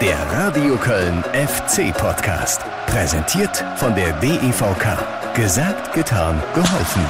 Der 0.00 0.16
Radio 0.30 0.76
Köln 0.76 1.24
FC 1.32 1.92
Podcast. 1.92 2.60
Präsentiert 2.86 3.64
von 3.74 3.96
der 3.96 4.12
DEVK. 4.20 5.34
Gesagt, 5.34 5.92
getan, 5.92 6.40
geholfen. 6.54 7.02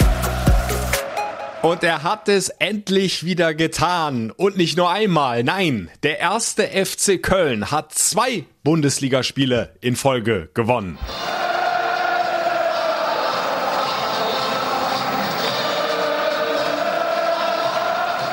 Und 1.61 1.85
er 1.85 2.03
hat 2.03 2.30
es 2.30 2.48
endlich 2.48 3.27
wieder 3.27 3.53
getan. 3.53 4.30
Und 4.30 4.56
nicht 4.56 4.79
nur 4.79 4.90
einmal, 4.90 5.45
nein, 5.45 5.90
der 6.03 6.19
erste 6.19 6.62
FC 6.62 7.22
Köln 7.22 7.71
hat 7.71 7.93
zwei 7.93 8.46
Bundesligaspiele 8.64 9.75
in 9.82 9.95
Folge 9.95 10.48
gewonnen. 10.55 10.96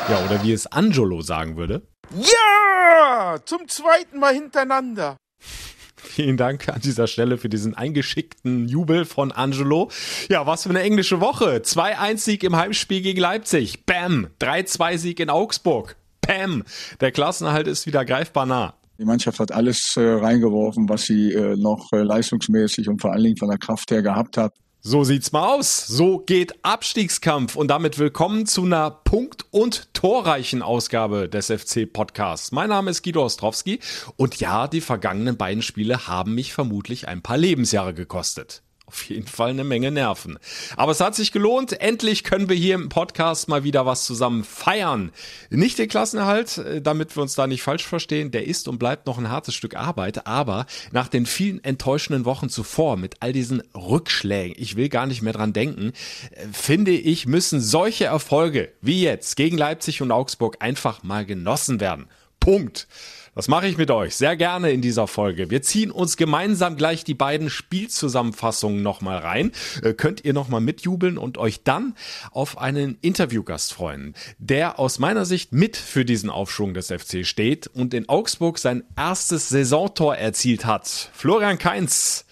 Ja, 0.07 0.23
oder 0.23 0.43
wie 0.43 0.51
es 0.51 0.67
Angelo 0.67 1.21
sagen 1.21 1.57
würde. 1.57 1.81
Ja, 2.15 3.37
zum 3.43 3.67
zweiten 3.67 4.19
Mal 4.19 4.35
hintereinander. 4.35 5.17
Vielen 5.95 6.37
Dank 6.37 6.69
an 6.69 6.79
dieser 6.79 7.07
Stelle 7.07 7.39
für 7.39 7.49
diesen 7.49 7.73
eingeschickten 7.73 8.67
Jubel 8.67 9.05
von 9.05 9.31
Angelo. 9.31 9.89
Ja, 10.29 10.45
was 10.45 10.63
für 10.63 10.69
eine 10.69 10.81
englische 10.81 11.21
Woche. 11.21 11.57
2-1-Sieg 11.57 12.43
im 12.43 12.55
Heimspiel 12.55 13.01
gegen 13.01 13.19
Leipzig. 13.19 13.87
Bam. 13.87 14.27
3-2-Sieg 14.39 15.19
in 15.19 15.31
Augsburg. 15.31 15.95
Bam. 16.21 16.63
Der 17.01 17.11
Klassenerhalt 17.11 17.65
ist 17.67 17.87
wieder 17.87 18.05
greifbar 18.05 18.45
nah. 18.45 18.75
Die 18.99 19.05
Mannschaft 19.05 19.39
hat 19.39 19.51
alles 19.51 19.95
äh, 19.97 20.01
reingeworfen, 20.01 20.87
was 20.87 21.01
sie 21.01 21.33
äh, 21.33 21.55
noch 21.57 21.91
äh, 21.91 22.03
leistungsmäßig 22.03 22.87
und 22.87 23.01
vor 23.01 23.11
allen 23.11 23.23
Dingen 23.23 23.37
von 23.37 23.49
der 23.49 23.57
Kraft 23.57 23.89
her 23.89 24.03
gehabt 24.03 24.37
hat. 24.37 24.53
So 24.87 25.03
sieht's 25.03 25.31
mal 25.31 25.55
aus. 25.55 25.87
So 25.87 26.19
geht 26.19 26.63
Abstiegskampf 26.63 27.55
und 27.55 27.69
damit 27.69 27.97
willkommen 27.97 28.45
zu 28.45 28.65
einer 28.65 28.91
punkt- 28.91 29.43
und 29.49 29.91
torreichen 29.95 30.61
Ausgabe 30.61 31.27
des 31.27 31.47
FC 31.47 31.91
Podcasts. 31.91 32.51
Mein 32.51 32.69
Name 32.69 32.91
ist 32.91 33.01
Guido 33.01 33.25
Ostrowski 33.25 33.79
und 34.15 34.39
ja, 34.39 34.67
die 34.67 34.81
vergangenen 34.81 35.37
beiden 35.37 35.63
Spiele 35.63 36.05
haben 36.05 36.35
mich 36.35 36.53
vermutlich 36.53 37.07
ein 37.07 37.23
paar 37.23 37.39
Lebensjahre 37.39 37.95
gekostet 37.95 38.61
auf 38.87 39.03
jeden 39.09 39.27
Fall 39.27 39.49
eine 39.49 39.63
Menge 39.63 39.91
Nerven. 39.91 40.37
Aber 40.77 40.91
es 40.91 40.99
hat 40.99 41.15
sich 41.15 41.31
gelohnt. 41.31 41.79
Endlich 41.81 42.23
können 42.23 42.49
wir 42.49 42.55
hier 42.55 42.75
im 42.75 42.89
Podcast 42.89 43.47
mal 43.47 43.63
wieder 43.63 43.85
was 43.85 44.05
zusammen 44.05 44.43
feiern. 44.43 45.11
Nicht 45.49 45.79
den 45.79 45.89
Klassenerhalt, 45.89 46.57
äh, 46.57 46.81
damit 46.81 47.15
wir 47.15 47.23
uns 47.23 47.35
da 47.35 47.47
nicht 47.47 47.63
falsch 47.63 47.85
verstehen. 47.85 48.31
Der 48.31 48.45
ist 48.45 48.67
und 48.67 48.77
bleibt 48.77 49.07
noch 49.07 49.17
ein 49.17 49.29
hartes 49.29 49.55
Stück 49.55 49.75
Arbeit. 49.75 50.27
Aber 50.27 50.65
nach 50.91 51.07
den 51.07 51.25
vielen 51.25 51.63
enttäuschenden 51.63 52.25
Wochen 52.25 52.49
zuvor 52.49 52.97
mit 52.97 53.15
all 53.21 53.33
diesen 53.33 53.63
Rückschlägen, 53.73 54.55
ich 54.59 54.75
will 54.75 54.89
gar 54.89 55.07
nicht 55.07 55.21
mehr 55.21 55.33
dran 55.33 55.53
denken, 55.53 55.93
äh, 56.31 56.47
finde 56.51 56.91
ich, 56.91 57.25
müssen 57.25 57.61
solche 57.61 58.05
Erfolge 58.05 58.71
wie 58.81 59.01
jetzt 59.01 59.35
gegen 59.35 59.57
Leipzig 59.57 60.01
und 60.01 60.11
Augsburg 60.11 60.57
einfach 60.59 61.01
mal 61.03 61.25
genossen 61.25 61.79
werden. 61.79 62.07
Punkt. 62.39 62.87
Das 63.35 63.49
mache 63.49 63.67
ich 63.67 63.77
mit 63.77 63.91
euch 63.91 64.15
sehr 64.15 64.37
gerne 64.37 64.71
in 64.71 64.79
dieser 64.81 65.07
Folge. 65.07 65.49
Wir 65.49 65.61
ziehen 65.61 65.91
uns 65.91 66.15
gemeinsam 66.15 66.77
gleich 66.77 67.03
die 67.03 67.13
beiden 67.13 67.49
Spielzusammenfassungen 67.49 68.81
nochmal 68.81 69.17
rein. 69.17 69.51
Äh, 69.83 69.93
könnt 69.93 70.23
ihr 70.23 70.31
nochmal 70.31 70.61
mitjubeln 70.61 71.17
und 71.17 71.37
euch 71.37 71.61
dann 71.63 71.95
auf 72.31 72.57
einen 72.57 72.97
Interviewgast 73.01 73.73
freuen, 73.73 74.15
der 74.37 74.79
aus 74.79 74.99
meiner 74.99 75.25
Sicht 75.25 75.51
mit 75.51 75.75
für 75.75 76.05
diesen 76.05 76.29
Aufschwung 76.29 76.73
des 76.73 76.87
FC 76.87 77.25
steht 77.25 77.67
und 77.67 77.93
in 77.93 78.07
Augsburg 78.07 78.57
sein 78.57 78.85
erstes 78.95 79.49
Saisontor 79.49 80.15
erzielt 80.15 80.63
hat. 80.63 81.09
Florian 81.13 81.57
Kainz 81.57 82.25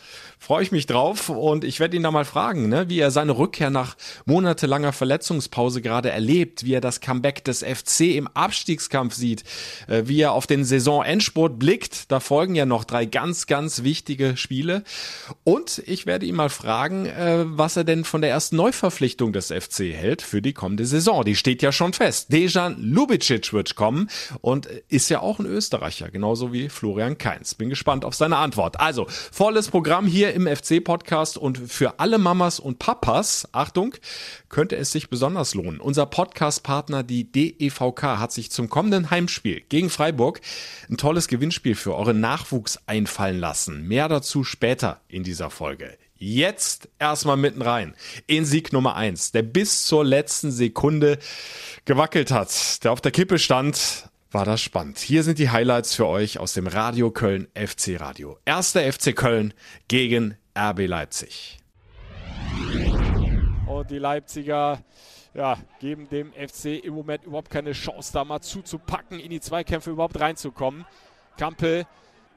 freue 0.43 0.61
ich 0.61 0.73
mich 0.73 0.87
drauf 0.87 1.29
und 1.29 1.63
ich 1.63 1.79
werde 1.79 1.95
ihn 1.95 2.03
da 2.03 2.11
mal 2.11 2.25
fragen, 2.25 2.67
ne, 2.67 2.89
wie 2.89 2.99
er 2.99 3.11
seine 3.11 3.37
Rückkehr 3.37 3.69
nach 3.69 3.95
monatelanger 4.25 4.91
Verletzungspause 4.91 5.81
gerade 5.81 6.11
erlebt, 6.11 6.65
wie 6.65 6.73
er 6.73 6.81
das 6.81 6.99
Comeback 6.99 7.45
des 7.45 7.63
FC 7.63 8.17
im 8.17 8.27
Abstiegskampf 8.27 9.13
sieht, 9.13 9.45
äh, 9.87 10.03
wie 10.05 10.19
er 10.19 10.33
auf 10.33 10.45
den 10.45 10.65
Saisonendsport 10.65 11.57
blickt. 11.57 12.11
Da 12.11 12.19
folgen 12.19 12.55
ja 12.55 12.65
noch 12.65 12.83
drei 12.83 13.05
ganz, 13.05 13.47
ganz 13.47 13.83
wichtige 13.83 14.35
Spiele. 14.35 14.83
Und 15.45 15.81
ich 15.85 16.05
werde 16.05 16.25
ihn 16.25 16.35
mal 16.35 16.49
fragen, 16.49 17.05
äh, 17.05 17.45
was 17.45 17.77
er 17.77 17.85
denn 17.85 18.03
von 18.03 18.19
der 18.19 18.31
ersten 18.31 18.57
Neuverpflichtung 18.57 19.31
des 19.31 19.47
FC 19.47 19.93
hält 19.93 20.21
für 20.21 20.41
die 20.41 20.51
kommende 20.51 20.85
Saison. 20.85 21.23
Die 21.23 21.37
steht 21.37 21.61
ja 21.61 21.71
schon 21.71 21.93
fest. 21.93 22.33
Dejan 22.33 22.75
Lubicic 22.81 23.53
wird 23.53 23.75
kommen 23.75 24.09
und 24.41 24.65
ist 24.89 25.09
ja 25.09 25.21
auch 25.21 25.39
ein 25.39 25.45
Österreicher, 25.45 26.09
genauso 26.09 26.51
wie 26.51 26.67
Florian 26.67 27.17
Kainz. 27.17 27.55
Bin 27.55 27.69
gespannt 27.69 28.03
auf 28.03 28.13
seine 28.13 28.35
Antwort. 28.35 28.81
Also, 28.81 29.07
volles 29.31 29.69
Programm 29.69 30.05
hier 30.05 30.32
im 30.33 30.47
FC-Podcast 30.47 31.37
und 31.37 31.57
für 31.57 31.99
alle 31.99 32.17
Mamas 32.17 32.59
und 32.59 32.79
Papas, 32.79 33.47
Achtung, 33.51 33.95
könnte 34.49 34.75
es 34.75 34.91
sich 34.91 35.09
besonders 35.09 35.53
lohnen. 35.53 35.79
Unser 35.79 36.05
Podcast-Partner, 36.05 37.03
die 37.03 37.31
DEVK, 37.31 38.03
hat 38.03 38.31
sich 38.31 38.51
zum 38.51 38.69
kommenden 38.69 39.11
Heimspiel 39.11 39.61
gegen 39.69 39.89
Freiburg 39.89 40.41
ein 40.89 40.97
tolles 40.97 41.27
Gewinnspiel 41.27 41.75
für 41.75 41.95
euren 41.95 42.19
Nachwuchs 42.19 42.79
einfallen 42.85 43.39
lassen. 43.39 43.87
Mehr 43.87 44.09
dazu 44.09 44.43
später 44.43 45.01
in 45.07 45.23
dieser 45.23 45.49
Folge. 45.49 45.97
Jetzt 46.17 46.89
erstmal 46.99 47.35
mitten 47.35 47.61
rein 47.61 47.95
in 48.27 48.45
Sieg 48.45 48.71
Nummer 48.71 48.95
eins, 48.95 49.31
der 49.33 49.41
bis 49.41 49.85
zur 49.85 50.05
letzten 50.05 50.51
Sekunde 50.51 51.19
gewackelt 51.85 52.31
hat, 52.31 52.83
der 52.83 52.93
auf 52.93 53.01
der 53.01 53.11
Kippe 53.11 53.39
stand, 53.39 54.09
war 54.33 54.45
das 54.45 54.61
spannend. 54.61 54.99
Hier 54.99 55.23
sind 55.23 55.39
die 55.39 55.49
Highlights 55.49 55.95
für 55.95 56.07
euch 56.07 56.39
aus 56.39 56.53
dem 56.53 56.67
Radio 56.67 57.11
Köln 57.11 57.47
FC 57.53 57.99
Radio. 57.99 58.37
Erster 58.45 58.81
FC 58.91 59.15
Köln 59.15 59.53
gegen 59.87 60.37
RB 60.57 60.87
Leipzig. 60.87 61.59
Und 63.67 63.89
die 63.89 63.99
Leipziger 63.99 64.83
ja, 65.33 65.57
geben 65.79 66.09
dem 66.09 66.31
FC 66.33 66.83
im 66.83 66.93
Moment 66.93 67.23
überhaupt 67.25 67.49
keine 67.49 67.73
Chance, 67.73 68.13
da 68.13 68.23
mal 68.23 68.41
zuzupacken, 68.41 69.19
in 69.19 69.29
die 69.29 69.39
Zweikämpfe 69.39 69.91
überhaupt 69.91 70.19
reinzukommen. 70.19 70.85
Kampel 71.37 71.85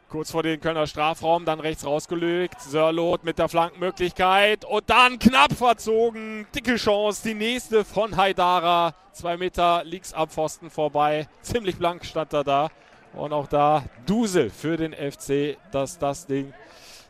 Kurz 0.08 0.30
vor 0.30 0.44
den 0.44 0.60
Kölner 0.60 0.86
Strafraum, 0.86 1.44
dann 1.44 1.58
rechts 1.58 1.84
rausgelegt. 1.84 2.60
Sörlot 2.60 3.24
mit 3.24 3.40
der 3.40 3.48
Flankenmöglichkeit 3.48 4.64
und 4.64 4.88
dann 4.88 5.18
knapp 5.18 5.52
verzogen. 5.52 6.46
Dicke 6.54 6.76
Chance, 6.76 7.22
die 7.24 7.34
nächste 7.34 7.84
von 7.84 8.16
Haidara. 8.16 8.94
Zwei 9.12 9.36
Meter 9.36 9.82
links 9.84 10.12
am 10.12 10.28
Pfosten 10.28 10.70
vorbei. 10.70 11.26
Ziemlich 11.42 11.76
blank 11.76 12.04
stand 12.04 12.32
er 12.32 12.44
da. 12.44 12.70
Und 13.14 13.32
auch 13.32 13.48
da 13.48 13.84
Dusel 14.06 14.50
für 14.50 14.76
den 14.76 14.92
FC, 14.92 15.56
dass 15.72 15.98
das 15.98 16.26
Ding 16.26 16.52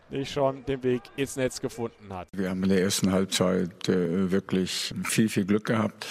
nicht 0.09 0.33
schon 0.33 0.65
den 0.65 0.83
Weg 0.83 1.03
ins 1.17 1.37
Netz 1.37 1.61
gefunden 1.61 2.13
hat. 2.13 2.29
Wir 2.33 2.49
haben 2.49 2.63
in 2.63 2.71
der 2.71 2.81
ersten 2.81 3.13
Halbzeit 3.13 3.89
äh, 3.89 4.31
wirklich 4.31 4.95
viel, 5.05 5.29
viel 5.29 5.45
Glück 5.45 5.67
gehabt. 5.67 6.07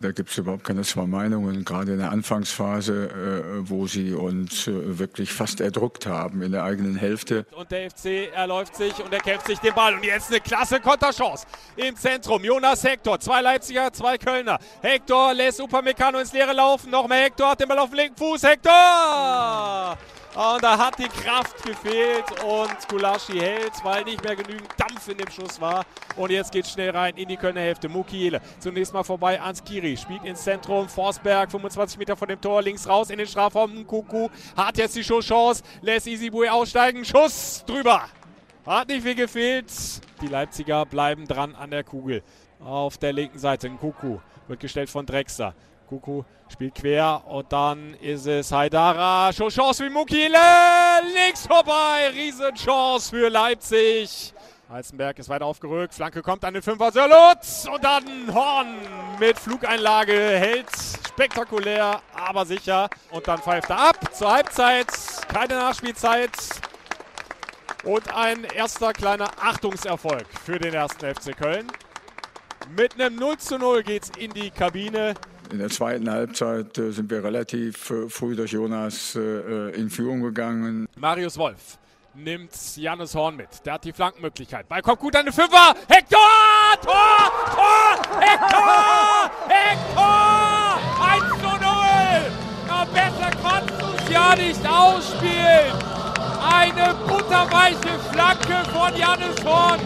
Da 0.00 0.12
gibt 0.12 0.30
es 0.30 0.38
überhaupt 0.38 0.64
keine 0.64 0.82
zwei 0.82 1.06
Meinungen, 1.06 1.64
gerade 1.64 1.92
in 1.92 1.98
der 1.98 2.12
Anfangsphase, 2.12 3.08
äh, 3.08 3.68
wo 3.68 3.86
sie 3.88 4.12
uns 4.12 4.68
äh, 4.68 4.98
wirklich 4.98 5.32
fast 5.32 5.60
erdruckt 5.60 6.06
haben 6.06 6.42
in 6.42 6.52
der 6.52 6.62
eigenen 6.62 6.94
Hälfte. 6.94 7.46
Und 7.56 7.70
der 7.70 7.90
FC 7.90 8.32
erläuft 8.32 8.76
sich 8.76 8.94
und 9.02 9.12
er 9.12 9.20
kämpft 9.20 9.48
sich 9.48 9.58
den 9.58 9.74
Ball. 9.74 9.94
Und 9.94 10.04
jetzt 10.04 10.30
eine 10.30 10.40
klasse 10.40 10.80
Konterchance 10.80 11.46
im 11.76 11.96
Zentrum. 11.96 12.44
Jonas 12.44 12.84
Hector, 12.84 13.18
zwei 13.18 13.40
Leipziger, 13.40 13.92
zwei 13.92 14.18
Kölner. 14.18 14.58
Hector 14.82 15.34
lässt 15.34 15.60
Upamecano 15.60 16.18
ins 16.18 16.32
Leere 16.32 16.52
laufen. 16.52 16.90
Nochmal 16.90 17.22
Hector 17.22 17.50
hat 17.50 17.60
den 17.60 17.68
Ball 17.68 17.78
auf 17.78 17.90
dem 17.90 17.96
linken 17.96 18.16
Fuß. 18.16 18.42
Hector! 18.44 19.98
Und 20.38 20.62
da 20.62 20.78
hat 20.78 20.96
die 21.00 21.08
Kraft 21.08 21.64
gefehlt 21.64 22.44
und 22.44 22.88
Gulaschi 22.88 23.40
hält, 23.40 23.72
weil 23.82 24.04
nicht 24.04 24.22
mehr 24.22 24.36
genügend 24.36 24.68
Dampf 24.76 25.08
in 25.08 25.18
dem 25.18 25.28
Schuss 25.28 25.60
war. 25.60 25.84
Und 26.14 26.30
jetzt 26.30 26.52
geht 26.52 26.64
schnell 26.64 26.90
rein 26.90 27.16
in 27.16 27.26
die 27.26 27.36
Kölner 27.36 27.60
Hälfte. 27.60 27.88
Mukiele 27.88 28.40
zunächst 28.60 28.94
mal 28.94 29.02
vorbei 29.02 29.42
ans 29.42 29.64
Kiri, 29.64 29.96
spielt 29.96 30.22
ins 30.22 30.44
Zentrum. 30.44 30.88
Forsberg 30.88 31.50
25 31.50 31.98
Meter 31.98 32.14
von 32.16 32.28
dem 32.28 32.40
Tor, 32.40 32.62
links 32.62 32.88
raus 32.88 33.10
in 33.10 33.18
den 33.18 33.26
Strafraum. 33.26 33.84
Kuku 33.84 34.28
hat 34.56 34.78
jetzt 34.78 34.94
die 34.94 35.02
Schusschance, 35.02 35.64
lässt 35.82 36.06
Isibue 36.06 36.52
aussteigen. 36.52 37.04
Schuss 37.04 37.64
drüber. 37.66 38.04
Hat 38.64 38.86
nicht 38.86 39.02
viel 39.02 39.16
gefehlt. 39.16 39.72
Die 40.22 40.28
Leipziger 40.28 40.86
bleiben 40.86 41.26
dran 41.26 41.56
an 41.56 41.72
der 41.72 41.82
Kugel. 41.82 42.22
Auf 42.60 42.96
der 42.96 43.12
linken 43.12 43.40
Seite 43.40 43.68
Kuku 43.70 44.18
wird 44.46 44.60
gestellt 44.60 44.88
von 44.88 45.04
Drexler. 45.04 45.56
Kuku 45.88 46.22
spielt 46.48 46.74
quer 46.74 47.22
und 47.26 47.50
dann 47.50 47.94
ist 47.94 48.26
es 48.26 48.52
Haidara. 48.52 49.30
Chance 49.30 49.84
für 49.84 49.90
Mukile. 49.90 50.38
Links 51.14 51.46
vorbei. 51.46 52.10
Riesenchance 52.12 53.10
für 53.10 53.28
Leipzig. 53.28 54.34
Heizenberg 54.70 55.18
ist 55.18 55.30
weiter 55.30 55.46
aufgerückt. 55.46 55.94
Flanke 55.94 56.20
kommt 56.20 56.44
an 56.44 56.52
den 56.52 56.62
Fünfer 56.62 56.92
Sörlotz. 56.92 57.66
Und 57.72 57.82
dann 57.82 58.04
Horn 58.34 58.76
mit 59.18 59.38
Flugeinlage 59.38 60.12
hält 60.12 60.68
spektakulär, 61.08 62.02
aber 62.14 62.44
sicher. 62.44 62.90
Und 63.10 63.26
dann 63.26 63.38
pfeift 63.38 63.70
er 63.70 63.88
ab 63.88 64.14
zur 64.14 64.30
Halbzeit. 64.30 64.88
Keine 65.32 65.54
Nachspielzeit. 65.54 66.30
Und 67.84 68.14
ein 68.14 68.44
erster 68.44 68.92
kleiner 68.92 69.30
Achtungserfolg 69.40 70.26
für 70.44 70.58
den 70.58 70.74
ersten 70.74 71.14
FC 71.14 71.34
Köln. 71.34 71.66
Mit 72.76 73.00
einem 73.00 73.16
0 73.16 73.38
zu 73.38 73.58
0 73.58 73.82
geht's 73.82 74.10
in 74.18 74.32
die 74.32 74.50
Kabine. 74.50 75.14
In 75.50 75.58
der 75.58 75.70
zweiten 75.70 76.10
Halbzeit 76.10 76.76
äh, 76.76 76.90
sind 76.90 77.10
wir 77.10 77.24
relativ 77.24 77.90
äh, 77.90 78.08
früh 78.08 78.36
durch 78.36 78.52
Jonas 78.52 79.16
äh, 79.16 79.70
in 79.70 79.88
Führung 79.88 80.20
gegangen. 80.20 80.86
Marius 80.96 81.38
Wolf 81.38 81.78
nimmt 82.14 82.50
Janus 82.76 83.14
Horn 83.14 83.36
mit. 83.36 83.48
Der 83.64 83.74
hat 83.74 83.84
die 83.84 83.92
Flankenmöglichkeit. 83.92 84.68
Ball 84.68 84.82
kommt 84.82 84.98
gut 84.98 85.16
an 85.16 85.24
den 85.24 85.32
Fünfer. 85.32 85.74
Hector! 85.88 86.18
Tor! 86.82 87.32
Tor! 87.54 88.20
Hector! 88.20 89.30
Hector! 89.48 90.78
1 91.00 91.24
zu 91.40 91.46
0! 91.46 91.68
Ja, 92.66 92.84
besser 92.92 93.30
konntest 93.42 93.80
du 93.80 94.04
es 94.04 94.12
ja 94.12 94.36
nicht 94.36 94.68
ausspielen. 94.68 95.72
Eine 96.42 96.94
butterweiche 97.06 97.98
Flanke 98.12 98.70
von 98.70 98.96
Jannis 98.96 99.44
Horn. 99.44 99.80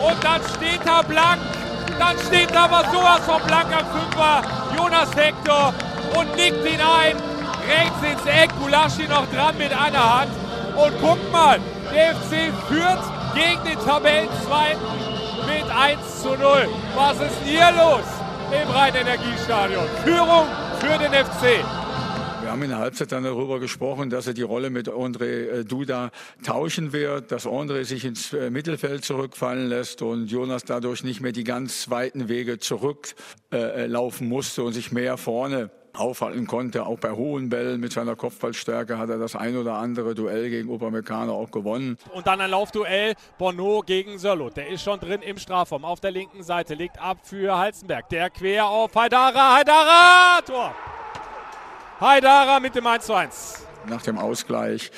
Und 0.00 0.24
dann 0.24 0.40
steht 0.56 0.86
er 0.86 1.02
blank. 1.02 1.40
Dann 1.98 2.18
steht 2.26 2.50
er 2.52 2.62
aber 2.62 2.84
sowas 2.90 3.20
von 3.26 3.42
blank 3.46 3.68
am 3.72 3.86
Fünfer. 3.86 4.42
Jonas 4.76 5.14
Hector 5.14 5.72
und 6.16 6.36
nickt 6.36 6.64
ihn 6.66 6.80
ein. 6.80 7.16
Rechts 7.66 8.02
ins 8.02 8.26
Eck. 8.26 8.50
Gulaschi 8.60 9.08
noch 9.08 9.26
dran 9.32 9.56
mit 9.56 9.72
einer 9.72 10.20
Hand. 10.20 10.30
Und 10.76 11.00
guckt 11.00 11.32
mal, 11.32 11.60
der 11.94 12.14
FC 12.16 12.52
führt 12.68 12.98
gegen 13.34 13.64
den 13.64 13.78
Tabellenzweiten 13.84 14.82
mit 15.46 15.70
1 15.70 16.22
zu 16.22 16.30
0. 16.30 16.68
Was 16.96 17.16
ist 17.20 17.38
hier 17.44 17.70
los 17.72 18.04
im 18.50 18.70
Rhein-Energiestadion? 18.70 19.84
Führung 20.04 20.46
für 20.80 20.98
den 20.98 21.12
FC. 21.12 21.64
Haben 22.54 22.62
in 22.62 22.68
der 22.68 22.78
Halbzeit 22.78 23.10
dann 23.10 23.24
darüber 23.24 23.58
gesprochen, 23.58 24.10
dass 24.10 24.28
er 24.28 24.32
die 24.32 24.42
Rolle 24.42 24.70
mit 24.70 24.88
André 24.88 25.24
äh, 25.24 25.64
Duda 25.64 26.12
tauschen 26.44 26.92
wird, 26.92 27.32
dass 27.32 27.48
André 27.48 27.82
sich 27.82 28.04
ins 28.04 28.32
äh, 28.32 28.48
Mittelfeld 28.48 29.04
zurückfallen 29.04 29.66
lässt 29.66 30.02
und 30.02 30.30
Jonas 30.30 30.62
dadurch 30.62 31.02
nicht 31.02 31.20
mehr 31.20 31.32
die 31.32 31.42
ganz 31.42 31.90
weiten 31.90 32.28
Wege 32.28 32.60
zurücklaufen 32.60 34.26
äh, 34.28 34.30
musste 34.30 34.62
und 34.62 34.72
sich 34.72 34.92
mehr 34.92 35.16
vorne 35.16 35.70
aufhalten 35.94 36.46
konnte. 36.46 36.86
Auch 36.86 37.00
bei 37.00 37.10
hohen 37.10 37.48
Bällen 37.48 37.80
mit 37.80 37.90
seiner 37.90 38.14
Kopfballstärke 38.14 38.98
hat 38.98 39.10
er 39.10 39.18
das 39.18 39.34
ein 39.34 39.56
oder 39.56 39.74
andere 39.74 40.14
Duell 40.14 40.48
gegen 40.48 40.70
Upamecano 40.70 41.34
auch 41.34 41.50
gewonnen. 41.50 41.98
Und 42.12 42.28
dann 42.28 42.40
ein 42.40 42.50
Laufduell 42.50 43.14
Bono 43.36 43.82
gegen 43.84 44.16
Sörlo. 44.16 44.48
Der 44.48 44.68
ist 44.68 44.84
schon 44.84 45.00
drin 45.00 45.22
im 45.22 45.38
Strafraum 45.38 45.84
auf 45.84 45.98
der 45.98 46.12
linken 46.12 46.44
Seite, 46.44 46.74
legt 46.74 47.00
ab 47.00 47.18
für 47.24 47.58
Halzenberg. 47.58 48.08
Der 48.10 48.30
quer 48.30 48.68
auf 48.68 48.94
Haidara, 48.94 49.56
Haidara, 49.56 50.40
Tor. 50.46 50.72
Haidara 52.00 52.60
mit 52.60 52.74
dem 52.74 52.86
1 52.86 53.06
zu 53.06 53.14
1 53.14 53.64
nach 53.88 54.02
dem 54.02 54.18
Ausgleich. 54.18 54.90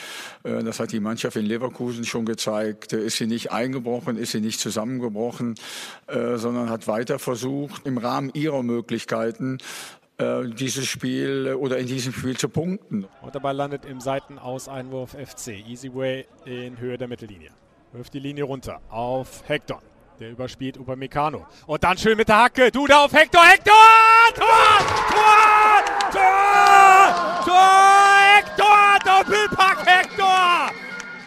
Äh, 0.43 0.63
das 0.63 0.81
hat 0.81 0.93
die 0.93 1.01
Mannschaft 1.01 1.37
in 1.37 1.47
Leverkusen 1.47 2.05
schon 2.05 2.25
gezeigt. 2.25 2.93
Äh, 2.93 3.05
ist 3.05 3.17
sie 3.17 3.27
nicht 3.27 3.53
eingebrochen, 3.53 4.17
ist 4.17 4.33
sie 4.33 4.41
nicht 4.41 4.61
zusammengebrochen, 4.61 5.55
äh, 6.07 6.37
sondern 6.37 6.71
hat 6.71 6.89
weiter 6.89 7.19
versucht, 7.19 7.87
im 7.87 7.99
Rahmen 7.99 8.31
ihrer 8.35 8.63
Möglichkeiten 8.63 9.59
dieses 10.19 10.87
Spiel 10.87 11.55
oder 11.61 11.77
in 11.77 11.87
diesem 11.87 12.15
Spiel 12.15 12.39
zu 12.39 12.49
punkten. 12.49 13.07
Und 13.21 13.35
dabei 13.35 13.53
landet 13.53 13.85
im 13.85 14.01
Seitenauseinwurf 14.01 15.11
FC 15.11 15.49
Easy 15.69 15.95
Way 15.95 16.27
in 16.47 16.79
Höhe 16.79 16.97
der 16.97 17.07
Mittellinie. 17.07 17.51
Wirft 17.93 18.15
die 18.15 18.21
Linie 18.21 18.45
runter 18.45 18.81
auf 18.89 19.47
Hector. 19.47 19.83
Der 20.19 20.31
überspielt 20.31 20.79
Upamecano. 20.79 21.47
Und 21.67 21.85
dann 21.85 21.99
schön 21.99 22.17
mit 22.17 22.29
der 22.29 22.39
Hacke. 22.39 22.71
Duda 22.71 23.05
auf 23.05 23.13
Hector. 23.13 23.43
Hector! 23.45 23.75
Tor! 24.35 24.47
Tor! 25.15 26.11
Tor! 26.11 27.45
Tor! 27.45 27.71
Hector! 28.37 28.99
Doppelpack 29.05 29.87
Hector! 29.87 30.71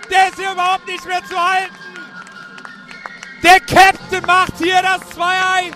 Der 0.10 0.30
ist 0.30 0.40
hier 0.40 0.52
überhaupt 0.52 0.88
nicht 0.88 1.06
mehr 1.06 1.24
zu 1.24 1.38
halten. 1.38 1.76
Der 3.44 3.60
Captain 3.60 4.26
macht 4.26 4.58
hier 4.58 4.82
das 4.82 5.02
2-1. 5.16 5.74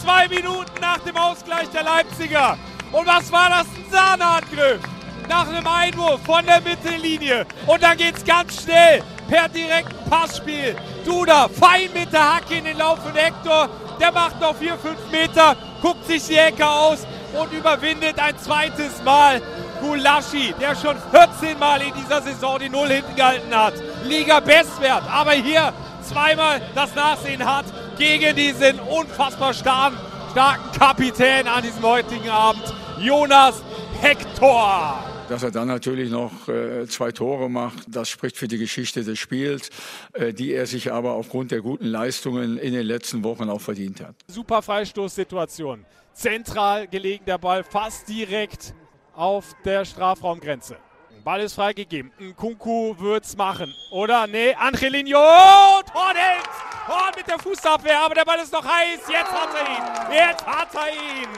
Zwei 0.00 0.28
Minuten 0.28 0.80
nach 0.80 0.98
dem 1.00 1.16
Ausgleich 1.16 1.68
der 1.68 1.84
Leipziger. 1.84 2.56
Und 2.92 3.06
was 3.06 3.30
war 3.30 3.50
das? 3.50 3.66
Ein 3.76 3.90
Sahneangriff. 3.90 4.80
Nach 5.28 5.48
einem 5.48 5.66
Einwurf 5.66 6.20
von 6.24 6.44
der 6.44 6.60
Mittellinie. 6.60 7.46
Und 7.66 7.82
dann 7.82 7.96
geht's 7.96 8.24
ganz 8.24 8.62
schnell 8.62 9.02
per 9.28 9.48
direkten 9.48 10.10
Passspiel. 10.10 10.76
Duda 11.04 11.48
fein 11.48 11.88
mit 11.94 12.12
der 12.12 12.36
Hacke 12.36 12.56
in 12.56 12.64
den 12.64 12.78
Lauf 12.78 12.98
von 13.02 13.14
Hector. 13.14 13.68
Der 14.00 14.12
macht 14.12 14.40
noch 14.40 14.56
4, 14.56 14.76
5 14.76 14.98
Meter, 15.10 15.56
guckt 15.80 16.06
sich 16.06 16.26
die 16.26 16.36
Ecke 16.36 16.68
aus 16.68 17.06
und 17.32 17.52
überwindet 17.52 18.18
ein 18.18 18.38
zweites 18.38 19.02
Mal 19.04 19.40
Gulaschi, 19.80 20.54
der 20.60 20.74
schon 20.74 20.96
14 21.10 21.58
Mal 21.58 21.82
in 21.82 21.92
dieser 21.94 22.22
Saison 22.22 22.58
die 22.58 22.68
Null 22.68 22.88
hinten 22.88 23.14
gehalten 23.14 23.54
hat. 23.54 23.74
Liga-Bestwert, 24.04 25.04
aber 25.10 25.32
hier 25.32 25.72
zweimal 26.02 26.60
das 26.74 26.94
Nachsehen 26.94 27.44
hat 27.44 27.66
gegen 27.98 28.34
diesen 28.36 28.78
unfassbar 28.80 29.54
starken, 29.54 29.96
starken 30.32 30.78
Kapitän 30.78 31.46
an 31.48 31.62
diesem 31.62 31.82
heutigen 31.82 32.28
Abend, 32.28 32.74
Jonas 32.98 33.62
Hector. 34.00 35.13
Dass 35.28 35.42
er 35.42 35.50
dann 35.50 35.68
natürlich 35.68 36.10
noch 36.10 36.48
äh, 36.48 36.86
zwei 36.86 37.10
Tore 37.10 37.48
macht, 37.48 37.84
das 37.88 38.10
spricht 38.10 38.36
für 38.36 38.46
die 38.46 38.58
Geschichte 38.58 39.04
des 39.04 39.18
Spiels, 39.18 39.70
äh, 40.12 40.34
die 40.34 40.52
er 40.52 40.66
sich 40.66 40.92
aber 40.92 41.12
aufgrund 41.12 41.50
der 41.50 41.62
guten 41.62 41.86
Leistungen 41.86 42.58
in 42.58 42.74
den 42.74 42.86
letzten 42.86 43.24
Wochen 43.24 43.48
auch 43.48 43.60
verdient 43.60 44.00
hat. 44.00 44.14
Super 44.28 44.60
Freistoßsituation. 44.60 45.86
Zentral 46.12 46.86
gelegen 46.88 47.24
der 47.24 47.38
Ball, 47.38 47.64
fast 47.64 48.08
direkt 48.08 48.74
auf 49.14 49.56
der 49.64 49.84
Strafraumgrenze. 49.84 50.76
Ball 51.24 51.40
ist 51.40 51.54
freigegeben. 51.54 52.12
Kunku 52.36 52.94
wird's 52.98 53.34
machen. 53.34 53.74
Oder? 53.90 54.26
Nee, 54.26 54.54
Angelino. 54.54 55.18
Horn 55.18 56.16
hält. 56.16 56.46
Horn 56.86 57.12
mit 57.16 57.26
der 57.26 57.38
Fußabwehr, 57.38 57.98
aber 57.98 58.14
der 58.14 58.26
Ball 58.26 58.38
ist 58.40 58.52
noch 58.52 58.64
heiß. 58.64 59.00
Jetzt 59.08 59.32
hat 59.32 59.48
er 59.54 59.66
ihn. 59.70 60.14
Jetzt 60.14 60.46
hat 60.46 60.68
er 60.74 60.92
ihn. 60.92 61.28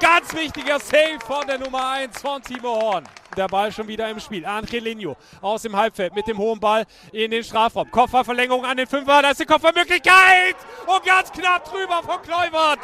Ganz 0.00 0.34
wichtiger 0.34 0.80
Save 0.80 1.20
von 1.24 1.46
der 1.46 1.58
Nummer 1.58 1.90
1 1.90 2.20
von 2.20 2.42
Timo 2.42 2.74
Horn. 2.74 3.04
Der 3.40 3.48
Ball 3.48 3.72
schon 3.72 3.88
wieder 3.88 4.06
im 4.10 4.20
Spiel. 4.20 4.44
Angelino 4.44 5.16
aus 5.40 5.62
dem 5.62 5.74
Halbfeld 5.74 6.14
mit 6.14 6.26
dem 6.26 6.36
hohen 6.36 6.60
Ball 6.60 6.84
in 7.10 7.30
den 7.30 7.42
Strafraum. 7.42 7.90
Kofferverlängerung 7.90 8.66
an 8.66 8.76
den 8.76 8.86
Fünfer. 8.86 9.22
Da 9.22 9.30
ist 9.30 9.40
die 9.40 9.46
Koffermöglichkeit. 9.46 10.56
Und 10.86 11.02
ganz 11.02 11.32
knapp 11.32 11.64
drüber 11.64 12.02
von 12.02 12.20
Kleubert. 12.20 12.80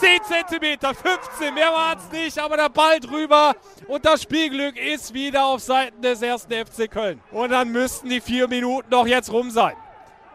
10 0.00 0.22
cm, 0.24 0.80
15, 0.80 1.54
mehr 1.54 1.70
war 1.70 1.96
es 1.96 2.10
nicht, 2.10 2.36
aber 2.40 2.56
der 2.56 2.68
Ball 2.68 2.98
drüber. 2.98 3.54
Und 3.86 4.04
das 4.04 4.22
Spielglück 4.22 4.76
ist 4.76 5.14
wieder 5.14 5.44
auf 5.44 5.60
Seiten 5.60 6.02
des 6.02 6.20
ersten 6.20 6.52
FC 6.52 6.90
Köln. 6.90 7.20
Und 7.30 7.50
dann 7.50 7.70
müssten 7.70 8.08
die 8.08 8.20
vier 8.20 8.48
Minuten 8.48 8.90
doch 8.90 9.06
jetzt 9.06 9.30
rum 9.30 9.52
sein. 9.52 9.76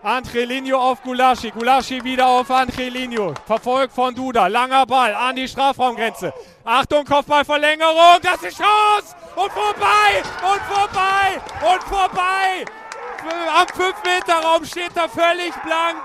Angelino 0.05 0.77
auf 0.77 1.01
Gulaschi. 1.01 1.49
Gulaschi 1.49 2.03
wieder 2.03 2.27
auf 2.27 2.51
Angelino. 2.51 3.33
Verfolgt 3.47 3.91
von 3.91 4.13
Duda. 4.13 4.45
Langer 4.45 4.85
Ball 4.85 5.15
an 5.15 5.35
die 5.35 5.47
Strafraumgrenze. 5.47 6.31
Achtung, 6.63 7.03
Kopfballverlängerung. 7.05 8.19
Das 8.21 8.43
ist 8.43 8.59
Chance. 8.59 9.15
Und 9.35 9.51
vorbei. 9.51 10.21
Und 10.43 10.61
vorbei. 10.61 11.41
Und 11.73 11.83
vorbei. 11.85 12.65
Am 13.51 13.65
5-Meter-Raum 13.65 14.63
steht 14.65 14.95
er 14.95 15.09
völlig 15.09 15.51
blank. 15.63 15.97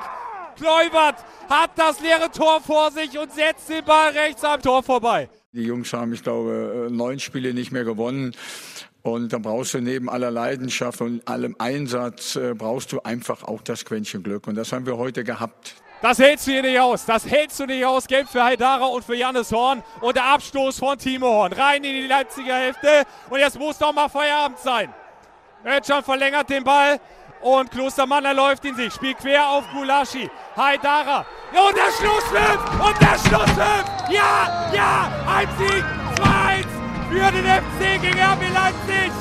Kleubert 0.57 1.17
hat 1.51 1.73
das 1.77 2.01
leere 2.01 2.31
Tor 2.31 2.63
vor 2.63 2.91
sich 2.91 3.19
und 3.19 3.31
setzt 3.35 3.69
den 3.69 3.85
Ball 3.85 4.13
rechts 4.13 4.43
am 4.43 4.63
Tor 4.63 4.83
vorbei. 4.83 5.29
Die 5.53 5.65
Jungs 5.65 5.93
haben, 5.93 6.15
ich 6.15 6.23
glaube, 6.23 6.89
neun 6.91 7.19
Spiele 7.19 7.53
nicht 7.53 7.71
mehr 7.71 7.85
gewonnen. 7.85 8.35
Und 9.03 9.33
dann 9.33 9.43
brauchst 9.43 9.75
du 9.75 9.81
neben 9.81 10.11
aller 10.11 10.31
Leidenschaft 10.31 11.01
und 11.01 11.27
allem 11.27 11.57
Einsatz, 11.59 12.37
äh, 12.37 12.55
brauchst 12.55 12.93
du 12.93 13.01
einfach 13.01 13.43
auch 13.45 13.63
das 13.63 13.85
Quäntchen 13.85 14.23
Glück. 14.23 14.47
Und 14.47 14.57
das 14.57 14.73
haben 14.73 14.85
wir 14.85 14.97
heute 14.97 15.25
gehabt. 15.25 15.75
Das 16.03 16.19
hältst 16.19 16.47
du 16.47 16.53
hier 16.53 16.63
nicht 16.63 16.81
aus. 16.81 17.05
Das 17.05 17.27
hältst 17.27 17.61
du 17.61 17.67
nicht 17.67 17.85
aus. 17.85 18.07
Gelb 18.07 18.29
für 18.29 18.43
Haidara 18.43 18.87
und 18.87 19.05
für 19.05 19.15
Jannis 19.15 19.53
Horn. 19.53 19.83
Und 20.01 20.17
der 20.17 20.25
Abstoß 20.25 20.79
von 20.79 20.99
Timo 20.99 21.27
Horn. 21.27 21.53
Rein 21.53 21.85
in 21.85 21.95
die 21.95 22.07
Leipziger 22.07 22.55
Hälfte. 22.55 23.05
Und 23.29 23.39
jetzt 23.39 23.59
muss 23.59 23.79
doch 23.79 23.93
mal 23.93 24.09
Feierabend 24.09 24.59
sein. 24.59 24.93
Özcan 25.65 26.03
verlängert 26.03 26.49
den 26.49 26.65
Ball. 26.65 26.99
Und 27.43 27.71
Klostermann 27.71 28.25
erläuft 28.25 28.65
ihn 28.65 28.75
sich. 28.75 28.93
Spielt 28.93 29.19
quer 29.19 29.47
auf 29.47 29.65
Gulaschi. 29.73 30.29
Haidara. 30.57 31.27
Und 31.53 31.77
der 31.77 31.93
Schlusspfiff. 31.93 32.81
Und 32.83 33.01
der 33.01 33.19
Schlusspfiff. 33.19 33.85
Ja, 34.11 34.71
ja. 34.75 35.13
Ein 35.27 35.49
Sieg. 35.59 35.85
2-1 36.17 36.80
für 37.11 37.33
den 37.33 37.45
FC 37.45 38.01
gegen 38.01 38.21
RB 38.21 38.43
Leipzig. 38.55 39.13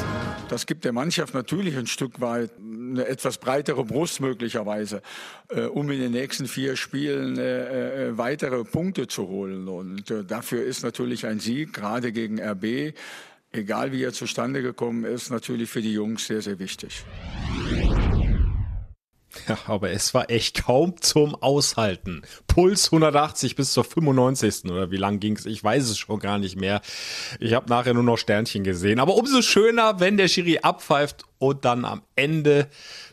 Das 0.48 0.66
gibt 0.66 0.86
der 0.86 0.94
Mannschaft 0.94 1.34
natürlich 1.34 1.76
ein 1.76 1.88
Stück 1.88 2.22
weit 2.22 2.52
eine 2.60 3.06
etwas 3.06 3.38
breitere 3.38 3.84
Brust 3.84 4.20
möglicherweise, 4.20 5.02
äh, 5.50 5.62
um 5.62 5.90
in 5.92 6.00
den 6.00 6.12
nächsten 6.12 6.48
vier 6.48 6.76
Spielen 6.76 7.38
äh, 7.38 8.10
äh, 8.10 8.18
weitere 8.18 8.64
Punkte 8.64 9.08
zu 9.08 9.28
holen. 9.28 9.68
Und 9.68 10.10
äh, 10.10 10.24
dafür 10.24 10.64
ist 10.64 10.84
natürlich 10.84 11.26
ein 11.26 11.40
Sieg, 11.40 11.74
gerade 11.74 12.12
gegen 12.12 12.40
RB, 12.42 12.94
egal 13.52 13.92
wie 13.92 14.04
er 14.04 14.14
zustande 14.14 14.62
gekommen 14.62 15.04
ist, 15.04 15.30
natürlich 15.30 15.70
für 15.70 15.82
die 15.82 15.94
Jungs 15.94 16.26
sehr, 16.28 16.42
sehr 16.42 16.58
wichtig. 16.60 17.04
Ja, 19.48 19.58
aber 19.68 19.92
es 19.92 20.14
war 20.14 20.30
echt 20.30 20.64
kaum 20.66 21.02
zum 21.02 21.36
Aushalten. 21.36 22.24
Puls 22.48 22.88
180 22.88 23.56
bis 23.56 23.74
zur 23.74 23.84
95. 23.84 24.66
oder 24.66 24.92
wie 24.92 24.98
lang 24.98 25.20
ging's? 25.20 25.46
Ich 25.46 25.64
weiß 25.64 25.90
es 25.90 25.98
schon 25.98 26.20
gar 26.20 26.38
nicht 26.38 26.56
mehr. 26.56 26.82
Ich 27.40 27.54
habe 27.54 27.70
nachher 27.70 27.94
nur 27.94 28.04
noch 28.04 28.18
Sternchen 28.18 28.64
gesehen. 28.64 29.00
Aber 29.00 29.16
umso 29.16 29.42
schöner, 29.42 30.00
wenn 30.00 30.18
der 30.18 30.28
Schiri 30.28 30.60
abpfeift 30.60 31.26
und 31.38 31.66
dann 31.66 31.86
am 31.86 32.02
Ende 32.16 32.68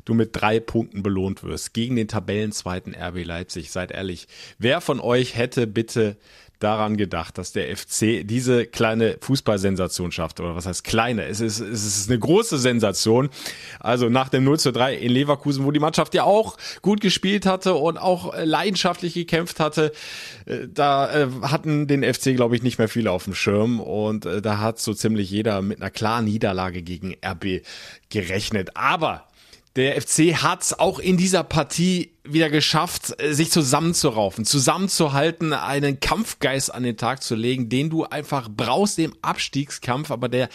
du 0.04 0.14
mit 0.14 0.30
drei 0.32 0.60
Punkten 0.60 1.02
belohnt 1.02 1.42
wirst 1.42 1.74
gegen 1.74 1.96
den 1.96 2.08
Tabellenzweiten 2.08 2.94
RB 2.94 3.24
Leipzig. 3.24 3.70
Seid 3.70 3.90
ehrlich, 3.90 4.28
wer 4.58 4.80
von 4.80 5.00
euch 5.00 5.36
hätte 5.36 5.66
bitte 5.66 6.16
daran 6.58 6.96
gedacht, 6.96 7.38
dass 7.38 7.52
der 7.52 7.76
FC 7.76 8.26
diese 8.26 8.66
kleine 8.66 9.18
Fußballsensation 9.20 10.12
schafft. 10.12 10.40
Oder 10.40 10.56
was 10.56 10.66
heißt 10.66 10.84
kleine? 10.84 11.24
Es 11.26 11.40
ist, 11.40 11.60
es 11.60 11.84
ist 11.84 12.10
eine 12.10 12.18
große 12.18 12.58
Sensation. 12.58 13.28
Also 13.78 14.08
nach 14.08 14.28
dem 14.28 14.44
0 14.44 14.58
zu 14.58 14.72
3 14.72 14.94
in 14.94 15.12
Leverkusen, 15.12 15.64
wo 15.64 15.70
die 15.70 15.80
Mannschaft 15.80 16.14
ja 16.14 16.24
auch 16.24 16.56
gut 16.82 17.00
gespielt 17.00 17.44
hatte 17.46 17.74
und 17.74 17.98
auch 17.98 18.34
äh, 18.34 18.44
leidenschaftlich 18.44 19.14
gekämpft 19.14 19.60
hatte, 19.60 19.92
äh, 20.46 20.66
da 20.72 21.24
äh, 21.24 21.28
hatten 21.42 21.86
den 21.86 22.02
FC, 22.02 22.34
glaube 22.34 22.56
ich, 22.56 22.62
nicht 22.62 22.78
mehr 22.78 22.88
viele 22.88 23.10
auf 23.10 23.24
dem 23.24 23.34
Schirm. 23.34 23.80
Und 23.80 24.24
da 24.24 24.58
hat 24.58 24.78
so 24.78 24.94
ziemlich 24.94 25.30
jeder 25.30 25.62
mit 25.62 25.80
einer 25.80 25.90
klaren 25.90 26.24
Niederlage 26.24 26.82
gegen 26.82 27.16
RB 27.24 27.62
gerechnet. 28.08 28.76
Aber 28.76 29.24
der 29.76 30.00
FC 30.00 30.34
hat 30.42 30.74
auch 30.78 30.98
in 30.98 31.18
dieser 31.18 31.44
Partie 31.44 32.15
wieder 32.28 32.50
geschafft, 32.50 33.14
äh, 33.20 33.32
sich 33.32 33.50
zusammenzuraufen, 33.50 34.44
zusammenzuhalten, 34.44 35.52
einen 35.52 36.00
Kampfgeist 36.00 36.74
an 36.74 36.82
den 36.82 36.96
Tag 36.96 37.22
zu 37.22 37.34
legen, 37.34 37.68
den 37.68 37.90
du 37.90 38.04
einfach 38.04 38.48
brauchst 38.54 38.98
im 38.98 39.14
Abstiegskampf, 39.22 40.10
aber 40.10 40.28
der 40.28 40.48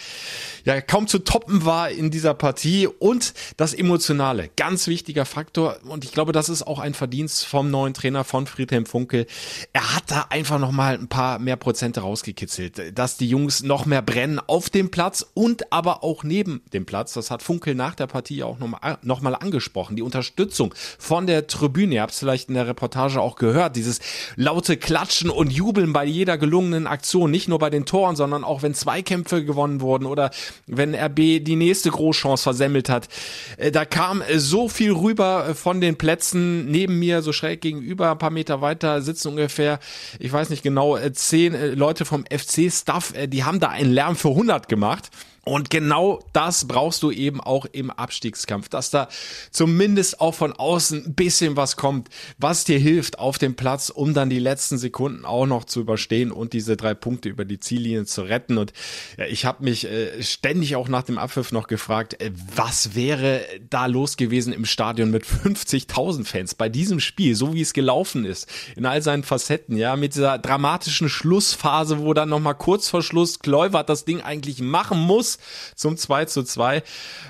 ja 0.64 0.80
kaum 0.80 1.06
zu 1.06 1.18
toppen 1.18 1.64
war 1.64 1.90
in 1.90 2.10
dieser 2.10 2.34
Partie 2.34 2.86
und 2.86 3.34
das 3.56 3.74
Emotionale, 3.74 4.50
ganz 4.56 4.86
wichtiger 4.86 5.24
Faktor 5.24 5.78
und 5.84 6.04
ich 6.04 6.12
glaube, 6.12 6.32
das 6.32 6.48
ist 6.48 6.66
auch 6.66 6.78
ein 6.78 6.94
Verdienst 6.94 7.44
vom 7.44 7.70
neuen 7.70 7.94
Trainer 7.94 8.24
von 8.24 8.46
Friedhelm 8.46 8.86
Funkel. 8.86 9.26
Er 9.72 9.96
hat 9.96 10.04
da 10.10 10.26
einfach 10.30 10.58
noch 10.58 10.72
mal 10.72 10.94
ein 10.94 11.08
paar 11.08 11.38
mehr 11.38 11.56
Prozente 11.56 12.00
rausgekitzelt, 12.00 12.98
dass 12.98 13.16
die 13.16 13.28
Jungs 13.28 13.62
noch 13.62 13.86
mehr 13.86 14.02
brennen 14.02 14.40
auf 14.46 14.70
dem 14.70 14.90
Platz 14.90 15.26
und 15.34 15.72
aber 15.72 16.04
auch 16.04 16.24
neben 16.24 16.62
dem 16.72 16.86
Platz. 16.86 17.12
Das 17.14 17.30
hat 17.30 17.42
Funkel 17.42 17.74
nach 17.74 17.94
der 17.94 18.06
Partie 18.06 18.42
auch 18.42 18.58
noch 18.58 18.68
mal, 18.68 18.98
noch 19.02 19.20
mal 19.20 19.34
angesprochen. 19.34 19.96
Die 19.96 20.02
Unterstützung 20.02 20.74
von 20.98 21.26
der 21.26 21.46
Tribüne. 21.62 21.94
Ihr 21.96 22.02
habt 22.02 22.12
es 22.12 22.18
vielleicht 22.18 22.48
in 22.48 22.54
der 22.54 22.66
Reportage 22.66 23.20
auch 23.20 23.36
gehört. 23.36 23.76
Dieses 23.76 24.00
laute 24.36 24.76
Klatschen 24.76 25.30
und 25.30 25.52
Jubeln 25.52 25.92
bei 25.92 26.04
jeder 26.04 26.38
gelungenen 26.38 26.86
Aktion. 26.86 27.30
Nicht 27.30 27.48
nur 27.48 27.58
bei 27.58 27.70
den 27.70 27.86
Toren, 27.86 28.16
sondern 28.16 28.44
auch 28.44 28.62
wenn 28.62 28.74
Zweikämpfe 28.74 29.44
gewonnen 29.44 29.80
wurden 29.80 30.06
oder 30.06 30.30
wenn 30.66 30.94
RB 30.94 31.42
die 31.42 31.56
nächste 31.56 31.90
Großchance 31.90 32.42
versemmelt 32.42 32.88
hat. 32.88 33.08
Äh, 33.56 33.70
da 33.70 33.84
kam 33.84 34.22
äh, 34.22 34.38
so 34.38 34.68
viel 34.68 34.92
rüber 34.92 35.48
äh, 35.48 35.54
von 35.54 35.80
den 35.80 35.96
Plätzen 35.96 36.70
neben 36.70 36.98
mir, 36.98 37.22
so 37.22 37.32
schräg 37.32 37.60
gegenüber, 37.60 38.10
ein 38.10 38.18
paar 38.18 38.30
Meter 38.30 38.60
weiter 38.60 39.02
sitzen 39.02 39.28
ungefähr, 39.28 39.78
ich 40.18 40.32
weiß 40.32 40.50
nicht 40.50 40.62
genau, 40.62 40.98
zehn 41.12 41.74
Leute 41.74 42.04
vom 42.04 42.24
FC-Staff. 42.24 43.14
Die 43.26 43.44
haben 43.44 43.60
da 43.60 43.68
einen 43.68 43.92
Lärm 43.92 44.16
für 44.16 44.28
100 44.28 44.68
gemacht. 44.68 45.10
Und 45.44 45.70
genau 45.70 46.20
das 46.32 46.68
brauchst 46.68 47.02
du 47.02 47.10
eben 47.10 47.40
auch 47.40 47.66
im 47.72 47.90
Abstiegskampf, 47.90 48.68
dass 48.68 48.90
da 48.90 49.08
zumindest 49.50 50.20
auch 50.20 50.36
von 50.36 50.52
außen 50.52 51.04
ein 51.04 51.14
bisschen 51.14 51.56
was 51.56 51.76
kommt, 51.76 52.10
was 52.38 52.62
dir 52.62 52.78
hilft 52.78 53.18
auf 53.18 53.38
dem 53.38 53.56
Platz, 53.56 53.90
um 53.90 54.14
dann 54.14 54.30
die 54.30 54.38
letzten 54.38 54.78
Sekunden 54.78 55.24
auch 55.24 55.46
noch 55.46 55.64
zu 55.64 55.80
überstehen 55.80 56.30
und 56.30 56.52
diese 56.52 56.76
drei 56.76 56.94
Punkte 56.94 57.28
über 57.28 57.44
die 57.44 57.58
Ziellinie 57.58 58.04
zu 58.04 58.22
retten. 58.22 58.56
Und 58.56 58.72
ja, 59.18 59.26
ich 59.26 59.44
habe 59.44 59.64
mich 59.64 59.84
äh, 59.84 60.22
ständig 60.22 60.76
auch 60.76 60.86
nach 60.86 61.02
dem 61.02 61.18
Abpfiff 61.18 61.50
noch 61.50 61.66
gefragt, 61.66 62.20
äh, 62.22 62.30
was 62.54 62.94
wäre 62.94 63.44
da 63.68 63.86
los 63.86 64.16
gewesen 64.16 64.52
im 64.52 64.64
Stadion 64.64 65.10
mit 65.10 65.24
50.000 65.24 66.24
Fans 66.24 66.54
bei 66.54 66.68
diesem 66.68 67.00
Spiel, 67.00 67.34
so 67.34 67.52
wie 67.52 67.62
es 67.62 67.72
gelaufen 67.72 68.24
ist, 68.24 68.48
in 68.76 68.86
all 68.86 69.02
seinen 69.02 69.24
Facetten, 69.24 69.76
ja, 69.76 69.96
mit 69.96 70.14
dieser 70.14 70.38
dramatischen 70.38 71.08
Schlussphase, 71.08 71.98
wo 71.98 72.14
dann 72.14 72.28
nochmal 72.28 72.54
kurz 72.54 72.88
vor 72.88 73.02
Schluss 73.02 73.40
Kluivert 73.40 73.88
das 73.88 74.04
Ding 74.04 74.20
eigentlich 74.20 74.60
machen 74.60 75.00
muss 75.00 75.31
zum 75.74 75.96
2 75.96 76.26
zu 76.26 76.42
2 76.42 76.82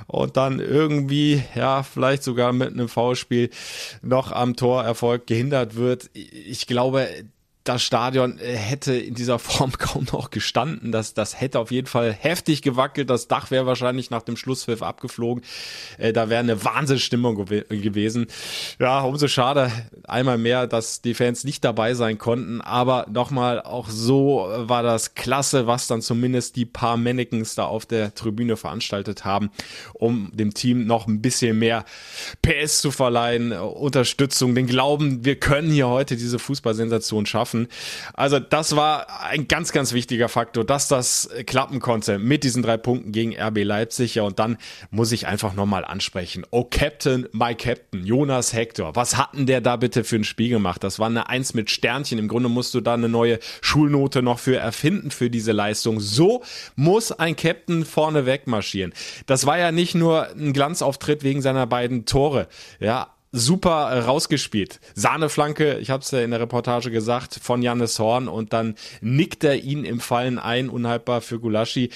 und 0.06 0.37
dann 0.37 0.61
irgendwie, 0.61 1.42
ja, 1.54 1.82
vielleicht 1.82 2.23
sogar 2.23 2.52
mit 2.52 2.73
einem 2.73 2.88
Foulspiel 2.88 3.50
noch 4.02 4.32
am 4.32 4.56
Torerfolg 4.56 5.26
gehindert 5.26 5.76
wird. 5.76 6.11
Ich 6.14 6.66
glaube, 6.66 7.09
das 7.64 7.83
Stadion 7.83 8.38
äh, 8.38 8.57
hätte 8.57 8.95
in 8.95 9.14
dieser 9.14 9.38
Form 9.38 9.73
kaum 9.78 10.07
noch 10.12 10.31
gestanden. 10.31 10.92
Das, 10.92 11.14
das 11.14 11.40
hätte 11.40 11.59
auf 11.59 11.71
jeden 11.71 11.87
Fall 11.87 12.12
heftig 12.12 12.62
gewackelt. 12.62 13.11
Das 13.11 13.28
Dach 13.28 13.50
wäre 13.50 13.66
wahrscheinlich 13.66 14.11
nach 14.11 14.23
dem 14.23 14.37
Schlusspfiff 14.37 14.83
abgeflogen. 14.83 15.45
Äh, 15.99 16.12
da 16.12 16.28
wäre 16.28 16.40
eine 16.40 16.64
Wahnsinnsstimmung 16.64 17.37
gew 17.37 17.62
gewesen. 17.69 18.26
Ja, 18.78 19.00
umso 19.00 19.28
schade 19.28 19.71
einmal 20.04 20.38
mehr, 20.38 20.66
dass 20.66 21.02
die 21.02 21.14
Fans 21.14 21.45
nicht 21.45 21.64
dabei 21.64 21.95
sein 21.95 22.19
konnten. 22.19 22.61
Aber 22.61 23.07
nochmal, 23.11 23.62
auch 23.62 23.88
so 23.88 24.49
war 24.57 24.83
das 24.83 25.14
klasse, 25.14 25.66
was 25.66 25.87
dann 25.87 26.02
zumindest 26.02 26.57
die 26.57 26.64
paar 26.64 26.97
Mannequins 26.97 27.54
da 27.54 27.64
auf 27.64 27.87
der 27.87 28.14
Tribüne 28.14 28.57
veranstaltet 28.57 29.25
haben, 29.25 29.50
um 29.95 30.31
dem 30.35 30.54
Team 30.54 30.87
noch 30.87 31.07
ein 31.07 31.23
bisschen 31.23 31.59
mehr 31.59 31.85
PS 32.42 32.81
zu 32.81 32.90
verleihen, 32.90 33.52
Unterstützung, 33.52 34.54
den 34.54 34.66
Glauben, 34.66 35.25
wir 35.25 35.37
können 35.37 35.71
hier 35.71 35.88
heute 35.88 36.16
diese 36.16 36.38
Fußballsensation 36.38 37.26
schaffen 37.26 37.51
schaffen. 37.52 37.68
Also 38.14 38.38
das 38.38 38.76
war 38.76 39.06
ein 39.23 39.49
ganz, 39.49 39.73
ganz 39.73 39.92
wichtiger 39.92 40.28
Faktor, 40.28 40.64
dass 40.64 40.88
das 40.88 41.28
klappen 41.47 41.80
konnte 41.80 42.18
mit 42.18 42.44
diesen 42.44 42.62
drei 42.62 42.76
Punkten 42.76 43.12
gegen 43.12 43.37
RB 43.38 43.64
Leipzig. 43.64 44.14
Ja, 44.14 44.23
und 44.23 44.38
dann 44.38 44.56
muss 44.90 45.12
ich 45.12 45.26
einfach 45.26 45.54
nochmal 45.54 45.85
ansprechen. 45.85 46.44
Oh 46.50 46.64
Captain, 46.64 47.28
my 47.32 47.54
Captain, 47.54 48.04
Jonas 48.04 48.52
Hector. 48.52 48.97
Was 48.97 49.16
hatten 49.16 49.47
der 49.47 49.61
da 49.61 49.76
bitte 49.76 50.04
für 50.04 50.16
ein 50.16 50.25
Spiel 50.25 50.49
gemacht? 50.49 50.82
Das 50.85 50.99
war 50.99 51.06
eine 51.06 51.28
Eins 51.28 51.54
mit 51.54 51.71
Sternchen. 51.71 52.18
Im 52.18 52.28
Grunde 52.28 52.49
musst 52.49 52.75
du 52.75 52.80
da 52.80 52.94
eine 52.94 53.09
neue 53.09 53.38
Schulnote 53.61 54.23
noch 54.23 54.38
für 54.38 54.56
erfinden 54.56 55.11
für 55.11 55.30
diese 55.30 55.52
Leistung. 55.52 56.00
So 56.00 56.42
muss 56.76 57.12
ein 57.12 57.37
Captain 57.37 57.85
vorne 57.85 58.26
weg 58.26 58.47
marschieren. 58.47 58.92
Das 59.26 59.47
war 59.47 59.59
ja 59.59 59.73
nicht 59.73 59.94
nur 59.94 60.28
ein 60.30 60.52
Glanzauftritt 60.52 61.23
wegen 61.23 61.42
seiner 61.42 61.66
beiden 61.66 62.06
Tore. 62.06 62.49
Ja, 62.80 63.09
super 63.32 63.90
äh, 63.90 63.98
rausgespielt. 64.00 64.78
Sahneflanke, 64.94 65.78
ich 65.78 65.90
habe 65.90 66.02
es 66.02 66.10
ja 66.10 66.20
in 66.20 66.30
der 66.30 66.40
Reportage 66.40 66.90
gesagt, 66.90 67.40
von 67.42 67.62
Jannis 67.62 67.98
Horn 67.98 68.28
und 68.28 68.52
dann 68.52 68.76
nickt 69.00 69.42
er 69.42 69.56
ihn 69.56 69.84
im 69.84 70.00
Fallen 70.00 70.38
ein, 70.38 70.68
unhaltbar 70.68 71.22
für 71.22 71.40
Gulaschi. 71.40 71.90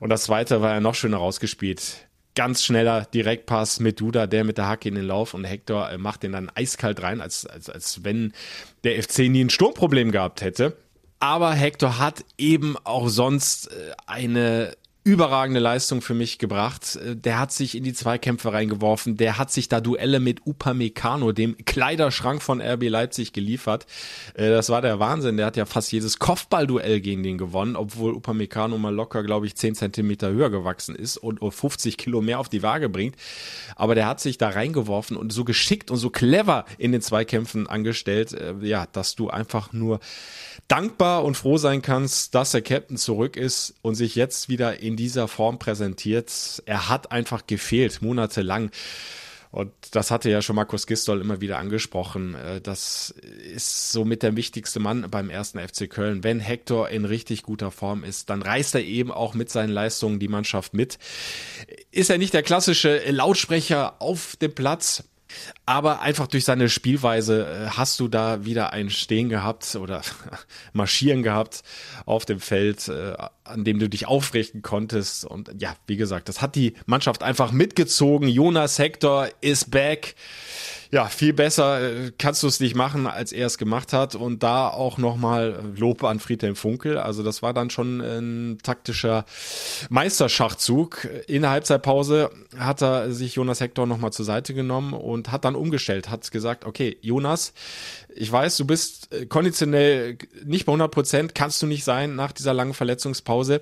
Und 0.00 0.08
das 0.08 0.24
zweite 0.24 0.62
war 0.62 0.72
ja 0.72 0.80
noch 0.80 0.94
schöner 0.94 1.18
rausgespielt. 1.18 2.08
Ganz 2.34 2.64
schneller 2.64 3.04
Direktpass 3.04 3.80
mit 3.80 4.00
Duda, 4.00 4.26
der 4.26 4.44
mit 4.44 4.58
der 4.58 4.68
Hacke 4.68 4.88
in 4.88 4.94
den 4.94 5.04
Lauf 5.04 5.34
und 5.34 5.44
Hector 5.44 5.90
äh, 5.90 5.98
macht 5.98 6.22
den 6.22 6.32
dann 6.32 6.50
eiskalt 6.54 7.02
rein, 7.02 7.20
als, 7.20 7.44
als, 7.44 7.68
als 7.68 8.04
wenn 8.04 8.32
der 8.84 9.02
FC 9.02 9.20
nie 9.20 9.44
ein 9.44 9.50
Sturmproblem 9.50 10.10
gehabt 10.10 10.40
hätte. 10.40 10.76
Aber 11.20 11.52
Hector 11.52 11.98
hat 11.98 12.24
eben 12.38 12.76
auch 12.84 13.08
sonst 13.08 13.70
äh, 13.72 13.92
eine 14.06 14.76
überragende 15.08 15.58
Leistung 15.58 16.02
für 16.02 16.12
mich 16.12 16.38
gebracht. 16.38 16.98
Der 17.02 17.38
hat 17.38 17.50
sich 17.50 17.74
in 17.74 17.82
die 17.82 17.94
Zweikämpfe 17.94 18.52
reingeworfen. 18.52 19.16
Der 19.16 19.38
hat 19.38 19.50
sich 19.50 19.68
da 19.68 19.80
Duelle 19.80 20.20
mit 20.20 20.46
Upamecano, 20.46 21.32
dem 21.32 21.56
Kleiderschrank 21.64 22.42
von 22.42 22.60
RB 22.60 22.88
Leipzig, 22.90 23.32
geliefert. 23.32 23.86
Äh, 24.34 24.50
das 24.50 24.68
war 24.68 24.82
der 24.82 25.00
Wahnsinn. 25.00 25.38
Der 25.38 25.46
hat 25.46 25.56
ja 25.56 25.64
fast 25.64 25.90
jedes 25.92 26.18
Kopfballduell 26.18 27.00
gegen 27.00 27.22
den 27.22 27.38
gewonnen, 27.38 27.74
obwohl 27.74 28.14
Upamecano 28.14 28.76
mal 28.76 28.94
locker, 28.94 29.22
glaube 29.22 29.46
ich, 29.46 29.56
10 29.56 29.76
Zentimeter 29.76 30.30
höher 30.30 30.50
gewachsen 30.50 30.94
ist 30.94 31.16
und 31.16 31.40
50 31.40 31.96
Kilo 31.96 32.20
mehr 32.20 32.38
auf 32.38 32.50
die 32.50 32.62
Waage 32.62 32.90
bringt. 32.90 33.16
Aber 33.76 33.94
der 33.94 34.06
hat 34.06 34.20
sich 34.20 34.36
da 34.36 34.50
reingeworfen 34.50 35.16
und 35.16 35.32
so 35.32 35.44
geschickt 35.44 35.90
und 35.90 35.96
so 35.96 36.10
clever 36.10 36.66
in 36.76 36.92
den 36.92 37.00
Zweikämpfen 37.00 37.66
angestellt, 37.66 38.34
äh, 38.34 38.54
ja, 38.60 38.86
dass 38.92 39.14
du 39.14 39.30
einfach 39.30 39.72
nur 39.72 40.00
dankbar 40.66 41.24
und 41.24 41.36
froh 41.36 41.56
sein 41.56 41.80
kannst, 41.80 42.34
dass 42.34 42.50
der 42.50 42.60
Captain 42.60 42.98
zurück 42.98 43.38
ist 43.38 43.74
und 43.80 43.94
sich 43.94 44.14
jetzt 44.14 44.50
wieder 44.50 44.80
in 44.80 44.97
dieser 44.98 45.28
Form 45.28 45.58
präsentiert. 45.58 46.62
Er 46.66 46.90
hat 46.90 47.10
einfach 47.10 47.46
gefehlt, 47.46 48.02
monatelang. 48.02 48.70
Und 49.50 49.72
das 49.92 50.10
hatte 50.10 50.28
ja 50.28 50.42
schon 50.42 50.56
Markus 50.56 50.86
Gistol 50.86 51.22
immer 51.22 51.40
wieder 51.40 51.58
angesprochen. 51.58 52.34
Äh, 52.34 52.60
das 52.60 53.10
ist 53.54 53.92
somit 53.92 54.22
der 54.22 54.36
wichtigste 54.36 54.78
Mann 54.78 55.06
beim 55.10 55.30
ersten 55.30 55.58
FC 55.58 55.88
Köln. 55.88 56.22
Wenn 56.22 56.38
Hector 56.40 56.90
in 56.90 57.06
richtig 57.06 57.44
guter 57.44 57.70
Form 57.70 58.04
ist, 58.04 58.28
dann 58.28 58.42
reißt 58.42 58.74
er 58.74 58.84
eben 58.84 59.10
auch 59.10 59.34
mit 59.34 59.48
seinen 59.48 59.70
Leistungen 59.70 60.18
die 60.18 60.28
Mannschaft 60.28 60.74
mit. 60.74 60.98
Ist 61.90 62.10
er 62.10 62.18
nicht 62.18 62.34
der 62.34 62.42
klassische 62.42 63.00
Lautsprecher 63.10 64.02
auf 64.02 64.36
dem 64.36 64.54
Platz? 64.54 65.04
Aber 65.66 66.00
einfach 66.00 66.26
durch 66.26 66.44
seine 66.44 66.68
Spielweise 66.68 67.46
äh, 67.46 67.70
hast 67.70 68.00
du 68.00 68.08
da 68.08 68.44
wieder 68.44 68.72
ein 68.72 68.90
Stehen 68.90 69.28
gehabt 69.28 69.76
oder 69.76 70.02
Marschieren 70.72 71.22
gehabt 71.22 71.62
auf 72.06 72.24
dem 72.24 72.40
Feld, 72.40 72.88
äh, 72.88 73.14
an 73.44 73.64
dem 73.64 73.78
du 73.78 73.88
dich 73.88 74.06
aufrichten 74.06 74.62
konntest. 74.62 75.24
Und 75.24 75.50
ja, 75.60 75.74
wie 75.86 75.96
gesagt, 75.96 76.28
das 76.28 76.40
hat 76.40 76.54
die 76.54 76.74
Mannschaft 76.86 77.22
einfach 77.22 77.52
mitgezogen. 77.52 78.28
Jonas 78.28 78.78
Hector 78.78 79.28
ist 79.40 79.70
back 79.70 80.14
ja, 80.90 81.06
viel 81.06 81.34
besser 81.34 81.82
äh, 81.82 82.12
kannst 82.18 82.42
du 82.42 82.46
es 82.46 82.60
nicht 82.60 82.74
machen, 82.74 83.06
als 83.06 83.32
er 83.32 83.46
es 83.46 83.58
gemacht 83.58 83.92
hat. 83.92 84.14
Und 84.14 84.42
da 84.42 84.68
auch 84.68 84.96
nochmal 84.96 85.72
Lob 85.76 86.02
an 86.02 86.18
Friedhelm 86.18 86.56
Funkel. 86.56 86.96
Also 86.96 87.22
das 87.22 87.42
war 87.42 87.52
dann 87.52 87.68
schon 87.68 88.00
ein 88.00 88.58
taktischer 88.62 89.26
Meisterschachzug. 89.90 91.08
In 91.26 91.42
der 91.42 91.50
Halbzeitpause 91.50 92.30
hat 92.56 92.82
er 92.82 93.12
sich 93.12 93.34
Jonas 93.34 93.60
Hector 93.60 93.86
nochmal 93.86 94.12
zur 94.12 94.24
Seite 94.24 94.54
genommen 94.54 94.94
und 94.94 95.30
hat 95.30 95.44
dann 95.44 95.56
umgestellt, 95.56 96.08
hat 96.08 96.30
gesagt, 96.30 96.64
okay, 96.64 96.96
Jonas, 97.02 97.52
ich 98.14 98.32
weiß, 98.32 98.56
du 98.56 98.66
bist 98.66 99.12
äh, 99.12 99.26
konditionell 99.26 100.16
nicht 100.44 100.64
bei 100.64 100.72
100 100.72 100.90
Prozent, 100.90 101.34
kannst 101.34 101.60
du 101.60 101.66
nicht 101.66 101.84
sein 101.84 102.16
nach 102.16 102.32
dieser 102.32 102.54
langen 102.54 102.74
Verletzungspause. 102.74 103.60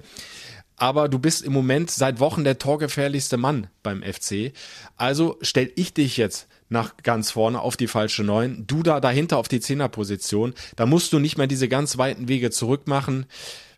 aber 0.76 1.08
du 1.08 1.18
bist 1.18 1.42
im 1.42 1.52
Moment 1.52 1.90
seit 1.90 2.20
Wochen 2.20 2.44
der 2.44 2.58
torgefährlichste 2.58 3.36
Mann 3.36 3.68
beim 3.82 4.02
FC. 4.02 4.52
Also 4.96 5.38
stell 5.40 5.72
ich 5.74 5.94
dich 5.94 6.18
jetzt 6.18 6.48
nach 6.68 6.96
ganz 7.02 7.30
vorne 7.30 7.60
auf 7.60 7.76
die 7.76 7.86
falsche 7.86 8.24
Neun, 8.24 8.64
du 8.66 8.82
da 8.82 9.00
dahinter 9.00 9.38
auf 9.38 9.48
die 9.48 9.60
Zehnerposition. 9.60 10.54
Da 10.74 10.86
musst 10.86 11.12
du 11.12 11.18
nicht 11.18 11.38
mehr 11.38 11.46
diese 11.46 11.68
ganz 11.68 11.98
weiten 11.98 12.28
Wege 12.28 12.50
zurück 12.50 12.86
machen. 12.86 13.26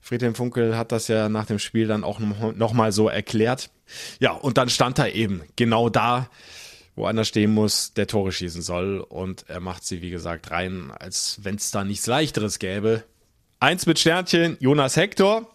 Friedhelm 0.00 0.35
Funkel 0.35 0.76
hat 0.76 0.92
das 0.92 1.09
ja 1.09 1.28
nach 1.28 1.47
dem 1.47 1.59
Spiel 1.59 1.87
dann 1.87 2.04
auch 2.04 2.18
nochmal 2.18 2.92
so 2.92 3.09
erklärt. 3.09 3.71
Ja, 4.21 4.33
und 4.33 4.57
dann 4.57 4.71
stand 4.71 4.99
er 4.99 5.14
eben 5.14 5.42
genau 5.57 5.90
da, 5.90 6.30
wo 6.97 7.04
einer 7.04 7.25
stehen 7.25 7.52
muss, 7.52 7.92
der 7.92 8.07
Tore 8.07 8.33
schießen 8.33 8.62
soll. 8.62 9.00
Und 9.00 9.45
er 9.49 9.61
macht 9.61 9.85
sie, 9.85 10.00
wie 10.00 10.11
gesagt, 10.11 10.50
rein, 10.50 10.90
als 10.99 11.40
wenn 11.42 11.57
es 11.57 11.71
da 11.71 11.85
nichts 11.85 12.07
leichteres 12.07 12.59
gäbe. 12.59 13.04
Eins 13.61 13.87
mit 13.87 13.99
Sternchen, 13.99 14.57
Jonas 14.61 14.97
Hector. 14.97 15.54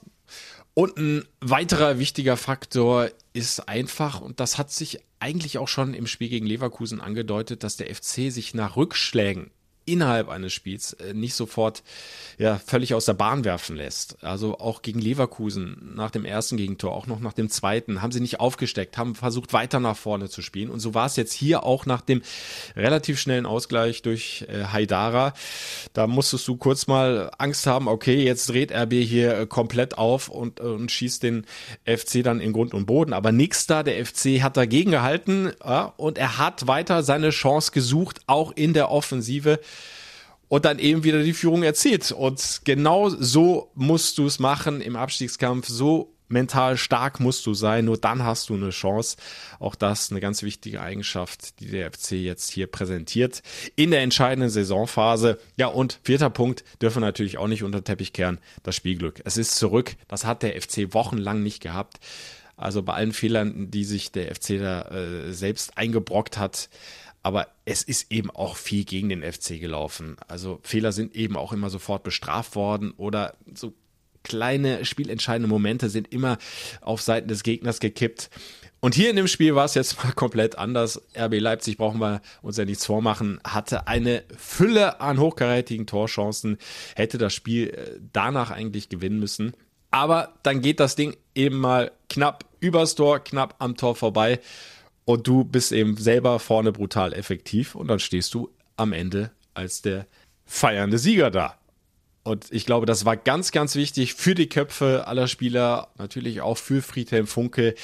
Und 0.75 0.97
ein 0.97 1.25
weiterer 1.39 1.99
wichtiger 1.99 2.37
Faktor 2.37 3.09
ist 3.33 3.67
einfach, 3.67 4.21
und 4.21 4.39
das 4.39 4.57
hat 4.57 4.71
sich 4.71 4.99
eigentlich 5.19 5.57
auch 5.57 5.67
schon 5.67 5.93
im 5.93 6.07
Spiel 6.07 6.29
gegen 6.29 6.45
Leverkusen 6.45 7.01
angedeutet, 7.01 7.63
dass 7.63 7.77
der 7.77 7.93
FC 7.93 8.31
sich 8.31 8.53
nach 8.53 8.75
Rückschlägen 8.75 9.51
innerhalb 9.85 10.29
eines 10.29 10.53
Spiels 10.53 10.93
äh, 10.93 11.13
nicht 11.13 11.35
sofort 11.35 11.83
ja 12.37 12.59
völlig 12.65 12.93
aus 12.93 13.05
der 13.05 13.13
Bahn 13.13 13.45
werfen 13.45 13.75
lässt. 13.75 14.23
Also 14.23 14.59
auch 14.59 14.81
gegen 14.81 14.99
Leverkusen 14.99 15.93
nach 15.95 16.11
dem 16.11 16.25
ersten 16.25 16.57
Gegentor, 16.57 16.93
auch 16.93 17.07
noch 17.07 17.19
nach 17.19 17.33
dem 17.33 17.49
zweiten, 17.49 18.01
haben 18.01 18.11
sie 18.11 18.19
nicht 18.19 18.39
aufgesteckt, 18.39 18.97
haben 18.97 19.15
versucht 19.15 19.53
weiter 19.53 19.79
nach 19.79 19.97
vorne 19.97 20.29
zu 20.29 20.41
spielen 20.41 20.69
und 20.69 20.79
so 20.79 20.93
war 20.93 21.05
es 21.05 21.15
jetzt 21.15 21.33
hier 21.33 21.63
auch 21.63 21.85
nach 21.85 22.01
dem 22.01 22.21
relativ 22.75 23.19
schnellen 23.19 23.45
Ausgleich 23.45 24.01
durch 24.01 24.45
äh, 24.49 24.65
Haidara. 24.65 25.33
Da 25.93 26.07
musstest 26.07 26.47
du 26.47 26.57
kurz 26.57 26.87
mal 26.87 27.31
Angst 27.37 27.67
haben, 27.67 27.87
okay, 27.87 28.23
jetzt 28.23 28.49
dreht 28.49 28.71
RB 28.71 28.93
hier 28.93 29.37
äh, 29.37 29.45
komplett 29.45 29.97
auf 29.97 30.29
und, 30.29 30.59
äh, 30.59 30.63
und 30.63 30.91
schießt 30.91 31.23
den 31.23 31.45
FC 31.85 32.23
dann 32.23 32.39
in 32.39 32.53
Grund 32.53 32.73
und 32.73 32.85
Boden, 32.85 33.13
aber 33.13 33.31
nix 33.31 33.67
da, 33.67 33.83
der 33.83 34.03
FC 34.05 34.41
hat 34.41 34.57
dagegen 34.57 34.91
gehalten 34.91 35.51
ja, 35.63 35.93
und 35.97 36.17
er 36.17 36.37
hat 36.37 36.67
weiter 36.67 37.03
seine 37.03 37.29
Chance 37.29 37.71
gesucht, 37.71 38.21
auch 38.27 38.51
in 38.51 38.73
der 38.73 38.91
Offensive 38.91 39.59
und 40.53 40.65
dann 40.65 40.77
eben 40.77 41.03
wieder 41.03 41.23
die 41.23 41.33
Führung 41.33 41.63
erzielt. 41.63 42.11
Und 42.11 42.61
genau 42.63 43.09
so 43.09 43.71
musst 43.73 44.19
du 44.19 44.27
es 44.27 44.37
machen 44.37 44.81
im 44.81 44.95
Abstiegskampf. 44.95 45.67
So 45.67 46.13
mental 46.27 46.77
stark 46.77 47.19
musst 47.19 47.47
du 47.47 47.55
sein. 47.55 47.85
Nur 47.85 47.97
dann 47.97 48.21
hast 48.21 48.49
du 48.49 48.53
eine 48.53 48.69
Chance. 48.69 49.17
Auch 49.59 49.73
das 49.73 50.11
eine 50.11 50.19
ganz 50.19 50.43
wichtige 50.43 50.79
Eigenschaft, 50.79 51.59
die 51.59 51.71
der 51.71 51.91
FC 51.91 52.11
jetzt 52.11 52.51
hier 52.51 52.67
präsentiert 52.67 53.41
in 53.75 53.89
der 53.89 54.01
entscheidenden 54.01 54.51
Saisonphase. 54.51 55.39
Ja, 55.57 55.69
und 55.69 55.99
vierter 56.03 56.29
Punkt 56.29 56.63
dürfen 56.79 56.97
wir 57.01 57.07
natürlich 57.07 57.39
auch 57.39 57.47
nicht 57.47 57.63
unter 57.63 57.81
den 57.81 57.85
Teppich 57.85 58.13
kehren. 58.13 58.37
Das 58.61 58.75
Spielglück. 58.75 59.23
Es 59.25 59.37
ist 59.37 59.55
zurück. 59.55 59.95
Das 60.07 60.23
hat 60.23 60.43
der 60.43 60.61
FC 60.61 60.93
wochenlang 60.93 61.41
nicht 61.41 61.63
gehabt. 61.63 61.99
Also 62.55 62.83
bei 62.83 62.93
allen 62.93 63.13
Fehlern, 63.13 63.71
die 63.71 63.85
sich 63.85 64.11
der 64.11 64.35
FC 64.35 64.59
da 64.59 64.83
äh, 64.83 65.33
selbst 65.33 65.79
eingebrockt 65.79 66.37
hat, 66.37 66.69
aber 67.23 67.47
es 67.65 67.81
ist 67.83 68.11
eben 68.11 68.29
auch 68.29 68.57
viel 68.57 68.83
gegen 68.83 69.09
den 69.09 69.23
FC 69.23 69.59
gelaufen. 69.59 70.17
Also 70.27 70.59
Fehler 70.61 70.91
sind 70.91 71.15
eben 71.15 71.37
auch 71.37 71.53
immer 71.53 71.69
sofort 71.69 72.03
bestraft 72.03 72.55
worden 72.55 72.91
oder 72.97 73.35
so 73.53 73.73
kleine 74.23 74.85
spielentscheidende 74.85 75.49
Momente 75.49 75.89
sind 75.89 76.11
immer 76.13 76.37
auf 76.81 77.01
Seiten 77.01 77.27
des 77.27 77.43
Gegners 77.43 77.79
gekippt. 77.79 78.29
Und 78.79 78.95
hier 78.95 79.09
in 79.09 79.15
dem 79.15 79.27
Spiel 79.27 79.55
war 79.55 79.65
es 79.65 79.75
jetzt 79.75 80.03
mal 80.03 80.11
komplett 80.11 80.57
anders. 80.57 81.01
RB 81.17 81.39
Leipzig 81.39 81.77
brauchen 81.77 81.99
wir 81.99 82.21
uns 82.41 82.57
ja 82.57 82.65
nichts 82.65 82.85
vormachen, 82.85 83.39
hatte 83.45 83.87
eine 83.87 84.23
Fülle 84.37 84.99
an 84.99 85.19
hochkarätigen 85.19 85.87
Torchancen, 85.87 86.57
hätte 86.95 87.17
das 87.17 87.33
Spiel 87.33 87.69
äh, 87.69 87.99
danach 88.11 88.51
eigentlich 88.51 88.89
gewinnen 88.89 89.19
müssen. 89.19 89.53
Aber 89.91 90.33
dann 90.43 90.61
geht 90.61 90.79
das 90.79 90.95
Ding 90.95 91.15
eben 91.35 91.59
mal 91.59 91.91
knapp 92.09 92.45
übers 92.59 92.95
Tor, 92.95 93.19
knapp 93.19 93.55
am 93.59 93.77
Tor 93.77 93.95
vorbei 93.95 94.39
und 95.05 95.27
du 95.27 95.43
bist 95.43 95.71
eben 95.71 95.97
selber 95.97 96.39
vorne 96.39 96.71
brutal 96.71 97.13
effektiv 97.13 97.75
und 97.75 97.87
dann 97.87 97.99
stehst 97.99 98.33
du 98.33 98.49
am 98.77 98.93
Ende 98.93 99.31
als 99.53 99.81
der 99.81 100.07
feiernde 100.45 100.97
Sieger 100.97 101.31
da. 101.31 101.57
Und 102.23 102.45
ich 102.51 102.65
glaube, 102.65 102.85
das 102.85 103.05
war 103.05 103.17
ganz, 103.17 103.51
ganz 103.51 103.75
wichtig 103.75 104.13
für 104.13 104.33
die 104.33 104.47
Köpfe 104.47 105.07
aller 105.07 105.27
Spieler, 105.27 105.89
natürlich 105.97 106.41
auch 106.41 106.57
für 106.57 106.81
Friedhelm 106.81 107.27
Funke. 107.27 107.75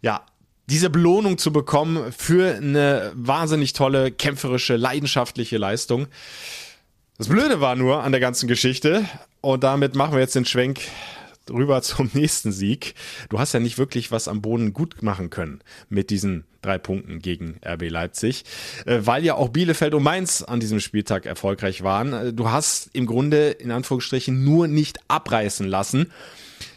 Ja, 0.00 0.24
diese 0.66 0.90
Belohnung 0.90 1.38
zu 1.38 1.52
bekommen 1.52 2.12
für 2.12 2.54
eine 2.54 3.10
wahnsinnig 3.14 3.72
tolle, 3.72 4.12
kämpferische, 4.12 4.76
leidenschaftliche 4.76 5.58
Leistung. 5.58 6.06
Das 7.18 7.28
Blöde 7.28 7.60
war 7.60 7.74
nur 7.74 8.04
an 8.04 8.12
der 8.12 8.20
ganzen 8.20 8.46
Geschichte, 8.46 9.04
und 9.40 9.64
damit 9.64 9.94
machen 9.94 10.12
wir 10.12 10.20
jetzt 10.20 10.34
den 10.34 10.44
Schwenk 10.44 10.80
rüber 11.50 11.82
zum 11.82 12.10
nächsten 12.14 12.52
Sieg. 12.52 12.94
Du 13.28 13.38
hast 13.38 13.52
ja 13.52 13.60
nicht 13.60 13.78
wirklich 13.78 14.10
was 14.10 14.28
am 14.28 14.42
Boden 14.42 14.72
gut 14.72 15.02
machen 15.02 15.30
können 15.30 15.60
mit 15.88 16.10
diesen 16.10 16.44
drei 16.62 16.78
Punkten 16.78 17.20
gegen 17.20 17.58
RB 17.64 17.88
Leipzig, 17.90 18.44
äh, 18.86 19.00
weil 19.02 19.24
ja 19.24 19.34
auch 19.34 19.48
Bielefeld 19.48 19.94
und 19.94 20.02
Mainz 20.02 20.42
an 20.42 20.60
diesem 20.60 20.80
Spieltag 20.80 21.26
erfolgreich 21.26 21.82
waren. 21.82 22.12
Äh, 22.12 22.32
du 22.32 22.50
hast 22.50 22.90
im 22.92 23.06
Grunde 23.06 23.50
in 23.50 23.70
Anführungsstrichen 23.70 24.44
nur 24.44 24.68
nicht 24.68 24.98
abreißen 25.08 25.66
lassen. 25.66 26.12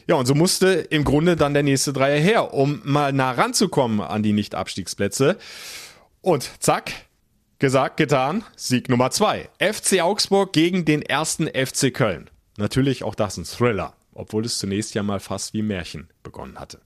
Ja, 0.08 0.16
und 0.16 0.26
so 0.26 0.36
musste 0.36 0.68
im 0.68 1.04
Grunde 1.04 1.36
dann 1.36 1.54
der 1.54 1.64
nächste 1.64 1.94
Dreier 1.94 2.20
her, 2.20 2.54
um 2.54 2.82
mal 2.84 3.14
nah 3.14 3.32
ranzukommen 3.32 4.02
an 4.02 4.24
die 4.24 4.34
Nicht-Abstiegsplätze. 4.34 5.38
Und 6.22 6.50
zack, 6.60 6.92
gesagt, 7.60 7.98
getan, 7.98 8.44
Sieg 8.56 8.90
Nummer 8.90 9.12
zwei. 9.12 9.50
FC 9.60 10.02
Augsburg 10.02 10.52
gegen 10.52 10.84
den 10.84 11.02
ersten 11.02 11.48
FC 11.48 11.94
Köln. 11.94 12.30
Natürlich 12.58 13.04
auch 13.04 13.16
das 13.16 13.38
ein 13.38 13.46
Thriller 13.46 13.96
obwohl 14.14 14.46
es 14.46 14.58
zunächst 14.58 14.96
ja 14.96 15.04
mal 15.04 15.20
fast 15.20 15.54
wie 15.54 15.62
Märchen 15.62 16.10
begonnen 16.24 16.60
hatte. 16.60 16.82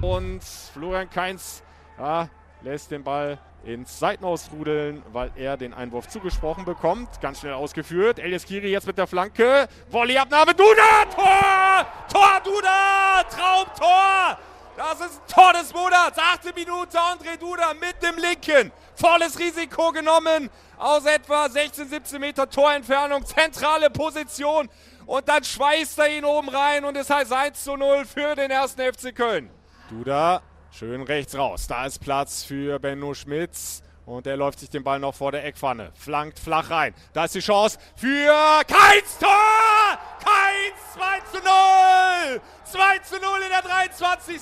Und 0.00 0.42
Florian 0.42 1.08
Kainz 1.10 1.62
ja, 1.98 2.28
lässt 2.62 2.90
den 2.90 3.04
Ball 3.04 3.38
ins 3.64 3.98
Seitenhaus 3.98 4.50
rudeln, 4.52 5.02
weil 5.12 5.30
er 5.36 5.56
den 5.56 5.72
Einwurf 5.72 6.08
zugesprochen 6.08 6.64
bekommt. 6.64 7.20
Ganz 7.20 7.40
schnell 7.40 7.52
ausgeführt. 7.52 8.18
Elias 8.18 8.44
Kiri 8.44 8.70
jetzt 8.70 8.86
mit 8.86 8.98
der 8.98 9.06
Flanke. 9.06 9.68
Volleyabnahme. 9.90 10.54
Duda! 10.54 11.04
Tor! 11.14 11.86
Tor, 12.12 12.40
Duda! 12.44 13.22
Traumtor! 13.30 14.38
Das 14.76 15.00
ist 15.00 15.20
ein 15.20 15.32
Tor 15.32 15.52
des 15.52 15.72
Monats. 15.72 16.18
Achte 16.18 16.52
Minute. 16.54 16.98
André 16.98 17.36
Duda 17.38 17.74
mit 17.74 18.02
dem 18.02 18.16
Linken. 18.16 18.72
Volles 18.94 19.38
Risiko 19.38 19.92
genommen. 19.92 20.50
Aus 20.78 21.04
etwa 21.04 21.48
16, 21.48 21.88
17 21.88 22.20
Meter 22.20 22.48
Torentfernung. 22.48 23.24
Zentrale 23.24 23.90
Position. 23.90 24.68
Und 25.12 25.28
dann 25.28 25.44
schweißt 25.44 25.98
er 25.98 26.08
ihn 26.08 26.24
oben 26.24 26.48
rein 26.48 26.86
und 26.86 26.96
es 26.96 27.10
heißt 27.10 27.34
1 27.34 27.64
zu 27.64 27.76
0 27.76 28.06
für 28.06 28.34
den 28.34 28.50
ersten 28.50 28.80
FC 28.80 29.14
Köln. 29.14 29.50
Duda 29.90 30.40
schön 30.70 31.02
rechts 31.02 31.36
raus. 31.36 31.66
Da 31.66 31.84
ist 31.84 31.98
Platz 31.98 32.44
für 32.44 32.78
Benno 32.78 33.12
Schmitz. 33.12 33.82
Und 34.06 34.26
er 34.26 34.38
läuft 34.38 34.60
sich 34.60 34.70
den 34.70 34.82
Ball 34.82 34.98
noch 34.98 35.14
vor 35.14 35.30
der 35.30 35.44
Eckpfanne. 35.44 35.92
Flankt 35.96 36.38
flach 36.38 36.70
rein. 36.70 36.94
Da 37.12 37.26
ist 37.26 37.34
die 37.34 37.40
Chance 37.40 37.78
für 37.94 38.62
Keins 38.66 39.18
Tor! 39.20 39.98
Keins 40.24 40.94
2 40.94 41.38
zu 41.38 41.44
0! 41.44 42.40
2 42.64 42.98
zu 43.00 43.20
0 43.20 43.42
in 43.42 43.50
der 43.50 43.60
23. 43.60 44.40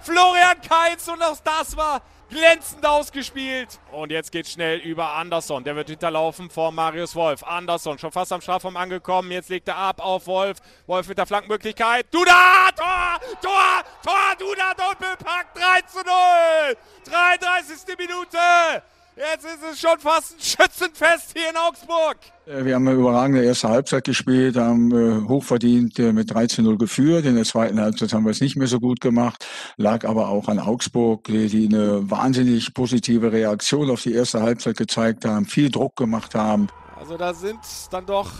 Florian 0.00 0.62
Keins 0.66 1.06
und 1.10 1.22
auch 1.22 1.36
das 1.44 1.76
war 1.76 2.00
glänzend 2.34 2.84
ausgespielt. 2.84 3.78
Und 3.92 4.10
jetzt 4.10 4.32
geht 4.32 4.48
schnell 4.48 4.78
über 4.80 5.12
Anderson. 5.12 5.64
Der 5.64 5.76
wird 5.76 5.88
hinterlaufen 5.88 6.50
vor 6.50 6.72
Marius 6.72 7.14
Wolf. 7.14 7.44
Anderson 7.44 7.98
schon 7.98 8.10
fast 8.10 8.32
am 8.32 8.40
Strafraum 8.40 8.76
angekommen. 8.76 9.30
Jetzt 9.30 9.48
legt 9.48 9.68
er 9.68 9.76
ab 9.76 10.00
auf 10.00 10.26
Wolf. 10.26 10.58
Wolf 10.86 11.08
mit 11.08 11.16
der 11.16 11.26
Flankenmöglichkeit. 11.26 12.06
Duda! 12.10 12.70
Tor! 12.76 13.20
Tor! 13.40 13.84
Tor! 14.04 14.34
Duda! 14.38 14.74
Doppelpack 14.74 15.54
3 15.54 15.80
zu 15.82 15.98
0! 15.98 16.76
33. 17.04 17.96
Minute! 17.96 18.82
Jetzt 19.16 19.44
ist 19.44 19.62
es 19.72 19.80
schon 19.80 19.96
fast 20.00 20.34
ein 20.34 20.40
Schützenfest 20.40 21.34
hier 21.34 21.50
in 21.50 21.56
Augsburg. 21.56 22.16
Äh, 22.46 22.64
wir 22.64 22.74
haben 22.74 22.88
eine 22.88 22.96
überragende 22.96 23.44
erste 23.44 23.68
Halbzeit 23.68 24.02
gespielt, 24.02 24.56
haben 24.56 24.90
äh, 24.90 25.28
hochverdient 25.28 26.00
äh, 26.00 26.12
mit 26.12 26.32
13-0 26.32 26.76
geführt. 26.78 27.24
In 27.24 27.36
der 27.36 27.44
zweiten 27.44 27.80
Halbzeit 27.80 28.12
haben 28.12 28.24
wir 28.24 28.32
es 28.32 28.40
nicht 28.40 28.56
mehr 28.56 28.66
so 28.66 28.80
gut 28.80 29.00
gemacht, 29.00 29.46
lag 29.76 30.04
aber 30.04 30.30
auch 30.30 30.48
an 30.48 30.58
Augsburg, 30.58 31.24
die 31.24 31.68
eine 31.72 32.10
wahnsinnig 32.10 32.74
positive 32.74 33.30
Reaktion 33.30 33.88
auf 33.88 34.02
die 34.02 34.14
erste 34.14 34.42
Halbzeit 34.42 34.76
gezeigt 34.76 35.24
haben, 35.24 35.44
viel 35.44 35.70
Druck 35.70 35.94
gemacht 35.94 36.34
haben. 36.34 36.66
Also 36.98 37.16
da 37.16 37.34
sind 37.34 37.60
dann 37.92 38.06
doch 38.06 38.32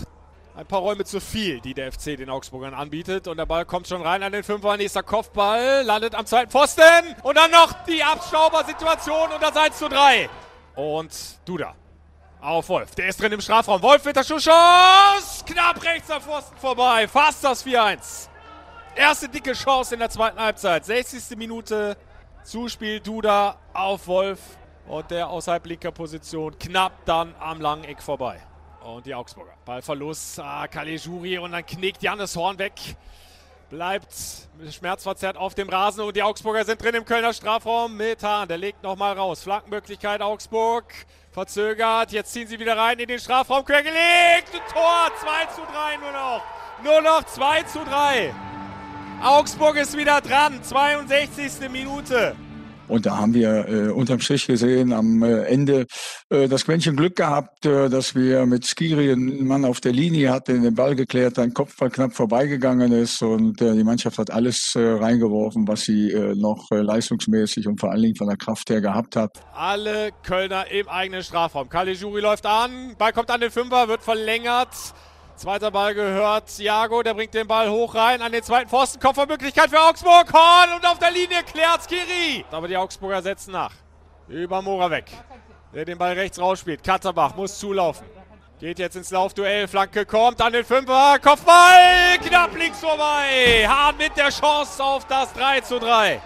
ein 0.57 0.67
paar 0.67 0.81
Räume 0.81 1.05
zu 1.05 1.21
viel, 1.21 1.61
die 1.61 1.75
der 1.75 1.93
FC 1.93 2.17
den 2.17 2.31
Augsburgern 2.31 2.75
anbietet. 2.75 3.29
Und 3.29 3.37
der 3.37 3.47
Ball 3.47 3.65
kommt 3.65 3.87
schon 3.87 4.03
rein 4.03 4.25
an 4.25 4.33
den 4.33 4.43
Fünfer. 4.43 4.77
Nächster 4.77 5.05
Kopfball, 5.05 5.83
landet 5.85 6.17
am 6.17 6.27
zweiten 6.27 6.51
Pfosten. 6.51 6.83
Und 7.23 7.37
dann 7.37 7.51
noch 7.53 7.73
die 7.85 8.03
Abstauber-Situation 8.03 9.31
und 9.33 9.43
das 9.43 9.57
1 9.57 9.79
zu 9.79 9.89
3. 9.89 10.29
Und 10.77 11.39
Duda 11.45 11.75
auf 12.41 12.69
Wolf. 12.69 12.95
Der 12.95 13.09
ist 13.09 13.21
drin 13.21 13.33
im 13.33 13.41
Strafraum. 13.41 13.81
Wolf 13.81 14.05
mit 14.05 14.17
der 14.17 14.25
Schusschance. 14.25 15.45
Knapp 15.47 15.83
rechts 15.83 16.11
am 16.11 16.21
Pfosten 16.21 16.57
vorbei. 16.59 17.09
Fast 17.09 17.43
das 17.43 17.65
4-1. 17.65 18.29
Erste 18.95 19.29
dicke 19.29 19.53
Chance 19.53 19.95
in 19.95 20.01
der 20.01 20.11
zweiten 20.11 20.39
Halbzeit. 20.39 20.85
60. 20.85 21.37
Minute. 21.39 21.97
Zuspiel 22.43 23.01
Duda 23.01 23.57
auf 23.73 24.07
Wolf. 24.07 24.41
Und 24.87 25.11
der 25.11 25.29
außerhalb 25.29 25.65
linker 25.67 25.93
Position 25.93 26.59
knapp 26.59 27.05
dann 27.07 27.35
am 27.41 27.61
langen 27.61 27.85
Eck 27.85 28.03
vorbei. 28.03 28.41
Und 28.85 29.07
die 29.07 29.15
Augsburger. 29.15 29.55
Ballverlust. 29.65 30.39
Ah, 30.41 30.69
Kalejuri 30.69 31.39
und 31.39 31.53
dann 31.53 31.65
knickt 31.65 32.03
Jannes 32.03 32.37
Horn 32.37 32.59
weg. 32.59 32.75
Bleibt 33.69 34.13
schmerzverzerrt 34.71 35.37
auf 35.37 35.55
dem 35.55 35.69
Rasen 35.69 36.03
und 36.05 36.17
die 36.17 36.23
Augsburger 36.23 36.65
sind 36.65 36.83
drin 36.83 36.95
im 36.95 37.05
Kölner 37.05 37.33
Strafraum 37.33 37.97
mit. 37.97 38.23
Der 38.23 38.59
legt 38.59 38.83
nochmal 38.83 39.17
raus. 39.17 39.43
Flankenmöglichkeit 39.43 40.23
Augsburg. 40.23 40.85
Verzögert. 41.33 42.13
Jetzt 42.13 42.33
ziehen 42.33 42.47
sie 42.47 42.59
wieder 42.61 42.77
rein 42.77 42.99
in 42.99 43.09
den 43.09 43.19
Strafraum. 43.19 43.65
Quergelegt. 43.65 44.51
Tor. 44.73 45.11
2 45.21 45.55
zu 45.55 45.63
3 45.63 45.97
nur 45.97 46.13
noch. 46.13 46.43
Nur 46.83 47.03
noch 47.03 47.25
2 47.25 47.63
zu 47.65 47.85
3. 47.85 48.35
Augsburg 49.23 49.77
ist 49.77 49.97
wieder 49.97 50.21
dran. 50.21 50.63
62. 50.63 51.69
Minute. 51.71 52.37
Und 52.89 53.07
da 53.07 53.17
haben 53.19 53.35
wir 53.35 53.69
äh, 53.69 53.89
unterm 53.89 54.21
Strich 54.21 54.47
gesehen 54.47 54.93
am 54.93 55.23
äh, 55.23 55.45
Ende 55.45 55.87
äh, 56.29 56.49
das 56.49 56.65
Quäntchen 56.65 56.97
Glück 56.97 57.17
gehabt, 57.17 57.65
äh, 57.65 57.89
dass 57.89 58.15
wir 58.15 58.47
mit 58.47 58.67
Skiri 58.67 59.13
einen 59.13 59.47
Mann 59.47 59.65
auf 59.65 59.81
der 59.81 59.93
Linie 59.93 60.31
hatten, 60.31 60.63
den 60.63 60.75
Ball 60.75 60.95
geklärt, 60.95 61.39
ein 61.39 61.55
Kopfball 61.55 61.91
knapp 61.91 62.15
vorbeigegangen 62.15 62.93
ist 62.93 63.23
und 63.23 63.61
äh, 63.63 63.75
die 63.75 63.85
Mannschaft 63.85 64.19
hat 64.19 64.31
alles 64.31 64.75
äh, 64.75 64.81
reingeworfen, 64.81 65.67
was 65.67 65.83
sie 65.83 66.11
äh, 66.11 66.35
noch 66.35 66.71
äh, 66.71 66.81
leistungsmäßig 66.81 67.67
und 67.67 67.81
vor 67.81 67.91
allen 67.91 68.03
Dingen 68.03 68.17
von 68.17 68.29
der 68.29 68.37
Kraft 68.37 68.69
her 68.71 68.81
gehabt 68.81 69.17
hat. 69.17 69.41
Alle 69.55 70.11
Kölner 70.23 70.71
im 70.71 70.89
eigenen 70.89 71.23
Strafraum. 71.23 71.69
Caligiuri 71.69 72.21
läuft 72.21 72.47
an, 72.47 72.95
Ball 72.99 73.13
kommt 73.13 73.31
an 73.31 73.41
den 73.41 73.51
Fünfer, 73.51 73.89
wird 73.89 74.03
verlängert. 74.03 74.95
Zweiter 75.37 75.73
Ball 75.73 75.95
gehört 75.95 76.47
Thiago, 76.47 77.03
der 77.03 77.13
bringt 77.13 77.35
den 77.35 77.49
Ball 77.49 77.69
hoch 77.69 77.95
rein 77.97 78.23
an 78.23 78.31
den 78.31 78.43
zweiten 78.43 78.69
Pfosten. 78.69 79.01
Kopfballmöglichkeit 79.01 79.69
für 79.69 79.81
Augsburg. 79.81 80.33
Horn 80.33 80.77
und 80.77 80.87
auf 80.87 80.99
der 81.01 81.11
Linie 81.11 81.43
klärt 81.43 81.83
Skiri. 81.83 82.45
Aber 82.53 82.69
die 82.69 82.77
Augsburger 82.77 83.21
setzen 83.21 83.53
nach. 83.53 83.73
Über 84.29 84.63
Mora 84.63 84.91
weg. 84.91 85.11
Der 85.75 85.85
den 85.85 85.99
Ball 85.99 86.13
rechts 86.13 86.39
rausspielt. 86.39 86.85
Katterbach 86.85 87.35
muss 87.35 87.59
zulaufen. 87.59 88.07
Geht 88.61 88.79
jetzt 88.79 88.95
ins 88.95 89.11
Laufduell. 89.11 89.67
Flanke 89.67 90.07
kommt 90.07 90.41
an 90.41 90.53
den 90.53 90.65
Fünfer. 90.65 91.19
Kopfball. 91.21 92.17
Knapp 92.25 92.57
links 92.57 92.79
vorbei. 92.79 93.67
Hahn 93.69 93.97
mit 93.97 94.17
der 94.17 94.31
Chance 94.31 94.83
auf 94.83 95.05
das 95.07 95.33
3 95.33 95.61
zu 95.63 95.81
3. 95.81 96.23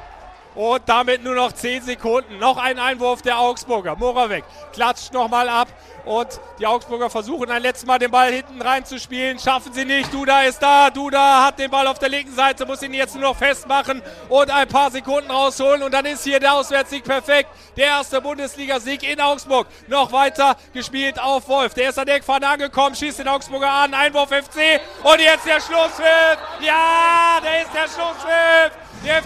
Und 0.54 0.82
damit 0.87 1.22
nur 1.22 1.34
noch 1.34 1.52
10 1.52 1.82
Sekunden. 1.82 2.38
Noch 2.38 2.56
ein 2.56 2.78
Einwurf 2.78 3.22
der 3.22 3.38
Augsburger. 3.38 3.96
Moravec 3.96 4.44
klatscht 4.72 5.12
nochmal 5.12 5.48
ab. 5.48 5.68
Und 6.04 6.40
die 6.58 6.66
Augsburger 6.66 7.11
versuchen 7.11 7.50
ein 7.50 7.61
letztes 7.61 7.87
Mal 7.87 7.98
den 7.98 8.11
Ball 8.11 8.32
hinten 8.32 8.62
reinzuspielen. 8.62 9.38
Schaffen 9.38 9.74
sie 9.74 9.84
nicht. 9.84 10.12
Duda 10.12 10.42
ist 10.42 10.58
da. 10.61 10.88
Duda 10.90 11.44
hat 11.44 11.58
den 11.58 11.70
Ball 11.70 11.87
auf 11.87 11.98
der 11.98 12.08
linken 12.08 12.34
Seite, 12.34 12.64
muss 12.64 12.82
ihn 12.82 12.94
jetzt 12.94 13.14
nur 13.14 13.24
noch 13.24 13.37
festmachen 13.37 14.02
und 14.30 14.50
ein 14.50 14.66
paar 14.66 14.90
Sekunden 14.90 15.30
rausholen. 15.30 15.82
Und 15.82 15.92
dann 15.92 16.06
ist 16.06 16.24
hier 16.24 16.40
der 16.40 16.54
Auswärtssieg 16.54 17.04
perfekt. 17.04 17.50
Der 17.76 17.87
erste 17.87 18.20
Bundesligasieg 18.22 19.02
in 19.02 19.20
Augsburg. 19.20 19.66
Noch 19.87 20.11
weiter 20.11 20.56
gespielt 20.72 21.20
auf 21.20 21.46
Wolf. 21.48 21.74
Der 21.74 21.90
ist 21.90 21.98
an 21.98 22.06
der 22.06 22.16
Eckfahne 22.16 22.48
angekommen, 22.48 22.96
schießt 22.96 23.18
den 23.18 23.28
Augsburger 23.28 23.70
an. 23.70 23.92
Einwurf 23.92 24.30
FC. 24.30 24.80
Und 25.02 25.20
jetzt 25.20 25.46
der 25.46 25.61
Schlusspfiff. 25.61 26.38
Ja, 26.61 27.38
da 27.42 27.54
ist 27.61 27.74
der 27.74 27.82
Schlusspfiff. 27.82 28.72
Der 29.04 29.17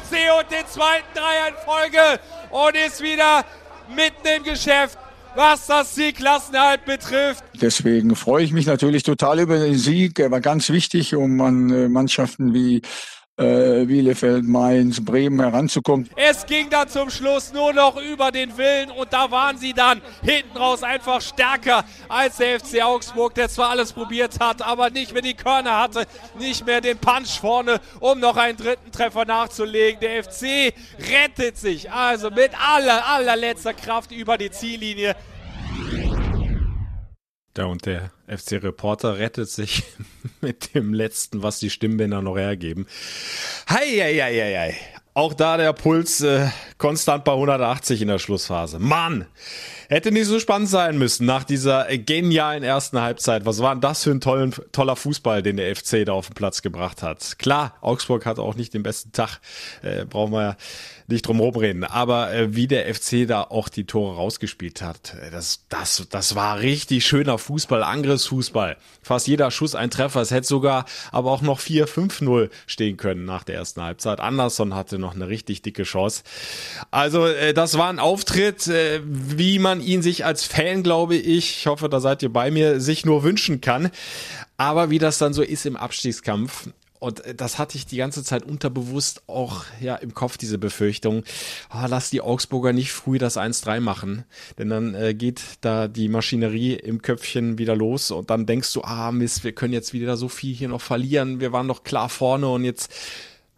und 0.42 0.50
den 0.50 0.66
zweiten 0.66 1.07
Dreier 1.14 1.48
in 1.48 1.55
Folge. 1.64 2.20
Und 2.50 2.76
ist 2.76 3.00
wieder 3.02 3.44
mitten 3.88 4.26
im 4.37 4.42
Geschäft 4.44 4.98
was 5.35 5.66
das 5.66 5.94
Siegklassenhalt 5.94 6.85
betrifft. 6.85 7.44
Deswegen 7.61 8.14
freue 8.16 8.44
ich 8.44 8.52
mich 8.52 8.66
natürlich 8.66 9.02
total 9.02 9.40
über 9.40 9.59
den 9.59 9.76
Sieg. 9.76 10.18
Er 10.18 10.31
war 10.31 10.40
ganz 10.40 10.68
wichtig, 10.70 11.14
um 11.14 11.40
an 11.40 11.70
äh, 11.70 11.88
Mannschaften 11.88 12.55
wie 12.55 12.83
äh, 13.42 13.85
Bielefeld, 13.85 14.44
Mainz, 14.44 15.05
Bremen 15.05 15.40
heranzukommen. 15.40 16.09
Es 16.16 16.46
ging 16.46 16.70
dann 16.70 16.88
zum 16.88 17.11
Schluss 17.11 17.52
nur 17.52 17.72
noch 17.72 17.96
über 17.96 18.31
den 18.31 18.57
Willen 18.57 18.90
und 18.90 19.12
da 19.12 19.31
waren 19.31 19.59
sie 19.59 19.72
dann 19.72 20.00
hinten 20.22 20.57
raus 20.57 20.83
einfach 20.83 21.20
stärker 21.20 21.85
als 22.09 22.37
der 22.37 22.61
FC 22.61 22.83
Augsburg, 22.83 23.35
der 23.35 23.48
zwar 23.48 23.70
alles 23.70 23.92
probiert 23.92 24.38
hat, 24.40 24.62
aber 24.62 24.90
nicht 24.90 25.12
mehr 25.12 25.22
die 25.22 25.35
Körner 25.35 25.78
hatte, 25.78 26.05
nicht 26.38 26.64
mehr 26.66 26.81
den 26.81 26.98
Punch 26.98 27.40
vorne, 27.40 27.81
um 28.00 28.20
noch 28.20 28.37
einen 28.37 28.57
dritten 28.57 28.90
Treffer 28.92 29.24
nachzulegen. 29.24 30.00
Der 30.00 30.22
FC 30.24 30.72
rettet 31.11 31.59
sich 31.59 31.90
also 31.90 32.31
mit 32.31 32.50
aller, 32.59 33.07
allerletzter 33.07 33.74
Kraft 33.74 34.12
über 34.12 34.38
die 34.38 34.50
Ziellinie. 34.50 35.16
Ja, 37.56 37.66
und 37.66 37.84
der 37.84 38.10
FC-Reporter 38.28 39.18
rettet 39.18 39.50
sich 39.50 39.82
mit 40.40 40.74
dem 40.74 40.94
letzten, 40.94 41.42
was 41.42 41.58
die 41.58 41.70
Stimmbänder 41.70 42.22
noch 42.22 42.36
hergeben. 42.36 42.86
Hei, 43.68 43.86
hei, 43.98 44.14
hei, 44.14 44.56
hei. 44.58 44.76
Auch 45.14 45.34
da 45.34 45.58
der 45.58 45.74
Puls 45.74 46.22
äh, 46.22 46.48
konstant 46.78 47.24
bei 47.24 47.32
180 47.32 48.00
in 48.00 48.08
der 48.08 48.18
Schlussphase. 48.18 48.78
Mann, 48.78 49.26
hätte 49.90 50.10
nicht 50.10 50.26
so 50.26 50.40
spannend 50.40 50.70
sein 50.70 50.96
müssen 50.96 51.26
nach 51.26 51.44
dieser 51.44 51.86
genialen 51.98 52.62
ersten 52.62 52.98
Halbzeit. 52.98 53.44
Was 53.44 53.60
war 53.60 53.74
denn 53.74 53.82
das 53.82 54.04
für 54.04 54.10
ein 54.10 54.22
tollen, 54.22 54.54
toller 54.72 54.96
Fußball, 54.96 55.42
den 55.42 55.58
der 55.58 55.76
FC 55.76 56.06
da 56.06 56.14
auf 56.14 56.28
den 56.28 56.34
Platz 56.34 56.62
gebracht 56.62 57.02
hat? 57.02 57.38
Klar, 57.38 57.76
Augsburg 57.82 58.24
hat 58.24 58.38
auch 58.38 58.54
nicht 58.54 58.72
den 58.72 58.82
besten 58.82 59.12
Tag, 59.12 59.40
äh, 59.82 60.06
brauchen 60.06 60.32
wir 60.32 60.42
ja 60.42 60.56
nicht 61.06 61.26
drum 61.26 61.40
reden. 61.40 61.84
Aber 61.84 62.32
äh, 62.32 62.54
wie 62.54 62.66
der 62.66 62.92
FC 62.92 63.26
da 63.26 63.42
auch 63.42 63.68
die 63.68 63.84
Tore 63.84 64.16
rausgespielt 64.16 64.82
hat, 64.82 65.14
äh, 65.14 65.30
das, 65.30 65.64
das, 65.68 66.06
das 66.10 66.34
war 66.34 66.60
richtig 66.60 67.06
schöner 67.06 67.38
Fußball, 67.38 67.82
Angriffsfußball. 67.82 68.76
Fast 69.02 69.26
jeder 69.26 69.50
Schuss 69.50 69.74
ein 69.74 69.90
Treffer. 69.90 70.20
Es 70.20 70.30
hätte 70.30 70.46
sogar 70.46 70.84
aber 71.10 71.30
auch 71.30 71.42
noch 71.42 71.60
4-5-0 71.60 72.50
stehen 72.66 72.96
können 72.96 73.24
nach 73.24 73.44
der 73.44 73.56
ersten 73.56 73.82
Halbzeit. 73.82 74.20
Anderson 74.20 74.74
hatte 74.74 74.98
noch 74.98 75.14
eine 75.14 75.28
richtig 75.28 75.62
dicke 75.62 75.82
Chance. 75.82 76.22
Also 76.90 77.26
äh, 77.26 77.54
das 77.54 77.76
war 77.78 77.88
ein 77.88 77.98
Auftritt, 77.98 78.66
äh, 78.68 79.00
wie 79.04 79.58
man 79.58 79.80
ihn 79.80 80.02
sich 80.02 80.24
als 80.24 80.44
Fan, 80.44 80.82
glaube 80.82 81.16
ich, 81.16 81.62
ich 81.62 81.66
hoffe, 81.66 81.88
da 81.88 82.00
seid 82.00 82.22
ihr 82.22 82.32
bei 82.32 82.50
mir, 82.50 82.80
sich 82.80 83.04
nur 83.04 83.22
wünschen 83.22 83.60
kann. 83.60 83.90
Aber 84.56 84.90
wie 84.90 84.98
das 84.98 85.18
dann 85.18 85.32
so 85.32 85.42
ist 85.42 85.66
im 85.66 85.76
Abstiegskampf, 85.76 86.68
und 87.02 87.24
äh, 87.24 87.34
das 87.34 87.58
hatte 87.58 87.76
ich 87.76 87.84
die 87.84 87.96
ganze 87.96 88.22
Zeit 88.22 88.44
unterbewusst 88.44 89.24
auch 89.26 89.64
ja 89.80 89.96
im 89.96 90.14
Kopf, 90.14 90.38
diese 90.38 90.56
Befürchtung. 90.56 91.24
Oh, 91.74 91.84
lass 91.88 92.10
die 92.10 92.20
Augsburger 92.20 92.72
nicht 92.72 92.92
früh 92.92 93.18
das 93.18 93.36
1-3 93.36 93.80
machen. 93.80 94.24
Denn 94.56 94.68
dann 94.68 94.94
äh, 94.94 95.12
geht 95.12 95.42
da 95.62 95.88
die 95.88 96.08
Maschinerie 96.08 96.74
im 96.74 97.02
Köpfchen 97.02 97.58
wieder 97.58 97.74
los 97.74 98.12
und 98.12 98.30
dann 98.30 98.46
denkst 98.46 98.72
du, 98.72 98.82
ah 98.82 99.10
Mist, 99.10 99.42
wir 99.42 99.52
können 99.52 99.72
jetzt 99.72 99.92
wieder 99.92 100.16
so 100.16 100.28
viel 100.28 100.54
hier 100.54 100.68
noch 100.68 100.80
verlieren. 100.80 101.40
Wir 101.40 101.52
waren 101.52 101.66
doch 101.66 101.82
klar 101.82 102.08
vorne 102.08 102.48
und 102.48 102.64
jetzt 102.64 102.92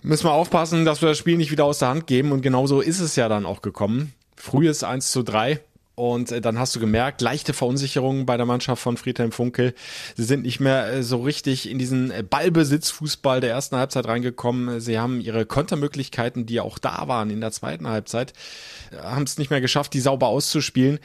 müssen 0.01 0.25
wir 0.25 0.33
aufpassen, 0.33 0.87
dass 0.87 1.03
wir 1.03 1.11
das 1.11 1.19
Spiel 1.19 1.37
nicht 1.37 1.51
wieder 1.51 1.67
aus 1.67 1.81
der 1.81 1.89
Hand 1.89 2.07
geben. 2.07 2.33
Und 2.33 2.41
genauso 2.41 2.81
ist 2.81 3.01
es 3.01 3.15
ja 3.15 3.29
dann 3.29 3.45
auch 3.45 3.61
gekommen. 3.61 4.15
Frühes 4.37 4.83
1 4.83 5.11
zu 5.11 5.23
3 5.23 5.61
und 5.95 6.33
äh, 6.33 6.41
dann 6.41 6.59
hast 6.59 6.75
du 6.75 6.81
gemerkt, 6.81 7.21
leichte 7.21 7.53
Verunsicherung 7.53 8.27
bei 8.27 8.37
der 8.37 8.47
Mannschaft 8.47 8.83
von 8.83 8.97
Friedhelm 8.97 9.33
Funkel. 9.33 9.75
Sie 10.17 10.25
sind 10.25 10.43
nicht 10.43 10.61
mehr 10.61 10.93
äh, 10.93 11.03
so 11.03 11.23
richtig 11.23 11.71
in 11.71 11.79
diesen 11.79 12.11
äh, 12.11 12.25
Ballbesitzfußball 12.29 13.41
der 13.41 13.51
ersten 13.51 13.77
Halbzeit 13.77 14.07
reingekommen. 14.07 14.81
Sie 14.81 14.99
haben 14.99 15.21
ihre 15.21 15.47
Kontermöglichkeiten, 15.47 16.47
die 16.47 16.61
auch 16.61 16.79
da 16.79 17.07
waren 17.07 17.31
in 17.31 17.41
der 17.41 17.53
zweiten 17.53 17.89
Halbzeit, 17.89 18.33
haben 19.03 19.23
es 19.23 19.39
nicht 19.39 19.51
mehr 19.51 19.61
geschafft, 19.61 19.95
die 19.95 20.01
sauber 20.01 20.29
auszuspielen. 20.29 20.99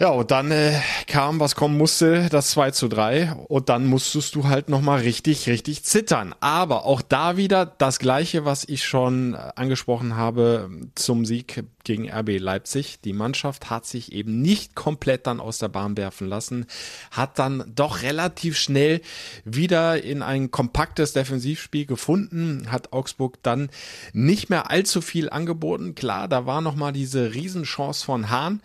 Ja, 0.00 0.10
und 0.10 0.30
dann 0.30 0.52
äh, 0.52 0.74
kam, 1.08 1.40
was 1.40 1.56
kommen 1.56 1.76
musste, 1.76 2.28
das 2.30 2.50
2 2.50 2.70
zu 2.70 2.86
3. 2.86 3.32
Und 3.48 3.68
dann 3.68 3.84
musstest 3.86 4.36
du 4.36 4.44
halt 4.44 4.68
nochmal 4.68 5.00
richtig, 5.00 5.48
richtig 5.48 5.82
zittern. 5.82 6.36
Aber 6.38 6.84
auch 6.84 7.02
da 7.02 7.36
wieder 7.36 7.66
das 7.66 7.98
Gleiche, 7.98 8.44
was 8.44 8.62
ich 8.62 8.84
schon 8.84 9.34
angesprochen 9.34 10.14
habe 10.14 10.70
zum 10.94 11.24
Sieg 11.24 11.64
gegen 11.82 12.08
RB 12.10 12.38
Leipzig. 12.38 13.00
Die 13.00 13.14
Mannschaft 13.14 13.70
hat 13.70 13.86
sich 13.86 14.12
eben 14.12 14.40
nicht 14.40 14.76
komplett 14.76 15.26
dann 15.26 15.40
aus 15.40 15.58
der 15.58 15.68
Bahn 15.68 15.96
werfen 15.96 16.28
lassen, 16.28 16.66
hat 17.10 17.38
dann 17.38 17.64
doch 17.74 18.02
relativ 18.02 18.58
schnell 18.58 19.00
wieder 19.44 20.04
in 20.04 20.22
ein 20.22 20.50
kompaktes 20.50 21.14
Defensivspiel 21.14 21.86
gefunden, 21.86 22.70
hat 22.70 22.92
Augsburg 22.92 23.42
dann 23.42 23.70
nicht 24.12 24.50
mehr 24.50 24.70
allzu 24.70 25.00
viel 25.00 25.30
angeboten. 25.30 25.94
Klar, 25.94 26.28
da 26.28 26.44
war 26.44 26.60
nochmal 26.60 26.92
diese 26.92 27.32
Riesenchance 27.32 28.04
von 28.04 28.28
Hahn 28.28 28.60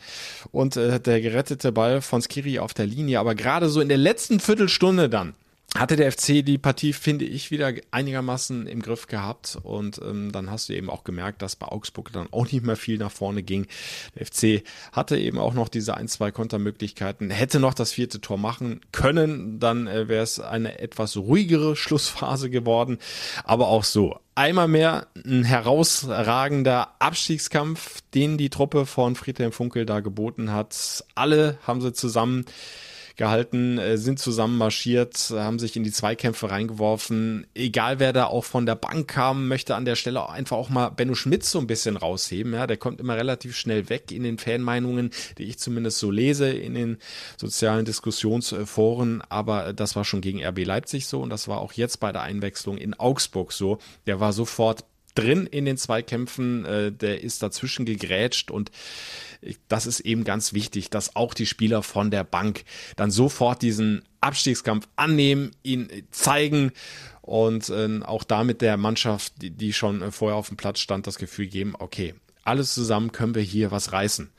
und 0.51 0.75
äh, 0.75 0.99
der 0.99 1.22
gerettete 1.23 1.71
Ball 1.71 2.01
von 2.01 2.21
Skiri 2.21 2.59
auf 2.59 2.75
der 2.75 2.85
Linie, 2.85 3.19
aber 3.19 3.33
gerade 3.33 3.69
so 3.69 3.81
in 3.81 3.89
der 3.89 3.97
letzten 3.97 4.39
Viertelstunde 4.39 5.09
dann, 5.09 5.33
hatte 5.77 5.95
der 5.95 6.11
FC 6.11 6.45
die 6.45 6.59
Partie, 6.59 6.93
finde 6.93 7.25
ich, 7.25 7.49
wieder 7.49 7.73
einigermaßen 7.89 8.67
im 8.67 8.81
Griff 8.81 9.07
gehabt. 9.07 9.57
Und 9.63 9.99
ähm, 10.03 10.31
dann 10.31 10.51
hast 10.51 10.69
du 10.69 10.73
eben 10.73 10.89
auch 10.89 11.03
gemerkt, 11.03 11.41
dass 11.41 11.55
bei 11.55 11.67
Augsburg 11.67 12.11
dann 12.13 12.27
auch 12.31 12.51
nicht 12.51 12.63
mehr 12.63 12.75
viel 12.75 12.99
nach 12.99 13.11
vorne 13.11 13.41
ging. 13.41 13.65
Der 14.15 14.25
FC 14.27 14.63
hatte 14.91 15.17
eben 15.17 15.39
auch 15.39 15.55
noch 15.55 15.69
diese 15.69 15.97
ein, 15.97 16.07
zwei 16.07 16.31
Kontermöglichkeiten, 16.31 17.31
hätte 17.31 17.59
noch 17.59 17.73
das 17.73 17.91
vierte 17.91 18.21
Tor 18.21 18.37
machen 18.37 18.81
können. 18.91 19.59
Dann 19.59 19.87
äh, 19.87 20.07
wäre 20.07 20.23
es 20.23 20.39
eine 20.39 20.77
etwas 20.79 21.17
ruhigere 21.17 21.75
Schlussphase 21.75 22.49
geworden. 22.49 22.99
Aber 23.43 23.67
auch 23.67 23.83
so. 23.83 24.19
Einmal 24.35 24.67
mehr 24.67 25.07
ein 25.25 25.43
herausragender 25.43 26.95
Abstiegskampf, 26.97 28.01
den 28.15 28.39
die 28.39 28.49
Truppe 28.49 28.87
von 28.87 29.15
Friedhelm 29.15 29.51
Funkel 29.51 29.85
da 29.85 29.99
geboten 29.99 30.51
hat. 30.51 31.03
Alle 31.13 31.59
haben 31.67 31.81
sie 31.81 31.93
zusammen 31.93 32.45
gehalten, 33.15 33.77
äh, 33.77 33.97
sind 33.97 34.19
zusammen 34.19 34.57
marschiert, 34.57 35.31
haben 35.31 35.59
sich 35.59 35.75
in 35.75 35.83
die 35.83 35.91
Zweikämpfe 35.91 36.49
reingeworfen. 36.49 37.45
Egal 37.53 37.99
wer 37.99 38.13
da 38.13 38.25
auch 38.25 38.45
von 38.45 38.65
der 38.65 38.75
Bank 38.75 39.07
kam, 39.07 39.47
möchte 39.47 39.75
an 39.75 39.85
der 39.85 39.95
Stelle 39.95 40.29
einfach 40.29 40.57
auch 40.57 40.69
mal 40.69 40.89
Benno 40.89 41.13
Schmitz 41.15 41.51
so 41.51 41.59
ein 41.59 41.67
bisschen 41.67 41.97
rausheben. 41.97 42.53
Ja, 42.53 42.65
der 42.65 42.77
kommt 42.77 42.99
immer 42.99 43.15
relativ 43.15 43.55
schnell 43.55 43.89
weg 43.89 44.11
in 44.11 44.23
den 44.23 44.37
Fanmeinungen, 44.37 45.11
die 45.37 45.43
ich 45.43 45.59
zumindest 45.59 45.99
so 45.99 46.09
lese 46.09 46.49
in 46.49 46.73
den 46.73 46.97
sozialen 47.37 47.85
Diskussionsforen. 47.85 49.21
Aber 49.29 49.73
das 49.73 49.95
war 49.95 50.05
schon 50.05 50.21
gegen 50.21 50.43
RB 50.43 50.65
Leipzig 50.65 51.07
so 51.07 51.21
und 51.21 51.29
das 51.29 51.47
war 51.47 51.59
auch 51.59 51.73
jetzt 51.73 51.99
bei 51.99 52.11
der 52.11 52.23
Einwechslung 52.23 52.77
in 52.77 52.93
Augsburg 52.93 53.51
so. 53.51 53.77
Der 54.07 54.19
war 54.19 54.33
sofort 54.33 54.85
drin 55.15 55.45
in 55.45 55.65
den 55.65 55.77
Zweikämpfen, 55.77 56.65
äh, 56.65 56.91
der 56.91 57.23
ist 57.23 57.43
dazwischen 57.43 57.85
gegrätscht 57.85 58.51
und 58.51 58.71
das 59.67 59.85
ist 59.85 60.01
eben 60.01 60.23
ganz 60.23 60.53
wichtig, 60.53 60.89
dass 60.89 61.15
auch 61.15 61.33
die 61.33 61.45
Spieler 61.45 61.83
von 61.83 62.11
der 62.11 62.23
Bank 62.23 62.63
dann 62.95 63.11
sofort 63.11 63.61
diesen 63.61 64.03
Abstiegskampf 64.21 64.87
annehmen, 64.95 65.51
ihn 65.63 65.89
zeigen 66.11 66.71
und 67.21 67.69
äh, 67.69 68.01
auch 68.03 68.23
damit 68.23 68.61
der 68.61 68.77
Mannschaft, 68.77 69.41
die, 69.41 69.51
die 69.51 69.73
schon 69.73 70.01
äh, 70.01 70.11
vorher 70.11 70.37
auf 70.37 70.49
dem 70.49 70.57
Platz 70.57 70.79
stand, 70.79 71.07
das 71.07 71.17
Gefühl 71.17 71.47
geben, 71.47 71.73
okay, 71.77 72.15
alles 72.43 72.73
zusammen 72.73 73.11
können 73.11 73.35
wir 73.35 73.41
hier 73.41 73.71
was 73.71 73.93
reißen. 73.93 74.29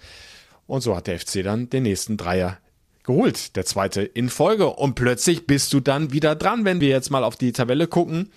Und 0.67 0.81
so 0.83 0.97
hat 0.97 1.07
der 1.07 1.19
FC 1.19 1.43
dann 1.43 1.71
den 1.71 1.83
nächsten 1.83 2.17
Dreier 2.17 2.59
geholt, 3.05 3.57
der 3.57 3.65
zweite 3.65 4.03
in 4.03 4.29
Folge. 4.29 4.69
Und 4.69 4.95
plötzlich 4.95 5.47
bist 5.47 5.73
du 5.73 5.81
dann 5.81 6.13
wieder 6.13 6.35
dran, 6.35 6.65
wenn 6.65 6.81
wir 6.81 6.89
jetzt 6.89 7.11
mal 7.11 7.25
auf 7.25 7.37
die 7.37 7.53
Tabelle 7.53 7.87
gucken. 7.87 8.31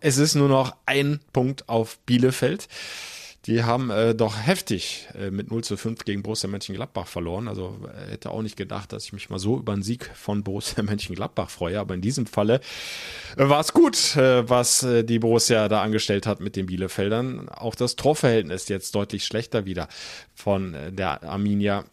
Es 0.00 0.18
ist 0.18 0.34
nur 0.34 0.48
noch 0.48 0.74
ein 0.86 1.20
Punkt 1.32 1.68
auf 1.68 1.98
Bielefeld. 2.00 2.68
Die 3.46 3.64
haben 3.64 3.90
äh, 3.90 4.14
doch 4.14 4.36
heftig 4.40 5.08
äh, 5.18 5.32
mit 5.32 5.50
0 5.50 5.64
zu 5.64 5.76
5 5.76 6.04
gegen 6.04 6.22
Borussia 6.22 6.48
Mönchengladbach 6.48 7.08
verloren. 7.08 7.48
Also 7.48 7.76
äh, 7.88 8.12
hätte 8.12 8.30
auch 8.30 8.42
nicht 8.42 8.56
gedacht, 8.56 8.92
dass 8.92 9.04
ich 9.04 9.12
mich 9.12 9.30
mal 9.30 9.40
so 9.40 9.58
über 9.58 9.72
einen 9.72 9.82
Sieg 9.82 10.10
von 10.14 10.44
Borussia 10.44 10.82
Mönchengladbach 10.82 11.50
freue. 11.50 11.80
Aber 11.80 11.94
in 11.94 12.00
diesem 12.00 12.26
Falle 12.26 12.60
äh, 13.36 13.48
war 13.48 13.58
es 13.58 13.72
gut, 13.72 14.16
äh, 14.16 14.48
was 14.48 14.84
äh, 14.84 15.02
die 15.02 15.18
Borussia 15.18 15.68
da 15.68 15.82
angestellt 15.82 16.24
hat 16.24 16.38
mit 16.38 16.54
den 16.54 16.66
Bielefeldern. 16.66 17.48
Auch 17.48 17.74
das 17.74 17.96
Torverhältnis 17.96 18.68
jetzt 18.68 18.94
deutlich 18.94 19.24
schlechter 19.24 19.64
wieder 19.64 19.88
von 20.34 20.74
äh, 20.74 20.92
der 20.92 21.24
Arminia 21.24 21.84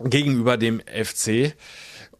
gegenüber 0.00 0.56
dem 0.56 0.80
FC. 0.80 1.54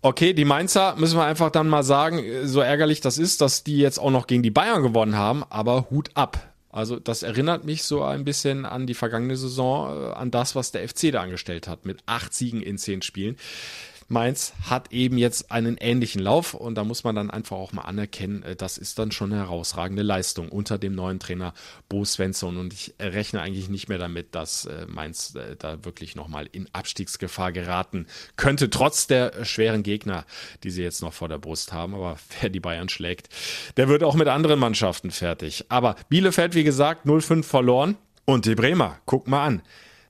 Okay, 0.02 0.34
die 0.34 0.44
Mainzer 0.44 0.94
müssen 0.96 1.16
wir 1.16 1.24
einfach 1.24 1.50
dann 1.50 1.68
mal 1.68 1.82
sagen, 1.82 2.22
so 2.44 2.60
ärgerlich 2.60 3.00
das 3.00 3.16
ist, 3.16 3.40
dass 3.40 3.64
die 3.64 3.78
jetzt 3.78 3.98
auch 3.98 4.10
noch 4.10 4.26
gegen 4.26 4.42
die 4.42 4.50
Bayern 4.50 4.82
gewonnen 4.82 5.16
haben, 5.16 5.42
aber 5.48 5.88
Hut 5.90 6.10
ab. 6.14 6.47
Also 6.78 7.00
das 7.00 7.24
erinnert 7.24 7.64
mich 7.64 7.82
so 7.82 8.04
ein 8.04 8.24
bisschen 8.24 8.64
an 8.64 8.86
die 8.86 8.94
vergangene 8.94 9.36
Saison, 9.36 10.10
äh, 10.10 10.12
an 10.12 10.30
das, 10.30 10.54
was 10.54 10.70
der 10.70 10.88
FC 10.88 11.10
da 11.10 11.22
angestellt 11.22 11.66
hat, 11.66 11.84
mit 11.84 12.04
acht 12.06 12.32
Siegen 12.32 12.62
in 12.62 12.78
zehn 12.78 13.02
Spielen. 13.02 13.36
Mainz 14.08 14.54
hat 14.68 14.90
eben 14.90 15.18
jetzt 15.18 15.52
einen 15.52 15.76
ähnlichen 15.76 16.22
Lauf 16.22 16.54
und 16.54 16.76
da 16.76 16.84
muss 16.84 17.04
man 17.04 17.14
dann 17.14 17.30
einfach 17.30 17.58
auch 17.58 17.72
mal 17.72 17.82
anerkennen, 17.82 18.42
äh, 18.42 18.56
das 18.56 18.78
ist 18.78 18.98
dann 18.98 19.12
schon 19.12 19.32
eine 19.32 19.42
herausragende 19.42 20.02
Leistung 20.02 20.48
unter 20.48 20.78
dem 20.78 20.94
neuen 20.94 21.20
Trainer 21.20 21.52
Bo 21.90 22.04
Svensson 22.04 22.56
und 22.56 22.72
ich 22.72 22.94
rechne 22.98 23.42
eigentlich 23.42 23.68
nicht 23.68 23.90
mehr 23.90 23.98
damit, 23.98 24.34
dass 24.34 24.64
äh, 24.64 24.86
Mainz 24.86 25.34
äh, 25.34 25.56
da 25.58 25.84
wirklich 25.84 26.16
nochmal 26.16 26.48
in 26.50 26.68
Abstiegsgefahr 26.72 27.52
geraten 27.52 28.06
könnte, 28.36 28.70
trotz 28.70 29.06
der 29.06 29.44
schweren 29.44 29.82
Gegner, 29.82 30.24
die 30.64 30.70
sie 30.70 30.82
jetzt 30.82 31.02
noch 31.02 31.12
vor 31.12 31.28
der 31.28 31.38
Brust 31.38 31.72
haben. 31.72 31.94
Aber 31.94 32.16
wer 32.40 32.48
die 32.48 32.60
Bayern 32.60 32.88
schlägt, 32.88 33.28
der 33.76 33.88
wird 33.88 34.02
auch 34.02 34.14
mit 34.14 34.28
anderen 34.28 34.58
Mannschaften 34.58 35.10
fertig. 35.10 35.66
Aber 35.68 35.96
Bielefeld, 36.08 36.54
wie 36.54 36.64
gesagt, 36.64 37.06
0-5 37.06 37.42
verloren. 37.42 37.96
Und 38.24 38.44
die 38.44 38.54
Bremer, 38.54 38.98
guck 39.06 39.26
mal 39.26 39.46
an 39.46 39.62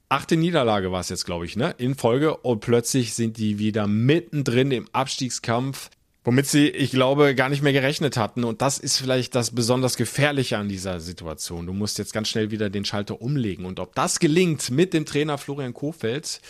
achte 0.08 0.36
Niederlage 0.36 0.92
war 0.92 1.00
es 1.00 1.08
jetzt, 1.08 1.24
glaube 1.24 1.44
ich, 1.44 1.56
ne? 1.56 1.74
In 1.78 1.94
Folge 1.94 2.36
und 2.36 2.60
plötzlich 2.60 3.14
sind 3.14 3.36
die 3.36 3.58
wieder 3.58 3.86
mittendrin 3.86 4.70
im 4.70 4.88
Abstiegskampf, 4.92 5.90
womit 6.24 6.46
sie, 6.46 6.68
ich 6.68 6.90
glaube, 6.90 7.34
gar 7.34 7.48
nicht 7.48 7.62
mehr 7.62 7.72
gerechnet 7.72 8.16
hatten. 8.16 8.44
Und 8.44 8.62
das 8.62 8.78
ist 8.78 8.98
vielleicht 8.98 9.34
das 9.34 9.50
besonders 9.50 9.96
Gefährliche 9.96 10.58
an 10.58 10.68
dieser 10.68 11.00
Situation. 11.00 11.66
Du 11.66 11.72
musst 11.72 11.98
jetzt 11.98 12.12
ganz 12.12 12.28
schnell 12.28 12.50
wieder 12.50 12.70
den 12.70 12.84
Schalter 12.84 13.20
umlegen. 13.20 13.64
Und 13.64 13.80
ob 13.80 13.94
das 13.94 14.18
gelingt 14.18 14.70
mit 14.70 14.94
dem 14.94 15.04
Trainer 15.04 15.38
Florian 15.38 15.74
Kofeld, 15.74 16.40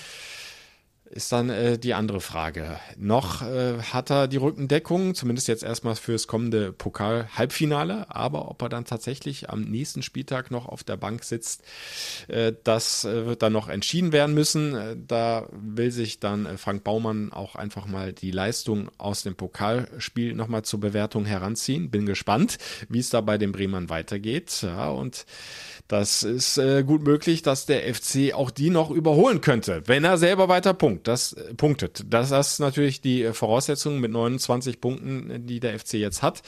ist 1.10 1.32
dann 1.32 1.48
äh, 1.48 1.78
die 1.78 1.94
andere 1.94 2.20
Frage. 2.20 2.78
Noch 2.96 3.42
äh, 3.42 3.78
hat 3.78 4.10
er 4.10 4.28
die 4.28 4.36
Rückendeckung, 4.36 5.14
zumindest 5.14 5.48
jetzt 5.48 5.62
erstmal 5.62 5.96
fürs 5.96 6.26
kommende 6.26 6.72
Pokal-Halbfinale, 6.72 8.06
aber 8.14 8.50
ob 8.50 8.60
er 8.62 8.68
dann 8.68 8.84
tatsächlich 8.84 9.48
am 9.48 9.62
nächsten 9.62 10.02
Spieltag 10.02 10.50
noch 10.50 10.66
auf 10.66 10.84
der 10.84 10.96
Bank 10.96 11.24
sitzt, 11.24 11.62
äh, 12.28 12.52
das 12.64 13.04
äh, 13.04 13.26
wird 13.26 13.42
dann 13.42 13.52
noch 13.52 13.68
entschieden 13.68 14.12
werden 14.12 14.34
müssen. 14.34 14.74
Äh, 14.74 14.96
da 15.06 15.48
will 15.52 15.90
sich 15.90 16.20
dann 16.20 16.46
äh, 16.46 16.58
Frank 16.58 16.84
Baumann 16.84 17.32
auch 17.32 17.54
einfach 17.54 17.86
mal 17.86 18.12
die 18.12 18.30
Leistung 18.30 18.90
aus 18.98 19.22
dem 19.22 19.34
Pokalspiel 19.34 20.34
nochmal 20.34 20.62
zur 20.62 20.80
Bewertung 20.80 21.24
heranziehen. 21.24 21.90
Bin 21.90 22.06
gespannt, 22.06 22.58
wie 22.88 22.98
es 22.98 23.10
da 23.10 23.20
bei 23.20 23.38
den 23.38 23.52
Bremern 23.52 23.88
weitergeht. 23.88 24.62
Ja, 24.62 24.90
und 24.90 25.24
das 25.88 26.22
ist 26.22 26.60
gut 26.86 27.02
möglich, 27.02 27.40
dass 27.40 27.64
der 27.64 27.94
FC 27.94 28.34
auch 28.34 28.50
die 28.50 28.68
noch 28.68 28.90
überholen 28.90 29.40
könnte, 29.40 29.82
wenn 29.86 30.04
er 30.04 30.18
selber 30.18 30.48
weiter 30.50 30.74
punkt, 30.74 30.97
das, 31.06 31.34
äh, 31.34 31.54
punktet. 31.54 32.04
Das 32.08 32.30
ist 32.30 32.58
natürlich 32.58 33.00
die 33.00 33.22
äh, 33.22 33.32
Voraussetzung 33.32 34.00
mit 34.00 34.10
29 34.10 34.80
Punkten, 34.80 35.46
die 35.46 35.60
der 35.60 35.78
FC 35.78 35.94
jetzt 35.94 36.22
hat. 36.22 36.42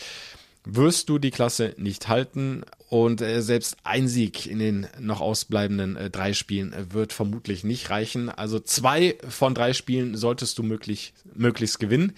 Wirst 0.65 1.09
du 1.09 1.19
die 1.19 1.31
Klasse 1.31 1.75
nicht 1.79 2.09
halten 2.09 2.65
und 2.89 3.23
äh, 3.23 3.41
selbst 3.41 3.77
ein 3.85 4.09
Sieg 4.09 4.47
in 4.47 4.59
den 4.59 4.87
noch 4.99 5.21
ausbleibenden 5.21 5.97
äh, 5.97 6.11
drei 6.11 6.33
Spielen 6.33 6.73
äh, 6.73 6.93
wird 6.93 7.13
vermutlich 7.13 7.65
nicht 7.65 7.91
reichen. 7.91 8.29
Also 8.29 8.61
zwei 8.61 9.17
von 9.29 9.55
drei 9.55 9.73
Spielen 9.73 10.17
solltest 10.17 10.59
du 10.59 10.63
möglich, 10.63 11.15
möglichst 11.35 11.79
gewinnen. 11.79 12.13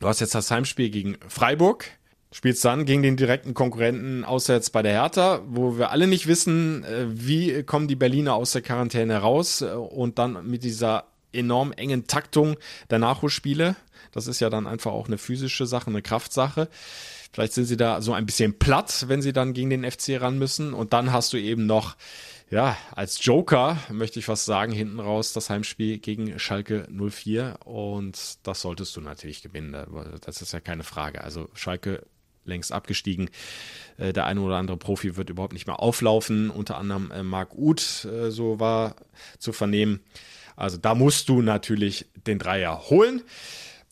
Du 0.00 0.08
hast 0.08 0.20
jetzt 0.20 0.34
das 0.34 0.50
Heimspiel 0.50 0.90
gegen 0.90 1.16
Freiburg, 1.28 1.86
Spielst 2.30 2.62
dann 2.62 2.84
gegen 2.84 3.02
den 3.02 3.16
direkten 3.16 3.54
Konkurrenten 3.54 4.22
auswärts 4.22 4.68
bei 4.68 4.82
der 4.82 4.92
Hertha, 4.92 5.40
wo 5.46 5.78
wir 5.78 5.90
alle 5.90 6.06
nicht 6.06 6.26
wissen, 6.26 6.84
äh, 6.84 7.06
wie 7.08 7.62
kommen 7.62 7.88
die 7.88 7.96
Berliner 7.96 8.34
aus 8.34 8.52
der 8.52 8.60
Quarantäne 8.60 9.16
raus 9.16 9.62
äh, 9.62 9.70
und 9.70 10.18
dann 10.18 10.46
mit 10.46 10.62
dieser 10.62 11.06
enorm 11.32 11.72
engen 11.72 12.06
Taktung 12.06 12.56
der 12.90 12.98
Nachholspiele. 12.98 13.76
Das 14.12 14.26
ist 14.26 14.40
ja 14.40 14.50
dann 14.50 14.66
einfach 14.66 14.92
auch 14.92 15.06
eine 15.06 15.18
physische 15.18 15.66
Sache, 15.66 15.88
eine 15.88 16.02
Kraftsache. 16.02 16.68
Vielleicht 17.32 17.52
sind 17.52 17.66
sie 17.66 17.76
da 17.76 18.00
so 18.00 18.12
ein 18.12 18.26
bisschen 18.26 18.58
platt, 18.58 19.04
wenn 19.08 19.22
sie 19.22 19.32
dann 19.32 19.52
gegen 19.52 19.70
den 19.70 19.88
FC 19.88 20.20
ran 20.20 20.38
müssen. 20.38 20.72
Und 20.72 20.92
dann 20.92 21.12
hast 21.12 21.32
du 21.32 21.36
eben 21.36 21.66
noch, 21.66 21.96
ja, 22.50 22.76
als 22.92 23.22
Joker, 23.24 23.78
möchte 23.90 24.18
ich 24.18 24.28
was 24.28 24.44
sagen, 24.44 24.72
hinten 24.72 24.98
raus 24.98 25.34
das 25.34 25.50
Heimspiel 25.50 25.98
gegen 25.98 26.38
Schalke 26.38 26.88
04. 26.90 27.58
Und 27.64 28.38
das 28.44 28.62
solltest 28.62 28.96
du 28.96 29.00
natürlich 29.00 29.42
gewinnen. 29.42 29.76
Das 30.24 30.40
ist 30.40 30.52
ja 30.52 30.60
keine 30.60 30.84
Frage. 30.84 31.22
Also 31.22 31.48
Schalke 31.54 32.06
längst 32.48 32.72
abgestiegen. 32.72 33.30
Äh, 33.98 34.12
der 34.12 34.24
eine 34.24 34.40
oder 34.40 34.56
andere 34.56 34.76
Profi 34.76 35.16
wird 35.16 35.30
überhaupt 35.30 35.52
nicht 35.52 35.66
mehr 35.66 35.80
auflaufen. 35.80 36.50
Unter 36.50 36.78
anderem 36.78 37.10
äh, 37.10 37.22
Marc 37.22 37.54
Uth, 37.54 38.06
äh, 38.06 38.30
so 38.30 38.58
war 38.58 38.96
zu 39.38 39.52
vernehmen. 39.52 40.00
Also 40.58 40.76
da 40.76 40.94
musst 40.94 41.28
du 41.28 41.40
natürlich 41.40 42.06
den 42.26 42.38
Dreier 42.38 42.90
holen. 42.90 43.22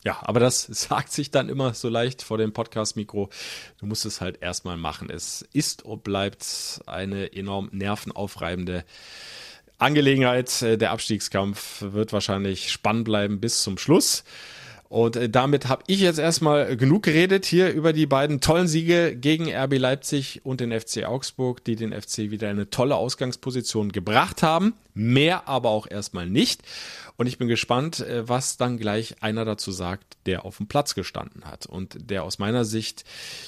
Ja, 0.05 0.19
aber 0.23 0.41
das 0.41 0.63
sagt 0.69 1.13
sich 1.13 1.31
dann 1.31 1.49
immer 1.49 1.75
so 1.75 1.89
leicht 1.89 2.23
vor 2.23 2.39
dem 2.39 2.53
Podcast-Mikro. 2.53 3.31
Du 3.79 3.87
musst 3.87 4.05
es 4.05 4.21
halt 4.21 4.43
erstmal 4.43 4.77
machen. 4.77 5.09
Es 5.09 5.43
ist 5.53 5.85
und 5.85 6.03
bleibt 6.03 6.81
eine 6.87 7.33
enorm 7.33 7.71
nervenaufreibende 7.73 8.85
Angelegenheit. 9.79 10.61
Der 10.63 10.91
Abstiegskampf 10.91 11.83
wird 11.83 12.13
wahrscheinlich 12.13 12.73
spannend 12.73 13.05
bleiben 13.05 13.41
bis 13.41 13.63
zum 13.63 13.79
Schluss. 13.79 14.25
Und 14.89 15.17
äh, 15.17 15.29
damit 15.29 15.69
habe 15.69 15.83
ich 15.89 16.01
jetzt 16.01 16.19
erstmal 16.19 16.77
genug 16.77 17.03
geredet 17.03 17.45
hier 17.45 17.73
über 17.73 17.93
die 17.93 18.07
beiden 18.07 18.41
tollen 18.41 18.69
Siege 18.69 19.17
gegen 19.17 19.53
RB 19.53 19.79
Leipzig 19.79 20.41
und 20.45 20.61
den 20.61 20.79
FC 20.79 21.05
Augsburg, 21.05 21.65
die 21.65 21.77
den 21.77 21.93
FC 21.93 22.31
wieder 22.31 22.51
in 22.51 22.57
eine 22.57 22.71
tolle 22.71 22.95
Ausgangsposition 22.95 23.91
gebracht 23.91 24.43
haben. 24.43 24.75
Mehr 24.97 25.47
aber 25.47 25.71
auch 25.71 25.87
erstmal 25.89 26.29
nicht. 26.29 26.63
Und 27.17 27.27
ich 27.27 27.39
bin 27.39 27.49
gespannt, 27.49 28.01
äh, 28.01 28.29
was 28.29 28.57
dann 28.57 28.79
gleich 28.79 29.23
einer 29.23 29.45
dazu 29.45 29.71
sagt, 29.71 30.17
der 30.27 30.45
auf 30.45 30.57
dem 30.57 30.67
Platz 30.67 30.95
gestanden 30.95 31.45
hat 31.45 31.67
und 31.67 32.11
der 32.11 32.25
aus 32.25 32.39
meiner 32.39 32.65
Sicht 32.65 33.05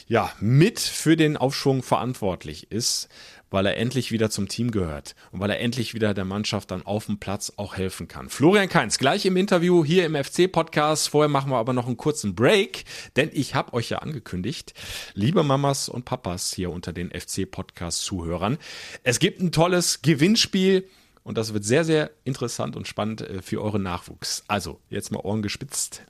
ja 0.06 0.30
mit 0.40 0.78
für 0.78 1.16
den 1.16 1.36
Aufschwung 1.36 1.82
verantwortlich 1.82 2.70
ist 2.70 3.08
weil 3.50 3.66
er 3.66 3.76
endlich 3.76 4.12
wieder 4.12 4.30
zum 4.30 4.48
Team 4.48 4.70
gehört 4.70 5.14
und 5.32 5.40
weil 5.40 5.50
er 5.50 5.60
endlich 5.60 5.94
wieder 5.94 6.14
der 6.14 6.24
Mannschaft 6.24 6.70
dann 6.70 6.84
auf 6.84 7.06
dem 7.06 7.18
Platz 7.18 7.52
auch 7.56 7.76
helfen 7.76 8.08
kann. 8.08 8.28
Florian 8.28 8.68
Kainz, 8.68 8.98
gleich 8.98 9.24
im 9.26 9.36
Interview 9.36 9.84
hier 9.84 10.04
im 10.06 10.14
FC-Podcast. 10.14 11.08
Vorher 11.08 11.28
machen 11.28 11.50
wir 11.50 11.56
aber 11.56 11.72
noch 11.72 11.86
einen 11.86 11.96
kurzen 11.96 12.34
Break, 12.34 12.84
denn 13.16 13.30
ich 13.32 13.54
habe 13.54 13.72
euch 13.72 13.90
ja 13.90 13.98
angekündigt, 13.98 14.74
liebe 15.14 15.42
Mamas 15.42 15.88
und 15.88 16.04
Papas 16.04 16.52
hier 16.52 16.70
unter 16.70 16.92
den 16.92 17.10
FC-Podcast-Zuhörern, 17.10 18.58
es 19.02 19.18
gibt 19.18 19.40
ein 19.40 19.52
tolles 19.52 20.02
Gewinnspiel. 20.02 20.88
Und 21.28 21.36
das 21.36 21.52
wird 21.52 21.62
sehr, 21.62 21.84
sehr 21.84 22.10
interessant 22.24 22.74
und 22.74 22.88
spannend 22.88 23.20
äh, 23.20 23.42
für 23.42 23.60
euren 23.60 23.82
Nachwuchs. 23.82 24.44
Also, 24.48 24.80
jetzt 24.88 25.12
mal 25.12 25.20
Ohren 25.20 25.42
gespitzt. 25.42 26.06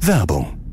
Werbung 0.00 0.71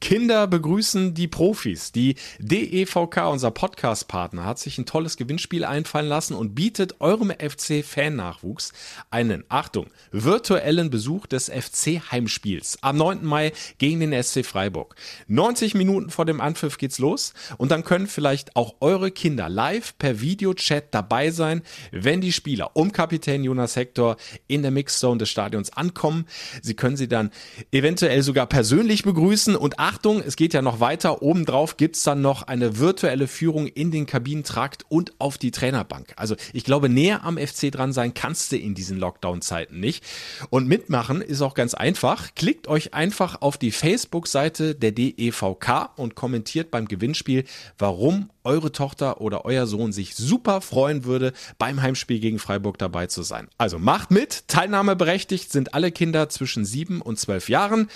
Kinder 0.00 0.46
begrüßen 0.46 1.14
die 1.14 1.28
Profis. 1.28 1.92
Die 1.92 2.14
DEVK, 2.38 3.28
unser 3.30 3.50
Podcast-Partner, 3.50 4.44
hat 4.44 4.58
sich 4.58 4.78
ein 4.78 4.86
tolles 4.86 5.16
Gewinnspiel 5.16 5.64
einfallen 5.64 6.08
lassen 6.08 6.34
und 6.34 6.54
bietet 6.54 7.00
eurem 7.00 7.30
FC-Fan-Nachwuchs 7.30 8.72
einen, 9.10 9.44
Achtung, 9.48 9.86
virtuellen 10.12 10.90
Besuch 10.90 11.26
des 11.26 11.50
FC-Heimspiels 11.50 12.78
am 12.82 12.96
9. 12.96 13.24
Mai 13.24 13.52
gegen 13.78 14.00
den 14.00 14.22
SC 14.22 14.44
Freiburg. 14.44 14.94
90 15.26 15.74
Minuten 15.74 16.10
vor 16.10 16.24
dem 16.24 16.40
Anpfiff 16.40 16.78
geht's 16.78 16.98
los 16.98 17.34
und 17.56 17.70
dann 17.70 17.84
können 17.84 18.06
vielleicht 18.06 18.56
auch 18.56 18.76
eure 18.80 19.10
Kinder 19.10 19.48
live 19.48 19.98
per 19.98 20.20
Videochat 20.20 20.94
dabei 20.94 21.30
sein, 21.30 21.62
wenn 21.90 22.20
die 22.20 22.32
Spieler 22.32 22.76
um 22.76 22.92
Kapitän 22.92 23.42
Jonas 23.42 23.76
Hector 23.76 24.16
in 24.46 24.62
der 24.62 24.70
Mixzone 24.70 25.18
des 25.18 25.28
Stadions 25.28 25.72
ankommen. 25.72 26.26
Sie 26.62 26.74
können 26.74 26.96
sie 26.96 27.08
dann 27.08 27.30
eventuell 27.72 28.22
sogar 28.22 28.46
persönlich 28.46 29.02
begrüßen 29.02 29.56
und 29.56 29.78
Achtung, 29.88 30.20
es 30.20 30.36
geht 30.36 30.52
ja 30.52 30.60
noch 30.60 30.80
weiter. 30.80 31.22
Obendrauf 31.22 31.78
gibt's 31.78 32.02
dann 32.02 32.20
noch 32.20 32.42
eine 32.42 32.78
virtuelle 32.78 33.26
Führung 33.26 33.66
in 33.66 33.90
den 33.90 34.04
Kabinentrakt 34.04 34.84
und 34.90 35.14
auf 35.18 35.38
die 35.38 35.50
Trainerbank. 35.50 36.12
Also 36.16 36.36
ich 36.52 36.64
glaube, 36.64 36.90
näher 36.90 37.24
am 37.24 37.38
FC 37.38 37.72
dran 37.72 37.94
sein 37.94 38.12
kannst 38.12 38.52
du 38.52 38.58
in 38.58 38.74
diesen 38.74 38.98
Lockdown-Zeiten 38.98 39.80
nicht. 39.80 40.04
Und 40.50 40.68
mitmachen 40.68 41.22
ist 41.22 41.40
auch 41.40 41.54
ganz 41.54 41.72
einfach. 41.72 42.34
Klickt 42.34 42.68
euch 42.68 42.92
einfach 42.92 43.40
auf 43.40 43.56
die 43.56 43.70
Facebook-Seite 43.70 44.74
der 44.74 44.92
DEVK 44.92 45.88
und 45.96 46.14
kommentiert 46.14 46.70
beim 46.70 46.86
Gewinnspiel, 46.86 47.44
warum 47.78 48.28
eure 48.44 48.72
Tochter 48.72 49.22
oder 49.22 49.46
euer 49.46 49.66
Sohn 49.66 49.92
sich 49.92 50.14
super 50.16 50.60
freuen 50.60 51.04
würde, 51.04 51.32
beim 51.56 51.80
Heimspiel 51.80 52.20
gegen 52.20 52.38
Freiburg 52.38 52.76
dabei 52.76 53.06
zu 53.06 53.22
sein. 53.22 53.48
Also 53.56 53.78
macht 53.78 54.10
mit. 54.10 54.48
Teilnahmeberechtigt 54.48 55.50
sind 55.50 55.72
alle 55.72 55.92
Kinder 55.92 56.28
zwischen 56.28 56.66
sieben 56.66 57.00
und 57.00 57.18
zwölf 57.18 57.48
Jahren. 57.48 57.88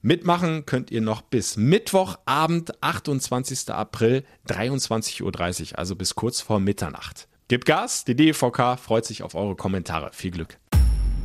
Mitmachen 0.00 0.64
könnt 0.64 0.92
ihr 0.92 1.00
noch 1.00 1.22
bis 1.22 1.56
Mittwochabend, 1.56 2.82
28. 2.82 3.70
April, 3.70 4.24
23.30 4.46 5.22
Uhr, 5.72 5.78
also 5.78 5.96
bis 5.96 6.14
kurz 6.14 6.40
vor 6.40 6.60
Mitternacht. 6.60 7.26
Gebt 7.48 7.64
Gas, 7.66 8.04
die 8.04 8.14
DEVK 8.14 8.78
freut 8.78 9.04
sich 9.04 9.24
auf 9.24 9.34
eure 9.34 9.56
Kommentare. 9.56 10.10
Viel 10.12 10.30
Glück. 10.30 10.58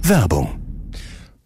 Werbung. 0.01 0.59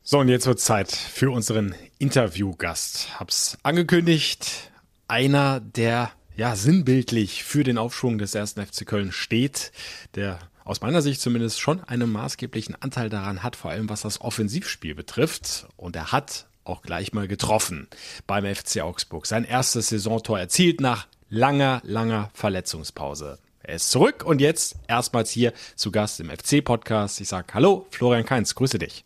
So, 0.03 0.19
und 0.19 0.29
jetzt 0.29 0.47
wird 0.47 0.61
Zeit 0.61 0.89
für 0.89 1.31
unseren 1.31 1.75
Interviewgast. 1.99 3.19
Hab's 3.19 3.57
angekündigt. 3.61 4.71
Einer, 5.09 5.59
der 5.59 6.11
ja 6.37 6.55
sinnbildlich 6.55 7.43
für 7.43 7.65
den 7.65 7.77
Aufschwung 7.77 8.19
des 8.19 8.35
ersten 8.35 8.65
FC 8.65 8.85
Köln 8.85 9.11
steht, 9.11 9.73
der 10.15 10.39
aus 10.63 10.79
meiner 10.79 11.01
Sicht 11.01 11.19
zumindest 11.19 11.59
schon 11.59 11.83
einen 11.83 12.09
maßgeblichen 12.09 12.75
Anteil 12.81 13.09
daran 13.09 13.43
hat, 13.43 13.57
vor 13.57 13.71
allem 13.71 13.89
was 13.89 14.01
das 14.01 14.21
Offensivspiel 14.21 14.95
betrifft. 14.95 15.67
Und 15.75 15.97
er 15.97 16.13
hat 16.13 16.47
auch 16.67 16.81
gleich 16.81 17.13
mal 17.13 17.27
getroffen 17.27 17.87
beim 18.25 18.45
FC 18.45 18.81
Augsburg. 18.81 19.25
Sein 19.25 19.43
erstes 19.43 19.89
Saisontor 19.89 20.39
erzielt 20.39 20.81
nach 20.81 21.07
langer, 21.29 21.81
langer 21.83 22.29
Verletzungspause. 22.33 23.39
Er 23.63 23.75
ist 23.75 23.91
zurück 23.91 24.23
und 24.25 24.39
jetzt 24.39 24.77
erstmals 24.87 25.29
hier 25.29 25.51
zu 25.75 25.91
Gast 25.91 26.19
im 26.19 26.29
FC-Podcast. 26.29 27.19
Ich 27.19 27.27
sage 27.27 27.53
Hallo, 27.53 27.85
Florian 27.91 28.25
Kainz, 28.25 28.55
grüße 28.55 28.79
dich. 28.79 29.03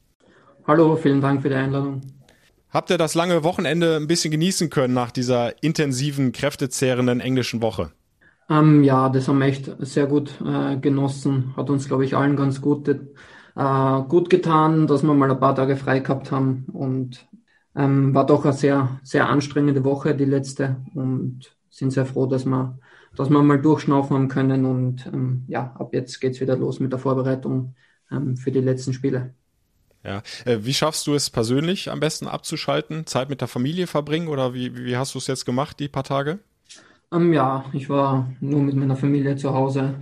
Hallo, 0.67 0.95
vielen 0.95 1.21
Dank 1.21 1.41
für 1.41 1.49
die 1.49 1.55
Einladung. 1.55 2.01
Habt 2.69 2.89
ihr 2.89 2.97
das 2.97 3.15
lange 3.15 3.43
Wochenende 3.43 3.97
ein 3.97 4.07
bisschen 4.07 4.31
genießen 4.31 4.69
können 4.69 4.93
nach 4.93 5.11
dieser 5.11 5.61
intensiven, 5.63 6.31
kräftezehrenden 6.31 7.19
englischen 7.19 7.61
Woche? 7.61 7.91
Ähm, 8.49 8.83
ja, 8.83 9.09
das 9.09 9.27
haben 9.27 9.39
wir 9.39 9.47
echt 9.47 9.71
sehr 9.79 10.05
gut 10.05 10.39
äh, 10.45 10.77
genossen. 10.77 11.53
Hat 11.57 11.69
uns, 11.69 11.87
glaube 11.87 12.05
ich, 12.05 12.15
allen 12.15 12.35
ganz 12.35 12.61
gut, 12.61 12.87
äh, 12.87 14.01
gut 14.07 14.29
getan, 14.29 14.87
dass 14.87 15.03
wir 15.03 15.13
mal 15.13 15.31
ein 15.31 15.39
paar 15.39 15.55
Tage 15.55 15.75
frei 15.75 15.99
gehabt 15.99 16.31
haben 16.31 16.65
und 16.71 17.27
ähm, 17.75 18.13
war 18.13 18.25
doch 18.25 18.43
eine 18.45 18.53
sehr, 18.53 18.99
sehr 19.03 19.29
anstrengende 19.29 19.83
Woche, 19.83 20.15
die 20.15 20.25
letzte, 20.25 20.77
und 20.93 21.55
sind 21.69 21.91
sehr 21.91 22.05
froh, 22.05 22.25
dass 22.25 22.45
wir, 22.45 22.77
dass 23.15 23.29
wir 23.29 23.41
mal 23.41 23.61
durchschnaufen 23.61 24.15
haben 24.15 24.27
können. 24.27 24.65
Und 24.65 25.05
ähm, 25.07 25.45
ja, 25.47 25.73
ab 25.77 25.93
jetzt 25.93 26.19
geht's 26.19 26.41
wieder 26.41 26.57
los 26.57 26.79
mit 26.79 26.91
der 26.91 26.99
Vorbereitung 26.99 27.75
ähm, 28.11 28.37
für 28.37 28.51
die 28.51 28.59
letzten 28.59 28.93
Spiele. 28.93 29.33
Ja, 30.03 30.23
äh, 30.45 30.59
wie 30.61 30.73
schaffst 30.73 31.05
du 31.07 31.13
es 31.13 31.29
persönlich 31.29 31.91
am 31.91 31.99
besten 31.99 32.27
abzuschalten? 32.27 33.05
Zeit 33.05 33.29
mit 33.29 33.41
der 33.41 33.47
Familie 33.47 33.87
verbringen 33.87 34.27
oder 34.27 34.53
wie, 34.53 34.75
wie 34.75 34.97
hast 34.97 35.13
du 35.13 35.19
es 35.19 35.27
jetzt 35.27 35.45
gemacht, 35.45 35.79
die 35.79 35.87
paar 35.87 36.03
Tage? 36.03 36.39
Ähm, 37.11 37.33
ja, 37.33 37.65
ich 37.73 37.89
war 37.89 38.31
nur 38.39 38.61
mit 38.61 38.75
meiner 38.75 38.95
Familie 38.95 39.35
zu 39.35 39.53
Hause, 39.53 39.95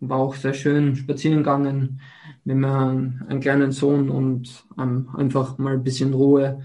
war 0.00 0.18
auch 0.18 0.34
sehr 0.34 0.54
schön 0.54 0.96
spazieren 0.96 1.38
gegangen 1.38 2.00
mit 2.44 2.56
meinem 2.56 3.24
einen 3.28 3.40
kleinen 3.40 3.72
Sohn 3.72 4.10
und 4.10 4.64
ähm, 4.78 5.08
einfach 5.16 5.58
mal 5.58 5.74
ein 5.74 5.84
bisschen 5.84 6.12
Ruhe 6.14 6.64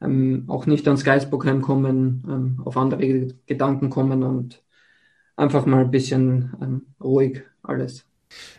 ähm, 0.00 0.44
auch 0.48 0.66
nicht 0.66 0.86
ans 0.86 1.04
Geisbock 1.04 1.46
heimkommen, 1.46 2.24
ähm, 2.28 2.62
auf 2.64 2.76
andere 2.76 3.28
Gedanken 3.46 3.90
kommen 3.90 4.22
und 4.22 4.62
einfach 5.36 5.66
mal 5.66 5.84
ein 5.84 5.90
bisschen 5.90 6.52
ähm, 6.60 6.82
ruhig 7.00 7.42
alles. 7.62 8.04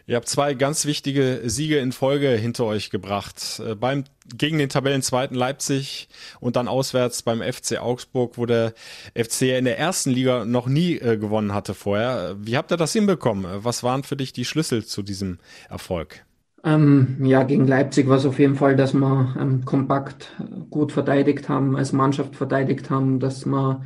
Ihr 0.08 0.16
habt 0.16 0.28
zwei 0.28 0.56
ganz 0.56 0.86
wichtige 0.86 1.42
Siege 1.46 1.78
in 1.78 1.92
Folge 1.92 2.30
hinter 2.30 2.66
euch 2.66 2.90
gebracht. 2.90 3.62
Äh, 3.64 3.76
beim, 3.76 4.06
gegen 4.36 4.58
den 4.58 4.70
Tabellenzweiten 4.70 5.36
Leipzig 5.36 6.10
und 6.40 6.56
dann 6.56 6.68
auswärts 6.68 7.22
beim 7.22 7.42
FC 7.42 7.80
Augsburg, 7.80 8.38
wo 8.38 8.46
der 8.46 8.74
FC 9.16 9.44
in 9.58 9.66
der 9.66 9.78
ersten 9.78 10.10
Liga 10.10 10.46
noch 10.46 10.68
nie 10.68 10.96
äh, 10.96 11.18
gewonnen 11.18 11.54
hatte 11.54 11.74
vorher. 11.74 12.36
Wie 12.40 12.58
habt 12.58 12.72
ihr 12.72 12.78
das 12.78 12.94
hinbekommen? 12.94 13.46
Was 13.64 13.84
waren 13.84 14.04
für 14.04 14.16
dich 14.16 14.34
die 14.34 14.46
Schlüssel 14.46 14.86
zu 14.86 15.04
diesem 15.04 15.38
Erfolg? 15.70 16.26
Ähm, 16.64 17.18
ja, 17.24 17.44
gegen 17.44 17.68
Leipzig 17.68 18.08
war 18.08 18.18
es 18.18 18.26
auf 18.26 18.40
jeden 18.40 18.56
Fall, 18.56 18.76
dass 18.76 18.94
wir 18.94 19.36
ähm, 19.40 19.64
kompakt 19.66 20.36
gut 20.70 20.92
verteidigt 20.92 21.48
haben, 21.48 21.76
als 21.76 21.94
Mannschaft 21.94 22.36
verteidigt 22.36 22.90
haben, 22.90 23.20
dass 23.20 23.46
wir 23.46 23.86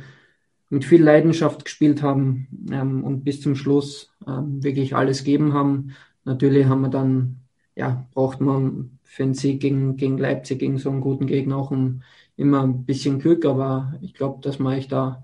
mit 0.70 0.84
viel 0.84 1.02
Leidenschaft 1.02 1.64
gespielt 1.64 2.02
haben 2.02 2.48
ähm, 2.72 3.04
und 3.04 3.24
bis 3.24 3.40
zum 3.40 3.54
Schluss 3.54 4.12
ähm, 4.26 4.62
wirklich 4.62 4.96
alles 4.96 5.24
geben 5.24 5.52
haben. 5.52 5.94
Natürlich 6.24 6.66
haben 6.66 6.80
wir 6.82 6.88
dann, 6.88 7.40
ja, 7.76 8.06
braucht 8.12 8.40
man 8.40 8.98
für 9.04 9.22
einen 9.22 9.34
Sieg 9.34 9.60
gegen, 9.60 9.96
gegen 9.96 10.18
Leipzig, 10.18 10.58
gegen 10.58 10.78
so 10.78 10.90
einen 10.90 11.00
guten 11.00 11.26
Gegner 11.26 11.56
auch 11.56 11.70
ein, 11.70 12.02
immer 12.36 12.62
ein 12.62 12.84
bisschen 12.84 13.20
Glück, 13.20 13.44
aber 13.44 13.94
ich 14.02 14.14
glaube, 14.14 14.40
dass 14.42 14.58
wir 14.58 14.72
echt 14.72 14.90
da 14.90 15.22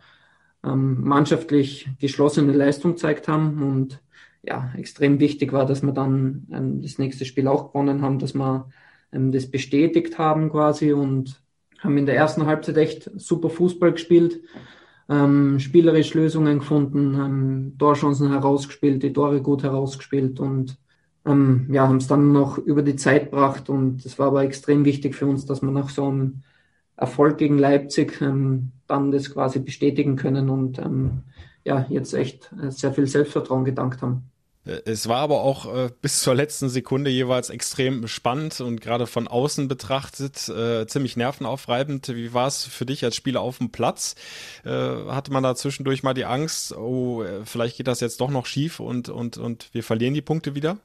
ähm, 0.63 1.01
mannschaftlich 1.03 1.89
geschlossene 1.99 2.53
Leistung 2.53 2.93
gezeigt 2.93 3.27
haben 3.29 3.63
und 3.63 4.01
ja, 4.43 4.73
extrem 4.77 5.21
wichtig 5.21 5.53
war, 5.53 5.67
dass 5.67 5.83
wir 5.83 5.93
dann 5.93 6.47
ähm, 6.53 6.83
das 6.83 6.99
nächste 6.99 7.25
Spiel 7.25 7.49
auch 7.49 7.73
gewonnen 7.73 8.03
haben, 8.03 8.19
dass 8.19 8.35
wir 8.35 8.71
ähm, 9.13 9.33
das 9.33 9.51
bestätigt 9.51 10.19
haben 10.19 10.51
quasi 10.51 10.93
und 10.93 11.43
haben 11.81 11.99
in 11.99 12.07
der 12.07 12.17
ersten 12.17 12.47
Halbzeit 12.47 12.77
echt 12.77 13.11
super 13.17 13.51
Fußball 13.51 13.93
gespielt, 13.93 14.41
ähm, 15.09 15.59
spielerisch 15.59 16.15
Lösungen 16.15 16.61
gefunden, 16.61 17.15
ähm, 17.15 17.75
Torchancen 17.79 18.31
herausgespielt, 18.31 19.03
die 19.03 19.13
Tore 19.13 19.43
gut 19.43 19.63
herausgespielt 19.63 20.41
und 20.41 20.79
ähm, 21.27 21.69
ja, 21.71 21.87
haben 21.87 21.97
es 21.97 22.07
dann 22.07 22.33
noch 22.33 22.59
über 22.59 22.83
die 22.83 22.97
Zeit 22.97 23.31
gebracht 23.31 23.69
und 23.69 24.05
es 24.07 24.19
war 24.19 24.29
aber 24.29 24.45
extrem 24.45 24.85
wichtig 24.85 25.15
für 25.15 25.27
uns, 25.27 25.45
dass 25.47 25.63
wir 25.63 25.71
nach 25.71 25.91
so 25.91 26.07
einem 26.07 26.43
Erfolg 26.97 27.39
gegen 27.39 27.59
Leipzig 27.59 28.21
ähm, 28.21 28.73
dann 28.87 29.11
das 29.11 29.33
quasi 29.33 29.59
bestätigen 29.59 30.17
können 30.17 30.49
und 30.51 30.79
ähm, 30.79 31.23
ja, 31.65 31.87
jetzt 31.89 32.15
echt 32.15 32.51
äh, 32.63 32.71
sehr 32.71 32.93
viel 32.93 33.07
Selbstvertrauen 33.07 33.65
gedankt 33.65 34.03
haben. 34.03 34.31
Äh, 34.65 34.81
es 34.85 35.09
war 35.09 35.19
aber 35.19 35.43
auch 35.43 35.75
äh, 35.75 35.91
bis 36.01 36.21
zur 36.21 36.35
letzten 36.35 36.69
Sekunde 36.69 37.11
jeweils 37.11 37.51
extrem 37.51 38.07
spannend 38.07 38.61
und 38.61 38.81
gerade 38.81 39.07
von 39.07 39.29
außen 39.29 39.69
betrachtet 39.69 40.49
äh, 40.49 40.87
ziemlich 40.87 41.17
nervenaufreibend. 41.17 42.09
Wie 42.15 42.35
war 42.35 42.47
es 42.47 42.65
für 42.65 42.87
dich 42.87 43.05
als 43.05 43.17
Spieler 43.17 43.41
auf 43.41 43.59
dem 43.59 43.71
Platz? 43.71 44.15
Äh, 44.65 44.71
hatte 44.71 45.33
man 45.33 45.43
da 45.43 45.55
zwischendurch 45.55 46.03
mal 46.03 46.15
die 46.15 46.25
Angst, 46.25 46.77
oh, 46.77 47.23
äh, 47.23 47.45
vielleicht 47.45 47.77
geht 47.77 47.87
das 47.87 48.01
jetzt 48.01 48.21
doch 48.21 48.31
noch 48.31 48.47
schief 48.47 48.81
und, 48.81 49.09
und, 49.09 49.39
und 49.39 49.71
wir 49.73 49.83
verlieren 49.83 50.15
die 50.15 50.23
Punkte 50.23 50.55
wieder? 50.55 50.79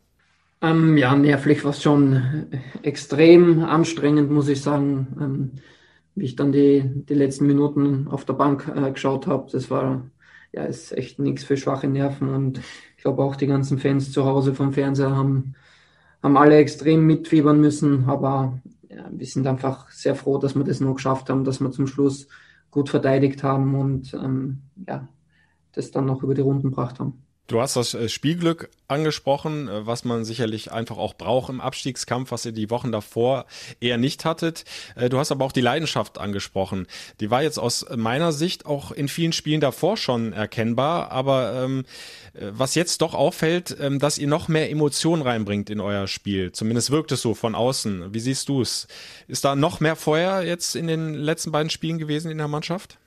Ähm, 0.61 0.97
ja, 0.97 1.15
nervlich 1.15 1.63
war 1.63 1.71
es 1.71 1.83
schon 1.83 2.47
extrem 2.81 3.63
anstrengend, 3.63 4.31
muss 4.31 4.47
ich 4.47 4.61
sagen. 4.61 5.07
Ähm, 5.19 5.51
wie 6.17 6.23
ich 6.23 6.37
dann 6.37 6.53
die, 6.53 6.81
die 6.85 7.13
letzten 7.13 7.45
Minuten 7.45 8.07
auf 8.07 8.23
der 8.23 8.35
Bank 8.35 8.73
geschaut 8.93 9.27
habe, 9.27 9.51
das 9.51 9.69
war 9.69 10.09
ja 10.55 10.63
ist 10.63 10.91
echt 10.93 11.19
nichts 11.19 11.43
für 11.43 11.57
schwache 11.57 11.87
Nerven 11.87 12.29
und 12.29 12.61
glaube 13.05 13.21
auch 13.21 13.35
die 13.35 13.45
ganzen 13.45 13.77
Fans 13.77 14.11
zu 14.11 14.25
Hause 14.25 14.55
vom 14.55 14.73
Fernseher 14.73 15.15
haben, 15.15 15.53
haben 16.23 16.37
alle 16.37 16.57
extrem 16.57 17.05
mitfiebern 17.05 17.61
müssen, 17.61 18.05
aber 18.09 18.59
ja, 18.89 19.05
wir 19.11 19.27
sind 19.27 19.45
einfach 19.45 19.91
sehr 19.91 20.15
froh, 20.15 20.39
dass 20.39 20.55
wir 20.55 20.63
das 20.63 20.79
noch 20.79 20.95
geschafft 20.95 21.29
haben, 21.29 21.43
dass 21.43 21.59
wir 21.59 21.69
zum 21.69 21.85
Schluss 21.85 22.27
gut 22.71 22.89
verteidigt 22.89 23.43
haben 23.43 23.75
und 23.75 24.11
ähm, 24.15 24.63
ja, 24.87 25.07
das 25.73 25.91
dann 25.91 26.07
noch 26.07 26.23
über 26.23 26.33
die 26.33 26.41
Runden 26.41 26.71
gebracht 26.71 26.99
haben. 26.99 27.24
Du 27.47 27.61
hast 27.61 27.75
das 27.75 27.93
äh, 27.93 28.09
Spielglück 28.09 28.69
angesprochen, 28.87 29.67
äh, 29.67 29.85
was 29.85 30.03
man 30.03 30.25
sicherlich 30.25 30.71
einfach 30.71 30.97
auch 30.97 31.13
braucht 31.13 31.49
im 31.49 31.61
Abstiegskampf, 31.61 32.31
was 32.31 32.45
ihr 32.45 32.53
die 32.53 32.71
Wochen 32.71 32.91
davor 32.91 33.45
eher 33.79 33.99
nicht 33.99 34.25
hattet. 34.25 34.65
Äh, 34.95 35.09
du 35.09 35.19
hast 35.19 35.31
aber 35.31 35.45
auch 35.45 35.51
die 35.51 35.61
Leidenschaft 35.61 36.17
angesprochen. 36.17 36.87
Die 37.19 37.29
war 37.29 37.43
jetzt 37.43 37.59
aus 37.59 37.85
meiner 37.95 38.31
Sicht 38.31 38.65
auch 38.65 38.91
in 38.91 39.07
vielen 39.07 39.31
Spielen 39.31 39.61
davor 39.61 39.95
schon 39.95 40.33
erkennbar, 40.33 41.11
aber 41.11 41.63
ähm, 41.63 41.85
was 42.33 42.73
jetzt 42.73 43.01
doch 43.01 43.13
auffällt, 43.13 43.77
ähm, 43.79 43.99
dass 43.99 44.17
ihr 44.17 44.27
noch 44.27 44.47
mehr 44.47 44.71
Emotionen 44.71 45.21
reinbringt 45.21 45.69
in 45.69 45.79
euer 45.79 46.07
Spiel. 46.07 46.51
Zumindest 46.51 46.89
wirkt 46.89 47.11
es 47.11 47.21
so 47.21 47.35
von 47.35 47.53
außen. 47.53 48.11
Wie 48.11 48.19
siehst 48.19 48.49
du 48.49 48.61
es? 48.61 48.87
Ist 49.27 49.45
da 49.45 49.55
noch 49.55 49.79
mehr 49.79 49.95
Feuer 49.95 50.41
jetzt 50.41 50.75
in 50.75 50.87
den 50.87 51.13
letzten 51.13 51.51
beiden 51.51 51.69
Spielen 51.69 51.99
gewesen 51.99 52.31
in 52.31 52.39
der 52.39 52.47
Mannschaft? 52.47 52.97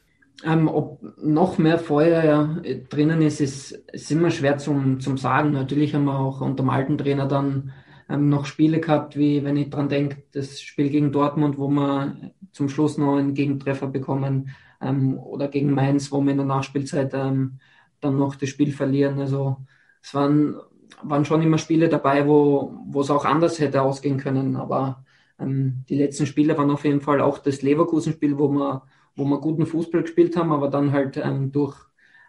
Ähm, 0.45 0.69
ob 0.69 1.03
noch 1.21 1.59
mehr 1.59 1.79
Feuer 1.79 2.61
äh, 2.63 2.81
drinnen 2.89 3.23
ist, 3.23 3.41
ist, 3.41 3.73
ist 3.93 4.11
immer 4.11 4.31
schwer 4.31 4.59
zum, 4.59 5.01
zum 5.01 5.19
sagen. 5.19 5.51
Natürlich 5.53 5.95
haben 5.95 6.05
wir 6.05 6.19
auch 6.19 6.41
unter 6.41 6.63
dem 6.63 6.71
alten 6.71 6.97
Trainer 6.97 7.27
dann 7.27 7.73
ähm, 8.09 8.29
noch 8.29 8.47
Spiele 8.47 8.81
gehabt, 8.81 9.17
wie 9.17 9.45
wenn 9.45 9.57
ich 9.57 9.71
dran 9.71 9.89
denke, 9.89 10.23
das 10.33 10.61
Spiel 10.61 10.91
gegen 10.91 11.13
Dortmund, 11.13 11.59
wo 11.59 11.69
wir 11.69 12.17
zum 12.53 12.69
Schluss 12.69 12.99
noch 12.99 13.17
einen 13.17 13.35
Gegentreffer 13.35 13.89
bekommen 13.89 14.51
ähm, 14.81 15.19
oder 15.19 15.49
gegen 15.49 15.73
Mainz, 15.73 16.13
wo 16.13 16.21
wir 16.21 16.31
in 16.33 16.39
der 16.39 16.47
Nachspielzeit 16.47 17.13
ähm, 17.15 17.59
dann 18.01 18.17
noch 18.19 18.37
das 18.37 18.49
Spiel 18.49 18.73
verlieren. 18.73 19.19
Also 19.21 19.59
es 20.03 20.15
waren, 20.15 20.57
waren 21.03 21.25
schon 21.25 21.43
immer 21.43 21.59
Spiele 21.59 21.89
dabei, 21.89 22.27
wo, 22.29 22.75
wo 22.87 23.01
es 23.01 23.11
auch 23.11 23.25
anders 23.25 23.59
hätte 23.59 23.83
ausgehen 23.83 24.19
können. 24.19 24.57
Aber 24.57 25.05
ähm, 25.41 25.85
die 25.89 25.97
letzten 25.97 26.27
Spiele 26.27 26.57
waren 26.57 26.71
auf 26.71 26.85
jeden 26.85 27.01
Fall 27.01 27.21
auch 27.21 27.39
das 27.39 27.63
Leverkusen-Spiel, 27.63 28.39
wo 28.39 28.49
wir 28.51 28.83
wo 29.19 29.25
wir 29.25 29.41
guten 29.41 29.67
Fußball 29.67 30.03
gespielt 30.03 30.37
haben, 30.37 30.53
aber 30.53 30.69
dann 30.71 30.93
halt 30.93 31.17
ähm, 31.17 31.51
durch 31.51 31.77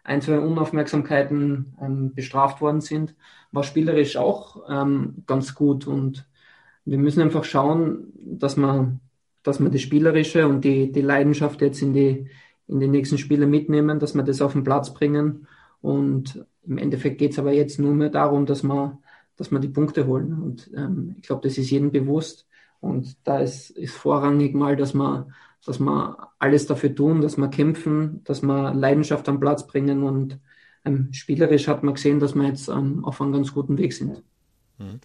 ein, 0.04 0.22
zwei 0.22 0.40
Unaufmerksamkeiten 0.40 1.76
ähm, 1.80 2.16
bestraft 2.16 2.62
worden 2.62 2.82
sind, 2.82 3.16
war 3.52 3.64
spielerisch 3.64 4.18
auch 4.18 4.64
ähm, 4.68 5.24
ganz 5.28 5.54
gut. 5.54 5.86
Und 5.86 6.28
wir 6.86 6.98
müssen 6.98 7.22
einfach 7.22 7.44
schauen, 7.44 8.12
dass 8.16 8.58
man, 8.58 9.02
dass 9.44 9.60
wir 9.60 9.70
das 9.70 9.82
Spielerische 9.82 10.48
und 10.48 10.66
die, 10.66 10.92
die 10.92 11.02
Leidenschaft 11.02 11.62
jetzt 11.62 11.82
in 11.84 11.94
die, 11.94 12.28
in 12.68 12.80
die 12.80 12.88
nächsten 12.88 13.20
Spiele 13.20 13.46
mitnehmen, 13.46 14.00
dass 14.00 14.16
wir 14.16 14.24
das 14.24 14.42
auf 14.42 14.54
den 14.54 14.64
Platz 14.64 14.92
bringen. 14.92 15.48
Und 15.82 16.44
im 16.66 16.80
Endeffekt 16.80 17.20
geht 17.20 17.34
es 17.34 17.40
aber 17.40 17.54
jetzt 17.54 17.80
nur 17.80 17.94
mehr 17.94 18.10
darum, 18.10 18.48
dass 18.48 18.64
wir, 18.64 18.98
dass 19.36 19.52
wir 19.52 19.60
die 19.60 19.70
Punkte 19.70 20.08
holen. 20.08 20.42
Und 20.42 20.72
ähm, 20.76 21.16
ich 21.18 21.28
glaube, 21.28 21.48
das 21.48 21.60
ist 21.60 21.70
jedem 21.70 21.92
bewusst. 21.92 22.48
Und 22.80 23.16
da 23.28 23.40
ist, 23.40 23.70
ist 23.70 23.96
vorrangig 23.96 24.56
mal, 24.56 24.76
dass 24.76 24.96
man 24.96 25.34
dass 25.66 25.80
wir 25.80 26.30
alles 26.40 26.68
dafür 26.68 26.94
tun, 26.96 27.22
dass 27.22 27.38
wir 27.38 27.50
kämpfen, 27.50 28.24
dass 28.24 28.42
wir 28.42 28.74
Leidenschaft 28.74 29.28
am 29.30 29.40
Platz 29.40 29.68
bringen 29.68 30.04
und 30.04 30.40
ähm, 30.86 31.10
spielerisch 31.12 31.68
hat 31.68 31.84
man 31.84 31.96
gesehen, 31.96 32.20
dass 32.20 32.36
wir 32.36 32.48
jetzt 32.48 32.70
ähm, 32.70 33.04
auf 33.04 33.22
einem 33.22 33.34
ganz 33.34 33.54
guten 33.54 33.78
Weg 33.78 33.94
sind. 33.94 34.24
Mhm. 34.78 35.02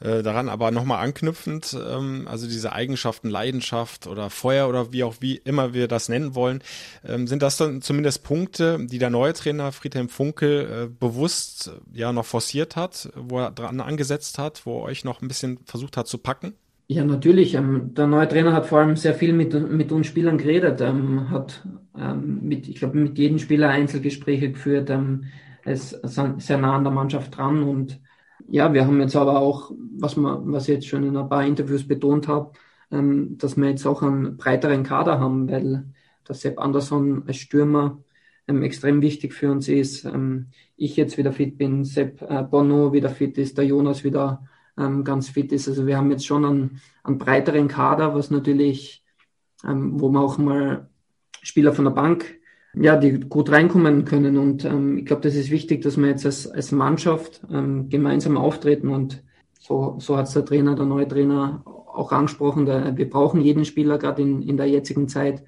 Äh, 0.00 0.22
daran 0.24 0.48
aber 0.48 0.72
nochmal 0.72 1.04
anknüpfend, 1.04 1.76
ähm, 1.80 2.26
also 2.28 2.48
diese 2.48 2.72
Eigenschaften, 2.72 3.30
Leidenschaft 3.30 4.08
oder 4.08 4.30
Feuer 4.30 4.68
oder 4.68 4.92
wie 4.92 5.04
auch 5.04 5.16
wie 5.20 5.36
immer 5.36 5.74
wir 5.74 5.86
das 5.86 6.08
nennen 6.08 6.34
wollen, 6.34 6.60
ähm, 7.04 7.28
sind 7.28 7.40
das 7.40 7.56
dann 7.56 7.82
zumindest 7.82 8.24
Punkte, 8.24 8.84
die 8.84 8.98
der 8.98 9.10
neue 9.10 9.32
Trainer 9.32 9.70
Friedhelm 9.70 10.08
Funkel 10.08 10.88
äh, 10.88 10.88
bewusst 10.88 11.70
ja 11.92 12.12
noch 12.12 12.26
forciert 12.26 12.74
hat, 12.74 13.10
wo 13.14 13.38
er 13.38 13.52
dran 13.52 13.80
angesetzt 13.80 14.38
hat, 14.38 14.66
wo 14.66 14.80
er 14.80 14.84
euch 14.86 15.04
noch 15.04 15.22
ein 15.22 15.28
bisschen 15.28 15.60
versucht 15.66 15.96
hat 15.96 16.08
zu 16.08 16.18
packen? 16.18 16.54
Ja, 16.88 17.04
natürlich. 17.04 17.54
Ähm, 17.54 17.94
der 17.94 18.06
neue 18.06 18.28
Trainer 18.28 18.52
hat 18.52 18.66
vor 18.66 18.80
allem 18.80 18.96
sehr 18.96 19.14
viel 19.14 19.32
mit, 19.32 19.54
mit 19.70 19.92
uns 19.92 20.06
Spielern 20.06 20.36
geredet, 20.38 20.80
ähm, 20.80 21.30
hat 21.30 21.66
ähm, 21.96 22.40
mit, 22.42 22.68
ich 22.68 22.76
glaube, 22.76 22.98
mit 22.98 23.18
jedem 23.18 23.38
Spieler 23.38 23.70
Einzelgespräche 23.70 24.52
geführt, 24.52 24.90
ähm, 24.90 25.24
ist 25.64 25.90
sehr 26.02 26.58
nah 26.58 26.74
an 26.76 26.84
der 26.84 26.92
Mannschaft 26.92 27.36
dran 27.36 27.62
und 27.62 28.00
ja, 28.48 28.72
wir 28.74 28.84
haben 28.86 29.00
jetzt 29.00 29.14
aber 29.16 29.38
auch, 29.38 29.70
was 29.96 30.16
man, 30.16 30.52
was 30.52 30.64
ich 30.68 30.74
jetzt 30.74 30.88
schon 30.88 31.04
in 31.04 31.16
ein 31.16 31.28
paar 31.28 31.46
Interviews 31.46 31.86
betont 31.86 32.26
habe, 32.28 32.52
ähm, 32.90 33.38
dass 33.38 33.56
wir 33.56 33.68
jetzt 33.70 33.86
auch 33.86 34.02
einen 34.02 34.36
breiteren 34.36 34.82
Kader 34.82 35.20
haben, 35.20 35.48
weil 35.48 35.84
der 36.28 36.34
Sepp 36.34 36.58
Andersson 36.60 37.22
als 37.26 37.36
Stürmer 37.36 38.02
ähm, 38.48 38.62
extrem 38.62 39.00
wichtig 39.02 39.32
für 39.34 39.50
uns 39.50 39.68
ist. 39.68 40.04
Ähm, 40.04 40.48
ich 40.76 40.96
jetzt 40.96 41.16
wieder 41.16 41.32
fit 41.32 41.56
bin, 41.58 41.84
Sepp 41.84 42.22
äh, 42.22 42.42
Bono 42.42 42.92
wieder 42.92 43.10
fit 43.10 43.38
ist, 43.38 43.56
der 43.58 43.66
Jonas 43.66 44.04
wieder 44.04 44.46
ähm, 44.78 45.04
ganz 45.04 45.28
fit 45.28 45.52
ist. 45.52 45.68
Also 45.68 45.86
wir 45.86 45.96
haben 45.96 46.10
jetzt 46.10 46.26
schon 46.26 46.44
einen, 46.44 46.80
einen 47.04 47.18
breiteren 47.18 47.68
Kader, 47.68 48.14
was 48.14 48.30
natürlich, 48.30 49.04
ähm, 49.64 50.00
wo 50.00 50.08
man 50.08 50.22
auch 50.22 50.38
mal 50.38 50.88
Spieler 51.42 51.72
von 51.72 51.84
der 51.84 51.92
Bank, 51.92 52.36
ja, 52.74 52.96
die 52.96 53.20
gut 53.20 53.50
reinkommen 53.50 54.04
können. 54.04 54.38
Und 54.38 54.64
ähm, 54.64 54.98
ich 54.98 55.06
glaube, 55.06 55.22
das 55.22 55.34
ist 55.34 55.50
wichtig, 55.50 55.82
dass 55.82 55.98
wir 55.98 56.08
jetzt 56.08 56.24
als, 56.24 56.46
als 56.50 56.72
Mannschaft 56.72 57.42
ähm, 57.50 57.88
gemeinsam 57.88 58.36
auftreten. 58.36 58.88
Und 58.88 59.22
so, 59.60 59.96
so 59.98 60.16
hat 60.16 60.26
es 60.26 60.32
der 60.32 60.44
Trainer, 60.44 60.74
der 60.74 60.86
neue 60.86 61.06
Trainer 61.06 61.62
auch 61.64 62.12
angesprochen. 62.12 62.66
Der, 62.66 62.96
wir 62.96 63.10
brauchen 63.10 63.42
jeden 63.42 63.64
Spieler 63.64 63.98
gerade 63.98 64.22
in, 64.22 64.42
in 64.42 64.56
der 64.56 64.66
jetzigen 64.66 65.08
Zeit. 65.08 65.42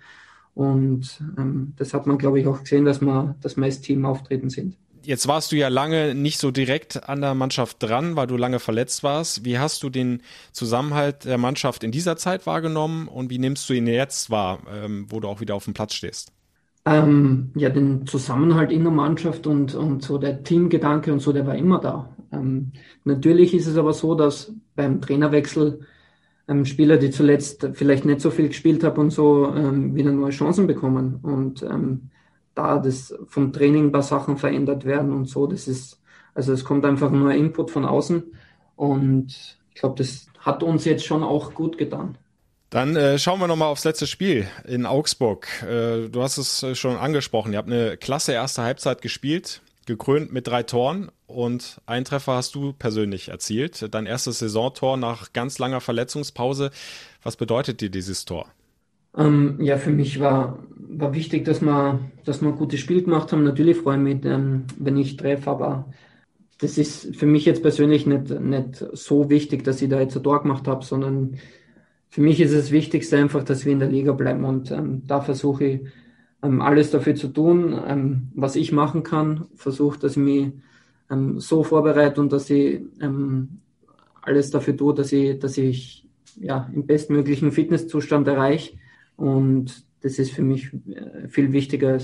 Und 0.54 1.22
ähm, 1.38 1.72
das 1.76 1.94
hat 1.94 2.06
man, 2.06 2.18
glaube 2.18 2.40
ich, 2.40 2.46
auch 2.46 2.60
gesehen, 2.60 2.84
dass 2.84 3.00
wir, 3.00 3.36
dass 3.40 3.56
wir 3.56 3.70
Team 3.70 4.04
auftreten 4.04 4.50
sind. 4.50 4.76
Jetzt 5.04 5.28
warst 5.28 5.52
du 5.52 5.56
ja 5.56 5.68
lange 5.68 6.14
nicht 6.14 6.38
so 6.38 6.50
direkt 6.50 7.08
an 7.08 7.20
der 7.20 7.34
Mannschaft 7.34 7.82
dran, 7.82 8.16
weil 8.16 8.26
du 8.26 8.36
lange 8.36 8.58
verletzt 8.58 9.02
warst. 9.02 9.44
Wie 9.44 9.58
hast 9.58 9.82
du 9.82 9.90
den 9.90 10.22
Zusammenhalt 10.52 11.26
der 11.26 11.36
Mannschaft 11.36 11.84
in 11.84 11.92
dieser 11.92 12.16
Zeit 12.16 12.46
wahrgenommen 12.46 13.08
und 13.08 13.28
wie 13.28 13.38
nimmst 13.38 13.68
du 13.68 13.74
ihn 13.74 13.86
jetzt 13.86 14.30
wahr, 14.30 14.60
ähm, 14.72 15.06
wo 15.10 15.20
du 15.20 15.28
auch 15.28 15.40
wieder 15.40 15.54
auf 15.54 15.64
dem 15.64 15.74
Platz 15.74 15.94
stehst? 15.94 16.32
Ähm, 16.86 17.50
ja, 17.54 17.70
den 17.70 18.06
Zusammenhalt 18.06 18.72
in 18.72 18.82
der 18.82 18.92
Mannschaft 18.92 19.46
und, 19.46 19.74
und 19.74 20.02
so 20.02 20.18
der 20.18 20.42
Teamgedanke 20.42 21.12
und 21.12 21.20
so, 21.20 21.32
der 21.32 21.46
war 21.46 21.54
immer 21.54 21.80
da. 21.80 22.14
Ähm, 22.32 22.72
natürlich 23.04 23.54
ist 23.54 23.66
es 23.66 23.76
aber 23.76 23.92
so, 23.92 24.14
dass 24.14 24.52
beim 24.74 25.00
Trainerwechsel 25.00 25.80
ähm, 26.48 26.64
Spieler, 26.64 26.96
die 26.96 27.10
zuletzt 27.10 27.68
vielleicht 27.72 28.04
nicht 28.04 28.20
so 28.20 28.30
viel 28.30 28.48
gespielt 28.48 28.84
haben 28.84 28.98
und 28.98 29.10
so, 29.10 29.52
ähm, 29.54 29.94
wieder 29.94 30.12
neue 30.12 30.30
Chancen 30.30 30.66
bekommen. 30.66 31.16
Und 31.22 31.62
ähm, 31.62 32.10
da 32.54 32.78
das 32.78 33.14
vom 33.26 33.52
Training 33.52 33.86
ein 33.86 33.92
paar 33.92 34.02
Sachen 34.02 34.36
verändert 34.36 34.84
werden 34.84 35.12
und 35.12 35.26
so. 35.26 35.46
Das 35.46 35.68
ist, 35.68 36.00
also 36.34 36.52
es 36.52 36.64
kommt 36.64 36.84
einfach 36.84 37.10
nur 37.10 37.32
Input 37.32 37.70
von 37.70 37.84
außen 37.84 38.22
und 38.76 39.58
ich 39.74 39.80
glaube, 39.80 39.96
das 39.96 40.26
hat 40.38 40.62
uns 40.62 40.84
jetzt 40.84 41.04
schon 41.04 41.22
auch 41.22 41.54
gut 41.54 41.78
getan. 41.78 42.16
Dann 42.70 42.96
äh, 42.96 43.18
schauen 43.18 43.38
wir 43.38 43.46
nochmal 43.46 43.68
aufs 43.68 43.84
letzte 43.84 44.06
Spiel 44.06 44.48
in 44.66 44.84
Augsburg. 44.84 45.46
Äh, 45.62 46.08
du 46.08 46.22
hast 46.22 46.38
es 46.38 46.62
äh, 46.62 46.74
schon 46.74 46.96
angesprochen. 46.96 47.52
Ihr 47.52 47.58
habt 47.58 47.70
eine 47.70 47.96
klasse 47.96 48.32
erste 48.32 48.62
Halbzeit 48.62 49.00
gespielt, 49.00 49.62
gekrönt 49.86 50.32
mit 50.32 50.48
drei 50.48 50.64
Toren 50.64 51.10
und 51.28 51.80
ein 51.86 52.04
Treffer 52.04 52.34
hast 52.34 52.54
du 52.56 52.72
persönlich 52.72 53.28
erzielt. 53.28 53.94
Dein 53.94 54.06
erstes 54.06 54.40
Saisontor 54.40 54.96
nach 54.96 55.32
ganz 55.32 55.58
langer 55.58 55.80
Verletzungspause. 55.80 56.72
Was 57.22 57.36
bedeutet 57.36 57.80
dir 57.80 57.90
dieses 57.90 58.24
Tor? 58.24 58.46
Ähm, 59.16 59.58
ja, 59.60 59.76
für 59.76 59.90
mich 59.90 60.20
war, 60.20 60.58
war 60.76 61.14
wichtig, 61.14 61.44
dass 61.44 61.62
wir, 61.62 62.00
dass 62.24 62.42
wir 62.42 62.48
ein 62.48 62.56
gutes 62.56 62.80
Spiel 62.80 63.02
gemacht 63.02 63.32
haben. 63.32 63.44
Natürlich 63.44 63.76
freue 63.78 63.96
ich 63.96 64.02
mich, 64.02 64.24
ähm, 64.24 64.64
wenn 64.78 64.96
ich 64.96 65.16
treffe, 65.16 65.50
aber 65.50 65.92
das 66.60 66.78
ist 66.78 67.14
für 67.16 67.26
mich 67.26 67.44
jetzt 67.44 67.62
persönlich 67.62 68.06
nicht, 68.06 68.30
nicht 68.40 68.84
so 68.92 69.28
wichtig, 69.30 69.64
dass 69.64 69.82
ich 69.82 69.88
da 69.88 70.00
jetzt 70.00 70.16
ein 70.16 70.22
Tor 70.22 70.42
gemacht 70.42 70.66
habe, 70.66 70.84
sondern 70.84 71.36
für 72.08 72.20
mich 72.20 72.40
ist 72.40 72.52
es 72.52 72.70
Wichtigste 72.70 73.18
einfach, 73.18 73.44
dass 73.44 73.64
wir 73.64 73.72
in 73.72 73.80
der 73.80 73.90
Liga 73.90 74.12
bleiben 74.12 74.44
und 74.44 74.70
ähm, 74.70 75.02
da 75.06 75.20
versuche 75.20 75.64
ich 75.64 75.80
ähm, 76.42 76.60
alles 76.60 76.90
dafür 76.90 77.14
zu 77.16 77.28
tun, 77.28 77.78
ähm, 77.86 78.28
was 78.34 78.56
ich 78.56 78.72
machen 78.72 79.02
kann. 79.02 79.46
Versuche, 79.56 79.98
dass 79.98 80.12
ich 80.12 80.18
mich 80.18 80.52
ähm, 81.10 81.40
so 81.40 81.64
vorbereite 81.64 82.20
und 82.20 82.32
dass 82.32 82.50
ich 82.50 82.82
alles 84.22 84.50
dafür 84.50 84.76
tue, 84.76 84.94
dass 84.94 85.12
ich, 85.12 85.38
dass 85.38 85.58
ich 85.58 86.06
ja, 86.40 86.70
im 86.72 86.86
bestmöglichen 86.86 87.52
Fitnesszustand 87.52 88.26
erreiche 88.26 88.78
und 89.16 89.84
das 90.02 90.18
ist 90.18 90.32
für 90.32 90.42
mich 90.42 90.70
äh, 90.86 91.28
viel 91.28 91.52
wichtiger, 91.52 91.98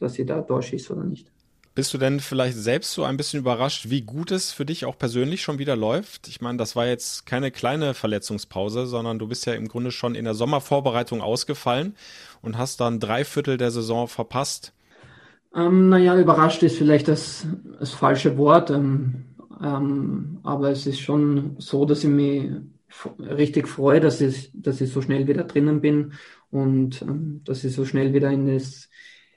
dass 0.00 0.18
ich 0.18 0.26
da 0.26 0.40
durchschieße 0.40 0.92
oder 0.92 1.04
nicht. 1.04 1.30
Bist 1.74 1.94
du 1.94 1.98
denn 1.98 2.20
vielleicht 2.20 2.56
selbst 2.56 2.92
so 2.92 3.02
ein 3.02 3.16
bisschen 3.16 3.40
überrascht, 3.40 3.88
wie 3.88 4.02
gut 4.02 4.30
es 4.30 4.52
für 4.52 4.66
dich 4.66 4.84
auch 4.84 4.98
persönlich 4.98 5.40
schon 5.40 5.58
wieder 5.58 5.74
läuft? 5.74 6.28
Ich 6.28 6.42
meine, 6.42 6.58
das 6.58 6.76
war 6.76 6.86
jetzt 6.86 7.24
keine 7.24 7.50
kleine 7.50 7.94
Verletzungspause, 7.94 8.86
sondern 8.86 9.18
du 9.18 9.26
bist 9.26 9.46
ja 9.46 9.54
im 9.54 9.68
Grunde 9.68 9.90
schon 9.90 10.14
in 10.14 10.26
der 10.26 10.34
Sommervorbereitung 10.34 11.22
ausgefallen 11.22 11.94
und 12.42 12.58
hast 12.58 12.80
dann 12.80 13.00
drei 13.00 13.24
Viertel 13.24 13.56
der 13.56 13.70
Saison 13.70 14.06
verpasst. 14.06 14.74
Ähm, 15.54 15.88
naja, 15.88 16.18
überrascht 16.18 16.62
ist 16.62 16.76
vielleicht 16.76 17.08
das, 17.08 17.46
das 17.78 17.92
falsche 17.92 18.36
Wort, 18.36 18.70
ähm, 18.70 19.24
ähm, 19.62 20.40
aber 20.42 20.70
es 20.70 20.86
ist 20.86 21.00
schon 21.00 21.56
so, 21.58 21.86
dass 21.86 22.04
ich 22.04 22.10
mich 22.10 22.50
richtig 23.18 23.66
freue, 23.66 24.00
dass 24.00 24.20
ich, 24.20 24.50
dass 24.54 24.82
ich 24.82 24.92
so 24.92 25.00
schnell 25.00 25.26
wieder 25.26 25.44
drinnen 25.44 25.80
bin 25.80 26.12
und 26.52 27.02
ähm, 27.02 27.40
dass 27.44 27.64
ich 27.64 27.74
so 27.74 27.84
schnell 27.84 28.12
wieder 28.12 28.30
in, 28.30 28.46
das, 28.46 28.88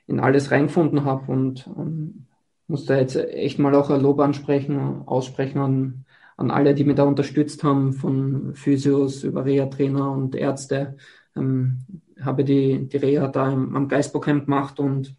in 0.05 0.19
alles 0.19 0.51
reingefunden 0.51 1.05
habe 1.05 1.31
und 1.31 1.65
ähm, 1.67 2.27
muss 2.67 2.85
da 2.85 2.97
jetzt 2.97 3.15
echt 3.15 3.57
mal 3.57 3.73
auch 3.75 3.89
ein 3.89 4.01
Lob 4.01 4.19
ansprechen, 4.19 5.03
aussprechen 5.05 5.59
an, 5.59 6.05
an 6.37 6.51
alle, 6.51 6.75
die 6.75 6.83
mich 6.83 6.95
da 6.95 7.03
unterstützt 7.03 7.63
haben, 7.63 7.93
von 7.93 8.53
Physios 8.53 9.23
über 9.23 9.45
Reha-Trainer 9.45 10.11
und 10.11 10.35
Ärzte. 10.35 10.97
Ähm, 11.35 11.79
habe 12.21 12.43
die, 12.43 12.87
die 12.87 12.97
Reha 12.97 13.27
da 13.27 13.51
im, 13.51 13.75
am 13.75 13.87
Geisbockheim 13.87 14.45
gemacht 14.45 14.79
und 14.79 15.15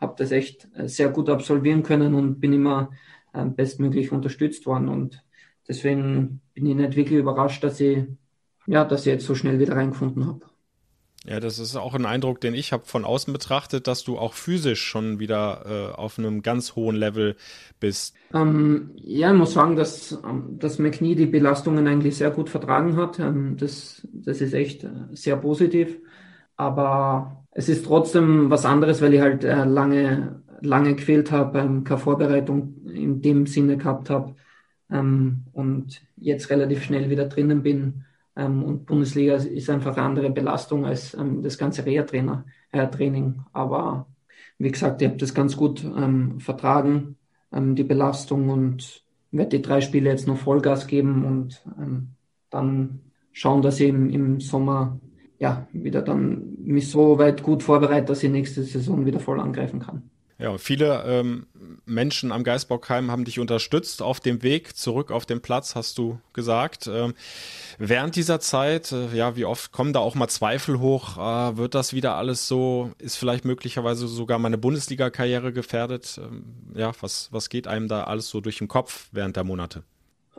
habe 0.00 0.14
das 0.16 0.30
echt 0.32 0.68
sehr 0.84 1.08
gut 1.10 1.28
absolvieren 1.28 1.82
können 1.82 2.14
und 2.14 2.40
bin 2.40 2.52
immer 2.52 2.90
äh, 3.32 3.44
bestmöglich 3.44 4.12
unterstützt 4.12 4.66
worden. 4.66 4.88
Und 4.88 5.22
deswegen 5.68 6.40
bin 6.54 6.66
ich 6.66 6.74
nicht 6.74 6.96
wirklich 6.96 7.18
überrascht, 7.18 7.64
dass 7.64 7.80
ich, 7.80 8.04
ja, 8.66 8.84
dass 8.84 9.00
ich 9.00 9.12
jetzt 9.12 9.26
so 9.26 9.34
schnell 9.34 9.58
wieder 9.58 9.76
reingefunden 9.76 10.26
habe. 10.26 10.53
Ja, 11.26 11.40
das 11.40 11.58
ist 11.58 11.74
auch 11.76 11.94
ein 11.94 12.04
Eindruck, 12.06 12.40
den 12.40 12.54
ich 12.54 12.72
habe 12.72 12.84
von 12.84 13.04
außen 13.04 13.32
betrachtet, 13.32 13.86
dass 13.86 14.04
du 14.04 14.18
auch 14.18 14.34
physisch 14.34 14.82
schon 14.82 15.18
wieder 15.20 15.90
äh, 15.94 15.94
auf 15.94 16.18
einem 16.18 16.42
ganz 16.42 16.76
hohen 16.76 16.96
Level 16.96 17.36
bist. 17.80 18.14
Ähm, 18.32 18.90
ja, 18.96 19.32
ich 19.32 19.38
muss 19.38 19.52
sagen, 19.52 19.76
dass, 19.76 20.12
ähm, 20.12 20.58
dass 20.58 20.78
mein 20.78 20.90
Knie 20.90 21.14
die 21.14 21.26
Belastungen 21.26 21.86
eigentlich 21.86 22.16
sehr 22.16 22.30
gut 22.30 22.50
vertragen 22.50 22.96
hat. 22.96 23.18
Ähm, 23.20 23.56
das, 23.56 24.06
das 24.12 24.40
ist 24.40 24.54
echt 24.54 24.84
äh, 24.84 24.90
sehr 25.12 25.36
positiv. 25.36 26.00
aber 26.56 27.46
es 27.52 27.68
ist 27.70 27.86
trotzdem 27.86 28.50
was 28.50 28.66
anderes, 28.66 29.02
weil 29.02 29.14
ich 29.14 29.22
halt 29.22 29.44
äh, 29.44 29.64
lange, 29.64 30.44
lange 30.62 30.96
gefehlt 30.96 31.32
habe, 31.32 31.60
ähm, 31.60 31.84
keine 31.84 32.00
Vorbereitung 32.00 32.86
in 32.88 33.22
dem 33.22 33.46
Sinne 33.48 33.78
gehabt 33.78 34.10
habe 34.10 34.36
ähm, 34.90 35.46
und 35.52 36.02
jetzt 36.16 36.50
relativ 36.50 36.84
schnell 36.84 37.10
wieder 37.10 37.26
drinnen 37.28 37.62
bin. 37.64 38.06
Ähm, 38.36 38.62
und 38.62 38.86
Bundesliga 38.86 39.34
ist 39.36 39.70
einfach 39.70 39.96
eine 39.96 40.06
andere 40.06 40.30
Belastung 40.30 40.84
als 40.86 41.14
ähm, 41.14 41.42
das 41.42 41.58
ganze 41.58 41.84
Reha-Training. 41.84 43.40
Aber 43.52 44.06
wie 44.58 44.70
gesagt, 44.70 45.02
ich 45.02 45.08
habe 45.08 45.18
das 45.18 45.34
ganz 45.34 45.56
gut 45.56 45.84
ähm, 45.84 46.40
vertragen, 46.40 47.16
die 47.56 47.84
Belastung 47.84 48.48
und 48.48 49.04
werde 49.30 49.58
die 49.58 49.62
drei 49.62 49.80
Spiele 49.80 50.10
jetzt 50.10 50.26
noch 50.26 50.38
Vollgas 50.38 50.88
geben 50.88 51.24
und 51.24 51.64
dann 52.50 52.98
schauen, 53.30 53.62
dass 53.62 53.78
ich 53.78 53.88
im, 53.88 54.10
im 54.10 54.40
Sommer 54.40 54.98
ja 55.38 55.66
wieder 55.72 56.02
dann 56.02 56.56
mich 56.58 56.90
so 56.90 57.18
weit 57.18 57.44
gut 57.44 57.62
vorbereite, 57.62 58.06
dass 58.06 58.24
ich 58.24 58.30
nächste 58.30 58.64
Saison 58.64 59.06
wieder 59.06 59.20
voll 59.20 59.38
angreifen 59.38 59.78
kann. 59.78 60.10
Ja, 60.38 60.58
viele 60.58 61.04
ähm, 61.06 61.46
Menschen 61.86 62.32
am 62.32 62.44
Geisbockheim 62.44 63.10
haben 63.10 63.24
dich 63.24 63.38
unterstützt 63.38 64.02
auf 64.02 64.20
dem 64.20 64.42
Weg 64.42 64.76
zurück 64.76 65.10
auf 65.10 65.26
den 65.26 65.40
Platz, 65.40 65.74
hast 65.74 65.98
du 65.98 66.18
gesagt. 66.32 66.88
Ähm, 66.92 67.14
während 67.78 68.16
dieser 68.16 68.40
Zeit, 68.40 68.92
äh, 68.92 69.14
ja, 69.14 69.36
wie 69.36 69.44
oft 69.44 69.72
kommen 69.72 69.92
da 69.92 70.00
auch 70.00 70.14
mal 70.14 70.28
Zweifel 70.28 70.80
hoch? 70.80 71.16
Äh, 71.16 71.56
wird 71.56 71.74
das 71.74 71.92
wieder 71.92 72.16
alles 72.16 72.48
so? 72.48 72.92
Ist 72.98 73.16
vielleicht 73.16 73.44
möglicherweise 73.44 74.06
sogar 74.08 74.38
meine 74.38 74.58
Bundesliga-Karriere 74.58 75.52
gefährdet? 75.52 76.20
Ähm, 76.22 76.44
ja, 76.74 76.92
was, 77.00 77.28
was 77.32 77.48
geht 77.48 77.66
einem 77.66 77.88
da 77.88 78.04
alles 78.04 78.28
so 78.28 78.40
durch 78.40 78.58
den 78.58 78.68
Kopf 78.68 79.08
während 79.12 79.36
der 79.36 79.44
Monate? 79.44 79.82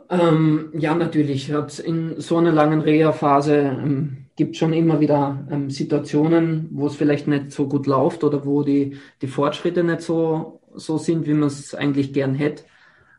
Ähm, 0.08 0.70
ja, 0.74 0.94
natürlich. 0.94 1.50
In 1.84 2.20
so 2.20 2.36
einer 2.36 2.52
langen 2.52 2.80
Reha-Phase 2.80 3.56
ähm, 3.56 4.26
gibt 4.36 4.56
schon 4.56 4.72
immer 4.72 5.00
wieder 5.00 5.46
ähm, 5.50 5.70
Situationen, 5.70 6.68
wo 6.72 6.86
es 6.86 6.94
vielleicht 6.94 7.26
nicht 7.26 7.52
so 7.52 7.68
gut 7.68 7.86
läuft 7.86 8.22
oder 8.22 8.44
wo 8.44 8.62
die, 8.62 8.98
die 9.22 9.26
Fortschritte 9.26 9.82
nicht 9.82 10.02
so, 10.02 10.60
so 10.76 10.98
sind, 10.98 11.26
wie 11.26 11.34
man 11.34 11.48
es 11.48 11.74
eigentlich 11.74 12.12
gern 12.12 12.34
hätte. 12.34 12.64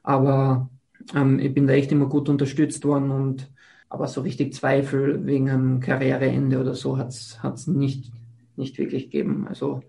Aber 0.03 0.69
ähm, 1.15 1.39
ich 1.39 1.53
bin 1.53 1.67
da 1.67 1.73
echt 1.73 1.91
immer 1.91 2.07
gut 2.07 2.29
unterstützt 2.29 2.85
worden 2.85 3.11
und 3.11 3.51
aber 3.89 4.07
so 4.07 4.21
richtig 4.21 4.53
Zweifel 4.53 5.25
wegen 5.25 5.49
einem 5.49 5.79
Karriereende 5.79 6.59
oder 6.59 6.73
so 6.73 6.97
hat 6.97 7.09
es 7.09 7.67
nicht, 7.67 8.11
nicht 8.57 8.77
wirklich 8.77 9.05
gegeben. 9.05 9.47
Also 9.47 9.81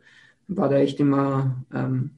war 0.46 0.68
da 0.68 0.76
echt 0.76 1.00
immer 1.00 1.64
ähm, 1.74 2.12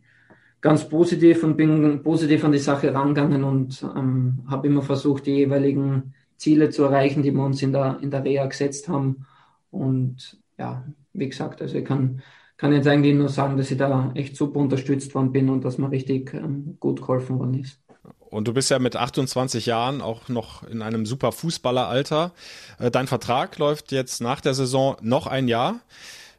ganz 0.61 0.89
positiv 0.89 1.43
und 1.43 1.57
bin 1.57 2.03
positiv 2.03 2.45
an 2.45 2.53
die 2.53 2.59
Sache 2.59 2.93
rangegangen 2.93 3.45
und 3.45 3.83
ähm, 3.97 4.45
habe 4.49 4.67
immer 4.67 4.83
versucht, 4.83 5.27
die 5.27 5.37
jeweiligen 5.37 6.15
Ziele 6.37 6.71
zu 6.71 6.85
erreichen, 6.85 7.23
die 7.23 7.33
wir 7.33 7.45
uns 7.45 7.63
in 7.63 7.73
der, 7.73 7.99
in 8.03 8.11
der 8.11 8.25
Reha 8.25 8.47
gesetzt 8.47 8.89
haben. 8.89 9.27
Und 9.71 10.39
ja, 10.59 10.85
wie 11.13 11.29
gesagt, 11.29 11.63
also 11.63 11.77
ich 11.79 11.85
kann, 11.85 12.23
kann 12.61 12.75
jetzt 12.75 12.87
eigentlich 12.87 13.15
nur 13.15 13.31
sagen, 13.31 13.57
dass 13.57 13.71
ich 13.71 13.79
da 13.79 14.13
echt 14.15 14.37
super 14.37 14.61
unterstützt 14.61 15.15
worden 15.15 15.33
bin 15.33 15.49
und 15.49 15.65
dass 15.65 15.79
mir 15.79 15.91
richtig 15.91 16.35
ähm, 16.35 16.77
gut 16.79 17.01
geholfen 17.01 17.39
worden 17.39 17.55
ist. 17.55 17.81
Und 18.29 18.47
du 18.49 18.53
bist 18.53 18.71
ja 18.71 18.79
mit 18.79 18.97
28 18.97 19.65
Jahren 19.65 20.03
auch 20.03 20.29
noch 20.29 20.63
in 20.65 20.83
einem 20.83 21.07
super 21.07 21.33
Fußballeralter. 21.33 22.33
Äh, 22.79 22.91
dein 22.91 23.07
Vertrag 23.07 23.57
läuft 23.57 23.93
jetzt 23.93 24.21
nach 24.21 24.43
der 24.43 24.53
Saison 24.53 24.97
noch 25.01 25.27
ein 25.27 25.49
Jahr. 25.49 25.81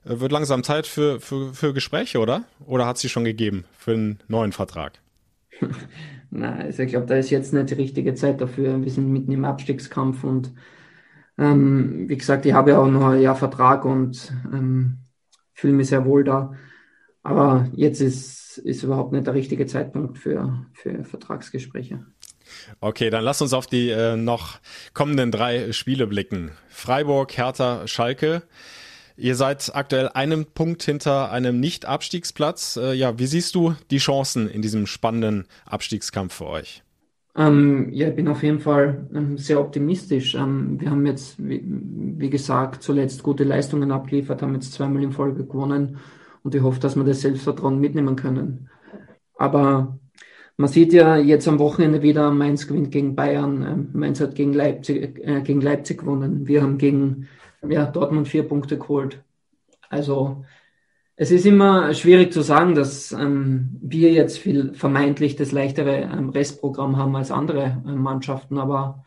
Äh, 0.06 0.20
wird 0.20 0.32
langsam 0.32 0.64
Zeit 0.64 0.86
für, 0.86 1.20
für, 1.20 1.56
für 1.56 1.74
Gespräche, 1.74 2.20
oder? 2.20 2.44
Oder 2.68 2.86
hat 2.86 3.00
sie 3.00 3.10
schon 3.10 3.24
gegeben 3.24 3.66
für 3.76 3.94
einen 3.94 4.20
neuen 4.28 4.52
Vertrag? 4.52 5.00
Na, 6.30 6.54
also 6.56 6.84
ich 6.84 6.92
glaube, 6.92 7.08
da 7.08 7.16
ist 7.16 7.32
jetzt 7.32 7.52
nicht 7.52 7.72
die 7.72 7.74
richtige 7.74 8.14
Zeit 8.14 8.40
dafür. 8.42 8.80
Wir 8.80 8.92
sind 8.92 9.12
mitten 9.12 9.32
im 9.32 9.44
Abstiegskampf 9.44 10.24
und 10.24 10.54
ähm, 11.40 12.08
wie 12.08 12.18
gesagt, 12.18 12.46
ich 12.46 12.54
habe 12.54 12.70
ja 12.70 12.78
auch 12.78 12.88
noch 12.88 13.08
ein 13.08 13.22
Jahr 13.22 13.36
Vertrag 13.36 13.86
und 13.86 14.32
ähm, 14.54 15.00
fühle 15.62 15.74
mich 15.74 15.90
sehr 15.90 16.06
wohl 16.06 16.24
da. 16.24 16.56
Aber 17.22 17.70
jetzt 17.76 18.02
ist, 18.02 18.58
ist 18.58 18.82
überhaupt 18.82 19.12
nicht 19.12 19.28
der 19.28 19.36
richtige 19.36 19.68
Zeitpunkt 19.68 20.18
für, 20.18 20.66
für 20.74 21.04
Vertragsgespräche. 21.04 22.04
Okay, 22.80 23.12
dann 23.12 23.24
lass 23.24 23.44
uns 23.44 23.54
auf 23.54 23.68
die 23.68 23.92
äh, 23.92 24.18
noch 24.18 24.60
kommenden 24.94 25.32
drei 25.32 25.72
Spiele 25.72 26.08
blicken. 26.08 26.52
Freiburg, 26.68 27.38
Hertha, 27.38 27.88
Schalke. 27.88 28.42
Ihr 29.16 29.36
seid 29.36 29.74
aktuell 29.76 30.10
einen 30.10 30.46
Punkt 30.46 30.82
hinter 30.82 31.32
einem 31.32 31.60
Nicht-Abstiegsplatz. 31.60 32.78
Äh, 32.78 32.94
ja, 32.94 33.20
wie 33.20 33.28
siehst 33.28 33.54
du 33.54 33.76
die 33.92 34.00
Chancen 34.00 34.50
in 34.50 34.64
diesem 34.64 34.88
spannenden 34.88 35.46
Abstiegskampf 35.66 36.34
für 36.34 36.48
euch? 36.48 36.84
Ähm, 37.36 37.90
ja, 37.94 38.10
ich 38.10 38.16
bin 38.16 38.28
auf 38.28 38.44
jeden 38.44 38.60
Fall 38.60 39.08
ähm, 39.14 39.38
sehr 39.38 39.60
optimistisch. 39.60 40.36
Ähm, 40.36 40.80
wir 40.80 40.92
haben 40.92 41.06
jetzt, 41.06 41.36
wie, 41.40 41.64
wie, 41.66 42.30
gesagt, 42.30 42.84
zuletzt 42.84 43.24
gute 43.24 43.46
Leistungen 43.46 43.92
abgeliefert, 43.92 44.42
haben 44.42 44.54
jetzt 44.56 44.74
zweimal 44.74 45.04
in 45.04 45.14
Folge 45.14 45.46
gewonnen 45.46 45.98
und 46.44 46.56
ich 46.56 46.62
hoffe, 46.62 46.80
dass 46.82 46.96
wir 46.96 47.06
das 47.06 47.22
Selbstvertrauen 47.22 47.80
mitnehmen 47.80 48.16
können. 48.18 48.70
Aber 49.38 49.98
man 50.58 50.68
sieht 50.70 50.94
ja 50.94 51.18
jetzt 51.18 51.48
am 51.48 51.60
Wochenende 51.60 52.02
wieder, 52.02 52.32
Mainz 52.32 52.68
gewinnt 52.68 52.92
gegen 52.92 53.16
Bayern, 53.16 53.64
ähm, 53.64 53.90
Mainz 53.94 54.20
hat 54.20 54.36
gegen 54.36 54.54
Leipzig, 54.54 55.20
äh, 55.26 55.42
gegen 55.42 55.62
Leipzig 55.62 56.00
gewonnen. 56.00 56.48
Wir 56.48 56.62
haben 56.62 56.78
gegen 56.78 57.28
ja, 57.68 57.86
Dortmund 57.86 58.28
vier 58.28 58.44
Punkte 58.44 58.78
geholt. 58.78 59.24
Also 59.90 60.44
es 61.22 61.30
ist 61.30 61.46
immer 61.46 61.94
schwierig 61.94 62.34
zu 62.34 62.42
sagen, 62.42 62.74
dass 62.74 63.12
ähm, 63.12 63.78
wir 63.80 64.12
jetzt 64.12 64.40
viel 64.40 64.74
vermeintlich 64.74 65.36
das 65.36 65.52
leichtere 65.52 65.98
ähm, 65.98 66.30
Restprogramm 66.30 66.98
haben 66.98 67.16
als 67.16 67.30
andere 67.30 67.80
äh, 67.86 67.92
Mannschaften, 67.92 68.58
aber 68.58 69.06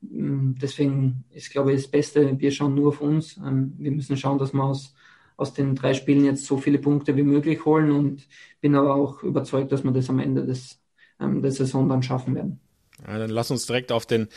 ähm, 0.00 0.54
deswegen 0.62 1.24
ist, 1.30 1.50
glaube 1.50 1.72
ich, 1.72 1.82
das 1.82 1.90
Beste, 1.90 2.38
wir 2.38 2.52
schauen 2.52 2.76
nur 2.76 2.90
auf 2.90 3.00
uns. 3.00 3.36
Ähm, 3.38 3.74
wir 3.78 3.90
müssen 3.90 4.16
schauen, 4.16 4.38
dass 4.38 4.52
wir 4.52 4.62
aus, 4.62 4.94
aus 5.36 5.54
den 5.54 5.74
drei 5.74 5.92
Spielen 5.94 6.24
jetzt 6.24 6.46
so 6.46 6.56
viele 6.56 6.78
Punkte 6.78 7.16
wie 7.16 7.24
möglich 7.24 7.64
holen 7.64 7.90
und 7.90 8.28
bin 8.60 8.76
aber 8.76 8.94
auch 8.94 9.24
überzeugt, 9.24 9.72
dass 9.72 9.82
wir 9.82 9.90
das 9.90 10.08
am 10.08 10.20
Ende 10.20 10.46
des, 10.46 10.80
ähm, 11.18 11.42
der 11.42 11.50
Saison 11.50 11.88
dann 11.88 12.04
schaffen 12.04 12.36
werden. 12.36 12.60
Ja, 13.04 13.18
dann 13.18 13.30
lass 13.30 13.50
uns 13.50 13.66
direkt 13.66 13.90
auf 13.90 14.06
den 14.06 14.28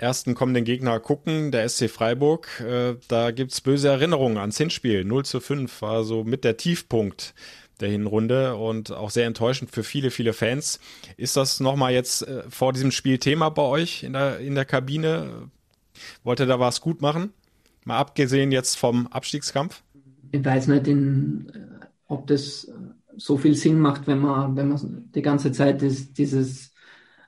ersten 0.00 0.34
kommenden 0.34 0.64
Gegner 0.64 0.98
gucken, 1.00 1.52
der 1.52 1.68
SC 1.68 1.88
Freiburg. 1.90 2.60
Äh, 2.60 2.96
da 3.08 3.30
gibt's 3.30 3.60
böse 3.60 3.88
Erinnerungen 3.88 4.38
ans 4.38 4.56
Hinspiel. 4.56 5.04
0 5.04 5.24
zu 5.24 5.40
5 5.40 5.82
war 5.82 6.04
so 6.04 6.24
mit 6.24 6.44
der 6.44 6.56
Tiefpunkt 6.56 7.34
der 7.80 7.88
Hinrunde 7.88 8.56
und 8.56 8.92
auch 8.92 9.10
sehr 9.10 9.26
enttäuschend 9.26 9.70
für 9.70 9.82
viele, 9.82 10.10
viele 10.10 10.32
Fans. 10.32 10.80
Ist 11.16 11.36
das 11.36 11.60
nochmal 11.60 11.92
jetzt 11.92 12.26
äh, 12.26 12.42
vor 12.48 12.72
diesem 12.72 12.90
Spiel 12.90 13.18
Thema 13.18 13.48
bei 13.50 13.62
euch 13.62 14.02
in 14.02 14.12
der, 14.12 14.38
in 14.38 14.54
der 14.54 14.64
Kabine? 14.64 15.50
Wollt 16.24 16.40
ihr 16.40 16.46
da 16.46 16.58
was 16.58 16.80
gut 16.80 17.02
machen? 17.02 17.32
Mal 17.84 17.98
abgesehen 17.98 18.52
jetzt 18.52 18.76
vom 18.76 19.06
Abstiegskampf? 19.06 19.82
Ich 20.32 20.44
weiß 20.44 20.68
nicht, 20.68 20.86
in, 20.86 21.50
äh, 21.54 21.86
ob 22.06 22.26
das 22.26 22.70
so 23.16 23.36
viel 23.36 23.54
Sinn 23.54 23.80
macht, 23.80 24.06
wenn 24.06 24.20
man, 24.20 24.56
wenn 24.56 24.68
man 24.68 25.10
die 25.14 25.22
ganze 25.22 25.52
Zeit 25.52 25.82
ist, 25.82 26.16
dieses 26.18 26.69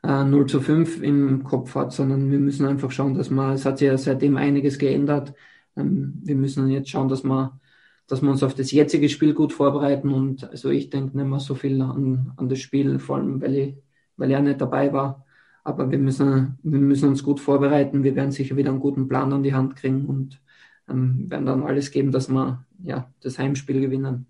äh, 0.02 0.24
0 0.24 0.46
zu 0.46 0.60
5 0.60 1.02
im 1.02 1.44
Kopf 1.44 1.74
hat, 1.74 1.92
sondern 1.92 2.30
wir 2.30 2.38
müssen 2.38 2.66
einfach 2.66 2.90
schauen, 2.90 3.14
dass 3.14 3.30
man, 3.30 3.54
es 3.54 3.64
hat 3.64 3.78
sich 3.78 3.86
ja 3.88 3.98
seitdem 3.98 4.36
einiges 4.36 4.78
geändert. 4.78 5.34
Ähm, 5.76 6.14
wir 6.22 6.36
müssen 6.36 6.68
jetzt 6.70 6.90
schauen, 6.90 7.08
dass 7.08 7.24
wir, 7.24 7.58
dass 8.06 8.22
wir 8.22 8.30
uns 8.30 8.42
auf 8.42 8.54
das 8.54 8.72
jetzige 8.72 9.08
Spiel 9.08 9.34
gut 9.34 9.52
vorbereiten 9.52 10.10
und 10.10 10.44
also 10.50 10.70
ich 10.70 10.90
denke 10.90 11.16
nicht 11.16 11.26
mehr 11.26 11.40
so 11.40 11.54
viel 11.54 11.80
an, 11.82 12.32
an 12.36 12.48
das 12.48 12.58
Spiel, 12.60 12.98
vor 12.98 13.16
allem 13.16 13.40
weil 13.40 13.54
ich, 13.56 13.76
weil 14.16 14.30
ja 14.30 14.40
nicht 14.40 14.60
dabei 14.60 14.92
war. 14.92 15.24
Aber 15.64 15.90
wir 15.90 15.98
müssen, 15.98 16.58
wir 16.62 16.80
müssen 16.80 17.08
uns 17.08 17.22
gut 17.22 17.40
vorbereiten. 17.40 18.02
Wir 18.02 18.16
werden 18.16 18.32
sicher 18.32 18.56
wieder 18.56 18.70
einen 18.70 18.80
guten 18.80 19.08
Plan 19.08 19.32
an 19.32 19.44
die 19.44 19.54
Hand 19.54 19.76
kriegen 19.76 20.06
und 20.06 20.40
ähm, 20.88 21.30
werden 21.30 21.46
dann 21.46 21.62
alles 21.62 21.90
geben, 21.92 22.10
dass 22.12 22.28
wir 22.28 22.64
ja, 22.82 23.10
das 23.20 23.38
Heimspiel 23.38 23.80
gewinnen. 23.80 24.26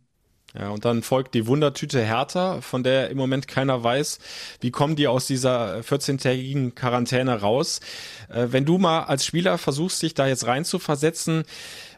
Ja, 0.58 0.68
und 0.68 0.84
dann 0.84 1.02
folgt 1.02 1.34
die 1.34 1.46
Wundertüte 1.46 2.02
Hertha, 2.02 2.60
von 2.60 2.82
der 2.82 3.08
im 3.08 3.16
Moment 3.16 3.48
keiner 3.48 3.82
weiß, 3.82 4.18
wie 4.60 4.70
kommen 4.70 4.96
die 4.96 5.08
aus 5.08 5.26
dieser 5.26 5.80
14-tägigen 5.80 6.74
Quarantäne 6.74 7.40
raus. 7.40 7.80
Äh, 8.28 8.48
wenn 8.50 8.66
du 8.66 8.76
mal 8.78 9.04
als 9.04 9.24
Spieler 9.24 9.56
versuchst, 9.56 10.02
dich 10.02 10.12
da 10.14 10.26
jetzt 10.26 10.46
rein 10.46 10.64
zu 10.64 10.78
versetzen, 10.78 11.44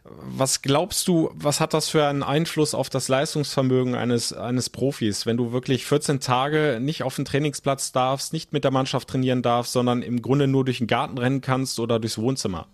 was 0.04 0.60
glaubst 0.60 1.08
du, 1.08 1.30
was 1.34 1.60
hat 1.60 1.72
das 1.72 1.88
für 1.88 2.06
einen 2.06 2.22
Einfluss 2.22 2.74
auf 2.74 2.90
das 2.90 3.08
Leistungsvermögen 3.08 3.94
eines, 3.94 4.32
eines 4.34 4.68
Profis, 4.68 5.24
wenn 5.24 5.38
du 5.38 5.52
wirklich 5.52 5.86
14 5.86 6.20
Tage 6.20 6.78
nicht 6.80 7.02
auf 7.02 7.16
den 7.16 7.24
Trainingsplatz 7.24 7.90
darfst, 7.90 8.32
nicht 8.34 8.52
mit 8.52 8.64
der 8.64 8.70
Mannschaft 8.70 9.08
trainieren 9.08 9.42
darfst, 9.42 9.72
sondern 9.72 10.02
im 10.02 10.20
Grunde 10.20 10.46
nur 10.46 10.64
durch 10.64 10.78
den 10.78 10.86
Garten 10.86 11.16
rennen 11.16 11.40
kannst 11.40 11.80
oder 11.80 11.98
durchs 11.98 12.18
Wohnzimmer? 12.18 12.68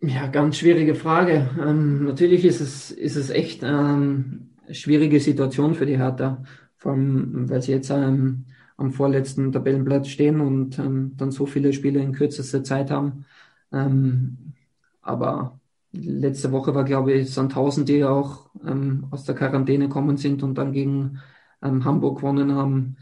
Ja, 0.00 0.26
ganz 0.26 0.56
schwierige 0.56 0.94
Frage. 0.94 1.50
Ähm, 1.60 2.06
natürlich 2.06 2.44
ist 2.44 2.60
es, 2.60 2.90
ist 2.90 3.16
es 3.16 3.30
echt 3.30 3.62
ähm, 3.62 4.51
schwierige 4.72 5.20
Situation 5.20 5.74
für 5.74 5.86
die 5.86 5.98
Hertha, 5.98 6.42
vor 6.76 6.92
allem 6.92 7.48
weil 7.48 7.62
sie 7.62 7.72
jetzt 7.72 7.90
ähm, 7.90 8.46
am 8.76 8.92
vorletzten 8.92 9.52
Tabellenplatz 9.52 10.08
stehen 10.08 10.40
und 10.40 10.78
ähm, 10.78 11.12
dann 11.16 11.30
so 11.30 11.46
viele 11.46 11.72
Spiele 11.72 12.00
in 12.00 12.12
kürzester 12.12 12.64
Zeit 12.64 12.90
haben. 12.90 13.24
Ähm, 13.72 14.54
aber 15.02 15.60
letzte 15.92 16.52
Woche 16.52 16.74
war, 16.74 16.84
glaube 16.84 17.12
ich, 17.12 17.30
Sandhausen, 17.32 17.84
die 17.86 18.04
auch 18.04 18.50
ähm, 18.66 19.06
aus 19.10 19.24
der 19.24 19.34
Quarantäne 19.34 19.88
kommen 19.88 20.16
sind 20.16 20.42
und 20.42 20.56
dann 20.56 20.72
gegen 20.72 21.20
ähm, 21.62 21.84
Hamburg 21.84 22.18
gewonnen 22.18 22.54
haben. 22.54 22.96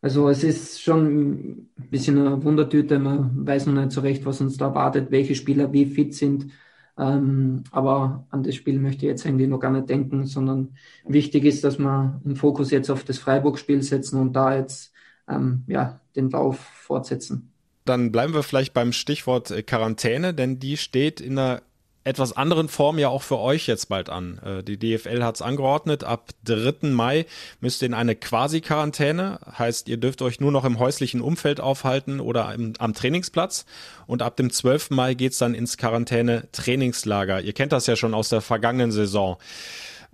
Also 0.00 0.28
es 0.28 0.44
ist 0.44 0.80
schon 0.80 1.66
ein 1.76 1.90
bisschen 1.90 2.18
eine 2.18 2.42
Wundertüte. 2.44 2.98
Man 2.98 3.46
weiß 3.46 3.66
noch 3.66 3.74
nicht 3.74 3.92
so 3.92 4.00
recht, 4.00 4.24
was 4.24 4.40
uns 4.40 4.56
da 4.56 4.66
erwartet, 4.66 5.10
welche 5.10 5.34
Spieler 5.34 5.72
wie 5.72 5.86
fit 5.86 6.14
sind. 6.14 6.52
Ähm, 6.98 7.62
aber 7.70 8.26
an 8.30 8.42
das 8.42 8.56
Spiel 8.56 8.80
möchte 8.80 9.06
ich 9.06 9.10
jetzt 9.10 9.26
eigentlich 9.26 9.48
noch 9.48 9.60
gar 9.60 9.70
nicht 9.70 9.88
denken, 9.88 10.26
sondern 10.26 10.76
wichtig 11.06 11.44
ist, 11.44 11.62
dass 11.62 11.78
wir 11.78 12.20
den 12.24 12.34
Fokus 12.34 12.70
jetzt 12.70 12.90
auf 12.90 13.04
das 13.04 13.18
Freiburg-Spiel 13.18 13.82
setzen 13.82 14.20
und 14.20 14.32
da 14.32 14.56
jetzt 14.56 14.92
ähm, 15.28 15.62
ja, 15.68 16.00
den 16.16 16.30
Lauf 16.30 16.58
fortsetzen. 16.58 17.52
Dann 17.84 18.12
bleiben 18.12 18.34
wir 18.34 18.42
vielleicht 18.42 18.74
beim 18.74 18.92
Stichwort 18.92 19.50
äh, 19.50 19.62
Quarantäne, 19.62 20.34
denn 20.34 20.58
die 20.58 20.76
steht 20.76 21.20
in 21.20 21.38
einer 21.38 21.62
etwas 22.08 22.36
anderen 22.36 22.68
Form 22.68 22.98
ja 22.98 23.08
auch 23.08 23.22
für 23.22 23.38
euch 23.38 23.66
jetzt 23.66 23.88
bald 23.88 24.08
an. 24.08 24.38
Äh, 24.38 24.62
die 24.62 24.78
DFL 24.78 25.22
hat 25.22 25.36
es 25.36 25.42
angeordnet, 25.42 26.04
ab 26.04 26.30
3. 26.44 26.88
Mai 26.88 27.26
müsst 27.60 27.82
ihr 27.82 27.86
in 27.86 27.94
eine 27.94 28.16
Quasi-Quarantäne, 28.16 29.38
heißt 29.58 29.88
ihr 29.88 29.98
dürft 29.98 30.22
euch 30.22 30.40
nur 30.40 30.50
noch 30.50 30.64
im 30.64 30.78
häuslichen 30.78 31.20
Umfeld 31.20 31.60
aufhalten 31.60 32.20
oder 32.20 32.54
im, 32.54 32.72
am 32.78 32.94
Trainingsplatz 32.94 33.66
und 34.06 34.22
ab 34.22 34.36
dem 34.36 34.50
12. 34.50 34.90
Mai 34.90 35.14
geht 35.14 35.32
es 35.32 35.38
dann 35.38 35.54
ins 35.54 35.76
Quarantäne-Trainingslager. 35.76 37.42
Ihr 37.42 37.52
kennt 37.52 37.72
das 37.72 37.86
ja 37.86 37.94
schon 37.94 38.14
aus 38.14 38.30
der 38.30 38.40
vergangenen 38.40 38.90
Saison. 38.90 39.36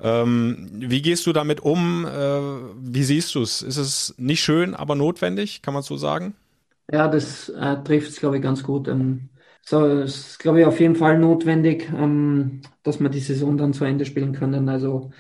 Ähm, 0.03 0.69
wie 0.73 1.01
gehst 1.01 1.27
du 1.27 1.33
damit 1.33 1.61
um? 1.61 2.05
Äh, 2.05 2.11
wie 2.11 3.05
siehst 3.05 3.35
du 3.37 3.43
es? 3.43 3.63
Ist 3.63 3.77
es 3.77 4.15
nicht 4.19 4.43
schön, 4.43 4.75
aber 4.75 4.97
notwendig, 4.97 5.63
kann 5.63 5.75
man 5.75 5.85
so 5.85 5.97
sagen? 5.97 6.35
Ja, 6.91 7.09
das 7.09 7.49
äh, 7.51 7.77
trifft 7.85 8.11
es, 8.11 8.17
glaube 8.19 8.37
ich, 8.37 8.43
ganz 8.43 8.63
gut. 8.65 8.89
Ähm, 8.89 9.29
so, 9.67 9.87
es 9.87 10.17
ist, 10.17 10.39
glaube 10.39 10.61
ich, 10.61 10.67
auf 10.67 10.79
jeden 10.79 10.97
Fall 10.97 11.19
notwendig, 11.19 11.91
ähm, 11.95 12.61
dass 12.83 13.01
wir 13.01 13.09
die 13.09 13.21
Saison 13.21 13.57
dann 13.57 13.73
zu 13.73 13.85
Ende 13.85 14.05
spielen 14.05 14.33
können. 14.33 14.69
Also 14.69 15.11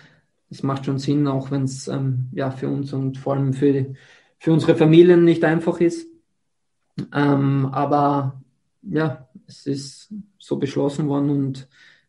es 0.50 0.62
macht 0.62 0.84
schon 0.84 0.98
Sinn, 0.98 1.26
auch 1.26 1.50
wenn 1.50 1.64
es 1.64 1.88
ähm, 1.88 2.28
ja 2.32 2.50
für 2.50 2.68
uns 2.68 2.92
und 2.92 3.18
vor 3.18 3.34
allem 3.34 3.54
für, 3.54 3.94
für 4.38 4.52
unsere 4.52 4.76
Familien 4.76 5.24
nicht 5.24 5.44
einfach 5.44 5.80
ist. 5.80 6.06
Ähm, 7.12 7.66
aber 7.72 8.42
ja, 8.82 9.28
es 9.46 9.66
ist 9.66 10.12
so 10.38 10.56
beschlossen 10.58 11.08
worden 11.08 11.30
und 11.30 11.68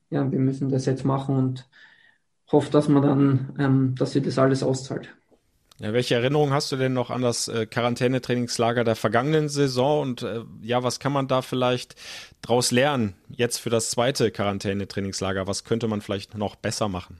ja, 0.09 0.29
wir 0.29 0.39
müssen 0.39 0.69
das 0.69 0.85
jetzt 0.85 1.05
machen 1.05 1.35
und 1.35 1.69
hoffe, 2.51 2.69
dass 2.71 2.89
man 2.89 3.01
dann, 3.01 3.55
ähm, 3.59 3.95
dass 3.95 4.11
sie 4.11 4.21
das 4.21 4.37
alles 4.37 4.61
auszahlt. 4.61 5.15
Ja, 5.79 5.91
welche 5.91 6.15
Erinnerung 6.15 6.53
hast 6.53 6.71
du 6.71 6.77
denn 6.77 6.93
noch 6.93 7.09
an 7.09 7.21
das 7.21 7.49
äh, 7.49 7.65
Quarantänetrainingslager 7.65 8.85
der 8.85 8.95
vergangenen 8.95 9.49
Saison 9.49 10.01
und 10.01 10.21
äh, 10.23 10.41
ja, 10.61 10.83
was 10.83 10.99
kann 10.99 11.11
man 11.11 11.27
da 11.27 11.41
vielleicht 11.41 11.95
daraus 12.41 12.71
lernen 12.71 13.13
jetzt 13.29 13.57
für 13.57 13.69
das 13.69 13.89
zweite 13.91 14.31
Quarantänetrainingslager? 14.31 15.47
Was 15.47 15.65
könnte 15.65 15.89
man 15.89 15.99
vielleicht 15.99 16.37
noch 16.37 16.55
besser 16.55 16.87
machen? 16.87 17.19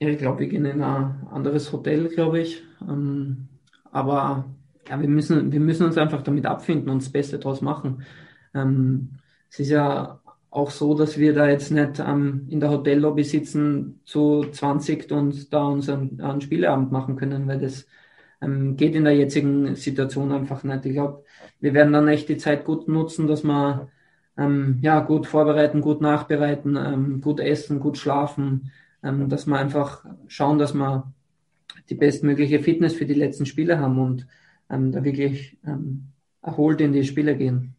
Ja, 0.00 0.08
ich 0.08 0.18
glaube, 0.18 0.40
wir 0.40 0.48
gehen 0.48 0.66
in 0.66 0.82
ein 0.82 1.26
anderes 1.30 1.72
Hotel, 1.72 2.08
glaube 2.08 2.40
ich. 2.40 2.62
Ähm, 2.82 3.48
aber 3.90 4.44
ja, 4.86 5.00
wir 5.00 5.08
müssen, 5.08 5.50
wir 5.50 5.60
müssen 5.60 5.86
uns 5.86 5.96
einfach 5.96 6.22
damit 6.22 6.44
abfinden 6.44 6.90
und 6.90 7.00
das 7.00 7.10
Beste 7.10 7.38
daraus 7.38 7.62
machen. 7.62 8.04
Ähm, 8.54 9.18
es 9.48 9.60
ist 9.60 9.70
ja 9.70 10.20
auch 10.54 10.70
so, 10.70 10.94
dass 10.94 11.18
wir 11.18 11.34
da 11.34 11.48
jetzt 11.48 11.70
nicht 11.72 11.98
ähm, 11.98 12.46
in 12.48 12.60
der 12.60 12.70
Hotellobby 12.70 13.24
sitzen 13.24 14.00
zu 14.04 14.44
20 14.50 15.10
und 15.10 15.52
da 15.52 15.66
unseren 15.66 16.20
einen 16.20 16.40
Spieleabend 16.40 16.92
machen 16.92 17.16
können, 17.16 17.48
weil 17.48 17.58
das 17.60 17.86
ähm, 18.40 18.76
geht 18.76 18.94
in 18.94 19.04
der 19.04 19.16
jetzigen 19.16 19.74
Situation 19.74 20.30
einfach 20.32 20.62
nicht. 20.62 20.86
Ich 20.86 20.92
glaube, 20.92 21.24
wir 21.60 21.74
werden 21.74 21.92
dann 21.92 22.08
echt 22.08 22.28
die 22.28 22.36
Zeit 22.36 22.64
gut 22.64 22.86
nutzen, 22.88 23.26
dass 23.26 23.42
wir 23.42 23.88
ähm, 24.38 24.78
ja, 24.80 25.00
gut 25.00 25.26
vorbereiten, 25.26 25.80
gut 25.80 26.00
nachbereiten, 26.00 26.76
ähm, 26.76 27.20
gut 27.20 27.40
essen, 27.40 27.80
gut 27.80 27.98
schlafen, 27.98 28.70
ähm, 29.02 29.28
dass 29.28 29.46
wir 29.46 29.58
einfach 29.58 30.04
schauen, 30.28 30.58
dass 30.58 30.74
wir 30.74 31.12
die 31.90 31.96
bestmögliche 31.96 32.60
Fitness 32.60 32.94
für 32.94 33.06
die 33.06 33.14
letzten 33.14 33.46
Spiele 33.46 33.80
haben 33.80 33.98
und 33.98 34.26
ähm, 34.70 34.92
da 34.92 35.02
wirklich 35.04 35.58
ähm, 35.66 36.12
erholt 36.42 36.80
in 36.80 36.92
die 36.92 37.04
Spiele 37.04 37.36
gehen. 37.36 37.73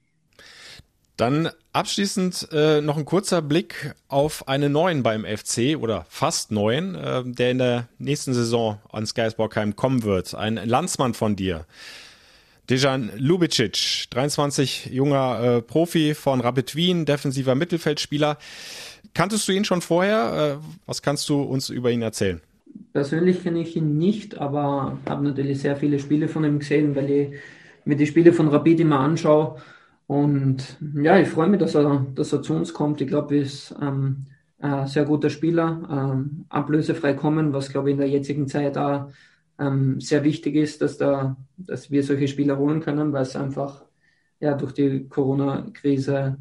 Dann 1.17 1.49
abschließend 1.71 2.49
äh, 2.51 2.81
noch 2.81 2.97
ein 2.97 3.05
kurzer 3.05 3.41
Blick 3.41 3.93
auf 4.09 4.49
einen 4.49 4.73
neuen 4.73 5.01
beim 5.01 5.23
FC 5.23 5.77
oder 5.79 6.05
fast 6.09 6.51
neuen, 6.51 6.95
äh, 6.95 7.23
der 7.23 7.51
in 7.51 7.57
der 7.57 7.87
nächsten 7.99 8.33
Saison 8.33 8.79
ans 8.91 9.13
Geisbockheim 9.13 9.77
kommen 9.77 10.03
wird. 10.03 10.35
Ein 10.35 10.55
Landsmann 10.55 11.13
von 11.13 11.37
dir. 11.37 11.65
Dejan 12.69 13.11
Lubicic, 13.17 14.07
23 14.09 14.87
junger 14.87 15.39
äh, 15.41 15.61
Profi 15.61 16.15
von 16.15 16.41
Rapid 16.41 16.75
Wien, 16.75 17.05
defensiver 17.05 17.55
Mittelfeldspieler. 17.55 18.37
Kanntest 19.13 19.47
du 19.47 19.53
ihn 19.53 19.63
schon 19.63 19.81
vorher? 19.81 20.59
Äh, 20.59 20.65
was 20.85 21.01
kannst 21.01 21.29
du 21.29 21.41
uns 21.41 21.69
über 21.69 21.91
ihn 21.91 22.01
erzählen? 22.01 22.41
Persönlich 22.91 23.41
kenne 23.43 23.61
ich 23.61 23.75
ihn 23.77 23.97
nicht, 23.97 24.37
aber 24.37 24.97
habe 25.07 25.23
natürlich 25.23 25.59
sehr 25.59 25.77
viele 25.77 25.99
Spiele 25.99 26.27
von 26.27 26.43
ihm 26.43 26.59
gesehen, 26.59 26.93
weil 26.95 27.09
ich 27.09 27.33
mir 27.85 27.95
die 27.95 28.07
Spiele 28.07 28.33
von 28.33 28.49
Rapid 28.49 28.81
immer 28.81 28.99
anschaue 28.99 29.61
und 30.07 30.77
ja, 30.95 31.19
ich 31.19 31.27
freue 31.27 31.47
mich, 31.47 31.59
dass 31.59 31.75
er, 31.75 32.05
dass 32.13 32.31
er 32.31 32.41
zu 32.41 32.53
uns 32.53 32.73
kommt. 32.73 33.01
Ich 33.01 33.07
glaube, 33.07 33.35
er 33.35 33.41
ist 33.41 33.73
ähm, 33.81 34.27
ein 34.59 34.87
sehr 34.87 35.05
guter 35.05 35.29
Spieler, 35.29 35.87
ähm, 35.89 36.45
ablösefrei 36.49 37.13
kommen, 37.13 37.53
was 37.53 37.69
glaube 37.69 37.89
ich 37.89 37.93
in 37.93 37.99
der 37.99 38.09
jetzigen 38.09 38.47
Zeit 38.47 38.77
auch 38.77 39.09
ähm, 39.59 39.99
sehr 39.99 40.23
wichtig 40.23 40.55
ist, 40.55 40.81
dass, 40.81 40.97
da, 40.97 41.37
dass 41.57 41.89
wir 41.89 42.03
solche 42.03 42.27
Spieler 42.27 42.57
holen 42.57 42.81
können, 42.81 43.13
weil 43.13 43.23
es 43.23 43.35
einfach 43.35 43.83
ja 44.39 44.53
durch 44.53 44.73
die 44.73 45.07
Corona-Krise 45.07 46.37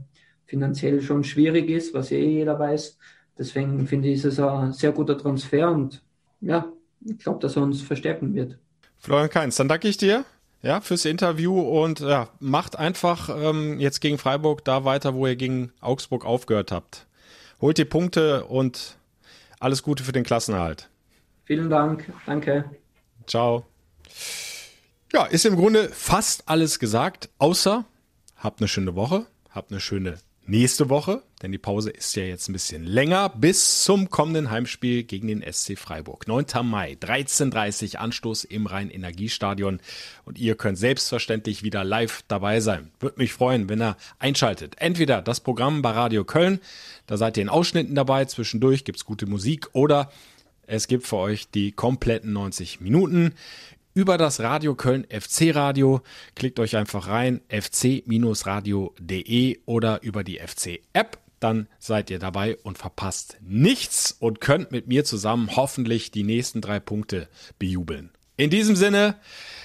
finanziell 0.46 1.00
schon 1.00 1.24
schwierig 1.24 1.70
ist, 1.70 1.94
was 1.94 2.10
ja 2.10 2.18
eh 2.18 2.38
jeder 2.38 2.58
weiß. 2.58 2.98
Deswegen 3.38 3.86
finde 3.86 4.08
ich, 4.08 4.16
ist 4.16 4.24
es 4.24 4.40
ein 4.40 4.72
sehr 4.72 4.92
guter 4.92 5.16
Transfer 5.16 5.70
und 5.70 6.02
ja, 6.40 6.70
ich 7.04 7.18
glaube, 7.18 7.40
dass 7.40 7.56
er 7.56 7.62
uns 7.62 7.80
verstärken 7.82 8.34
wird. 8.34 8.58
Florian 8.98 9.30
Keins, 9.30 9.56
dann 9.56 9.68
danke 9.68 9.88
ich 9.88 9.96
dir 9.96 10.24
ja, 10.64 10.80
fürs 10.80 11.04
Interview 11.04 11.60
und 11.60 12.00
ja, 12.00 12.30
macht 12.40 12.76
einfach 12.76 13.28
ähm, 13.28 13.78
jetzt 13.78 14.00
gegen 14.00 14.16
Freiburg 14.16 14.64
da 14.64 14.84
weiter, 14.84 15.14
wo 15.14 15.26
ihr 15.26 15.36
gegen 15.36 15.72
Augsburg 15.80 16.24
aufgehört 16.24 16.72
habt. 16.72 17.06
Holt 17.60 17.76
die 17.76 17.84
Punkte 17.84 18.46
und 18.46 18.96
alles 19.60 19.82
Gute 19.82 20.02
für 20.04 20.12
den 20.12 20.24
Klassenerhalt. 20.24 20.88
Vielen 21.44 21.68
Dank, 21.68 22.10
danke. 22.24 22.64
Ciao. 23.26 23.66
Ja, 25.12 25.26
ist 25.26 25.44
im 25.44 25.56
Grunde 25.56 25.90
fast 25.90 26.48
alles 26.48 26.78
gesagt, 26.78 27.28
außer 27.38 27.84
habt 28.36 28.60
eine 28.60 28.68
schöne 28.68 28.96
Woche, 28.96 29.26
habt 29.50 29.70
eine 29.70 29.80
schöne 29.80 30.18
nächste 30.46 30.90
Woche, 30.90 31.22
denn 31.42 31.52
die 31.52 31.58
Pause 31.58 31.90
ist 31.90 32.14
ja 32.16 32.24
jetzt 32.24 32.48
ein 32.48 32.52
bisschen 32.52 32.84
länger, 32.84 33.28
bis 33.28 33.84
zum 33.84 34.10
kommenden 34.10 34.50
Heimspiel 34.50 35.04
gegen 35.04 35.28
den 35.28 35.42
SC 35.42 35.78
Freiburg. 35.78 36.28
9. 36.28 36.46
Mai, 36.64 36.96
13.30 37.00 37.96
Anstoß 37.96 38.44
im 38.44 38.66
Rhein-Energiestadion 38.66 39.80
und 40.24 40.38
ihr 40.38 40.54
könnt 40.54 40.78
selbstverständlich 40.78 41.62
wieder 41.62 41.84
live 41.84 42.22
dabei 42.28 42.60
sein. 42.60 42.90
Würde 43.00 43.18
mich 43.18 43.32
freuen, 43.32 43.68
wenn 43.68 43.82
ihr 43.82 43.96
einschaltet. 44.18 44.74
Entweder 44.78 45.22
das 45.22 45.40
Programm 45.40 45.82
bei 45.82 45.90
Radio 45.90 46.24
Köln, 46.24 46.60
da 47.06 47.16
seid 47.16 47.36
ihr 47.36 47.42
in 47.42 47.48
Ausschnitten 47.48 47.94
dabei, 47.94 48.24
zwischendurch 48.26 48.84
gibt's 48.84 49.04
gute 49.04 49.26
Musik 49.26 49.68
oder 49.72 50.10
es 50.66 50.88
gibt 50.88 51.06
für 51.06 51.16
euch 51.16 51.50
die 51.50 51.72
kompletten 51.72 52.32
90 52.32 52.80
Minuten 52.80 53.34
über 53.94 54.18
das 54.18 54.40
Radio 54.40 54.74
Köln 54.74 55.06
FC 55.08 55.54
Radio. 55.54 56.02
Klickt 56.34 56.58
euch 56.60 56.76
einfach 56.76 57.08
rein, 57.08 57.40
fc-radio.de 57.48 58.00
oder 59.64 60.02
über 60.02 60.24
die 60.24 60.38
FC 60.38 60.80
App. 60.92 61.18
Dann 61.40 61.68
seid 61.78 62.10
ihr 62.10 62.18
dabei 62.18 62.56
und 62.58 62.76
verpasst 62.78 63.38
nichts 63.40 64.12
und 64.12 64.40
könnt 64.40 64.72
mit 64.72 64.88
mir 64.88 65.04
zusammen 65.04 65.56
hoffentlich 65.56 66.10
die 66.10 66.24
nächsten 66.24 66.60
drei 66.60 66.80
Punkte 66.80 67.28
bejubeln. 67.58 68.10
In 68.36 68.50
diesem 68.50 68.76
Sinne, 68.76 69.16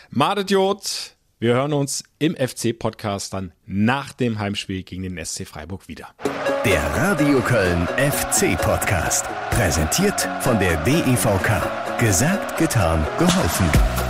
Madet 0.09 0.51
Jod. 0.51 1.15
Wir 1.41 1.53
hören 1.53 1.71
uns 1.71 2.03
im 2.19 2.35
FC-Podcast 2.35 3.33
dann 3.33 3.53
nach 3.65 4.11
dem 4.11 4.39
Heimspiel 4.39 4.83
gegen 4.83 5.03
den 5.03 5.23
SC 5.23 5.47
Freiburg 5.47 5.87
wieder. 5.87 6.09
Der 6.65 6.83
Radio 6.95 7.39
Köln 7.39 7.87
FC-Podcast. 7.95 9.25
Präsentiert 9.51 10.27
von 10.41 10.59
der 10.59 10.75
DEVK. 10.83 11.97
Gesagt, 11.97 12.57
getan, 12.57 13.07
geholfen. 13.17 14.08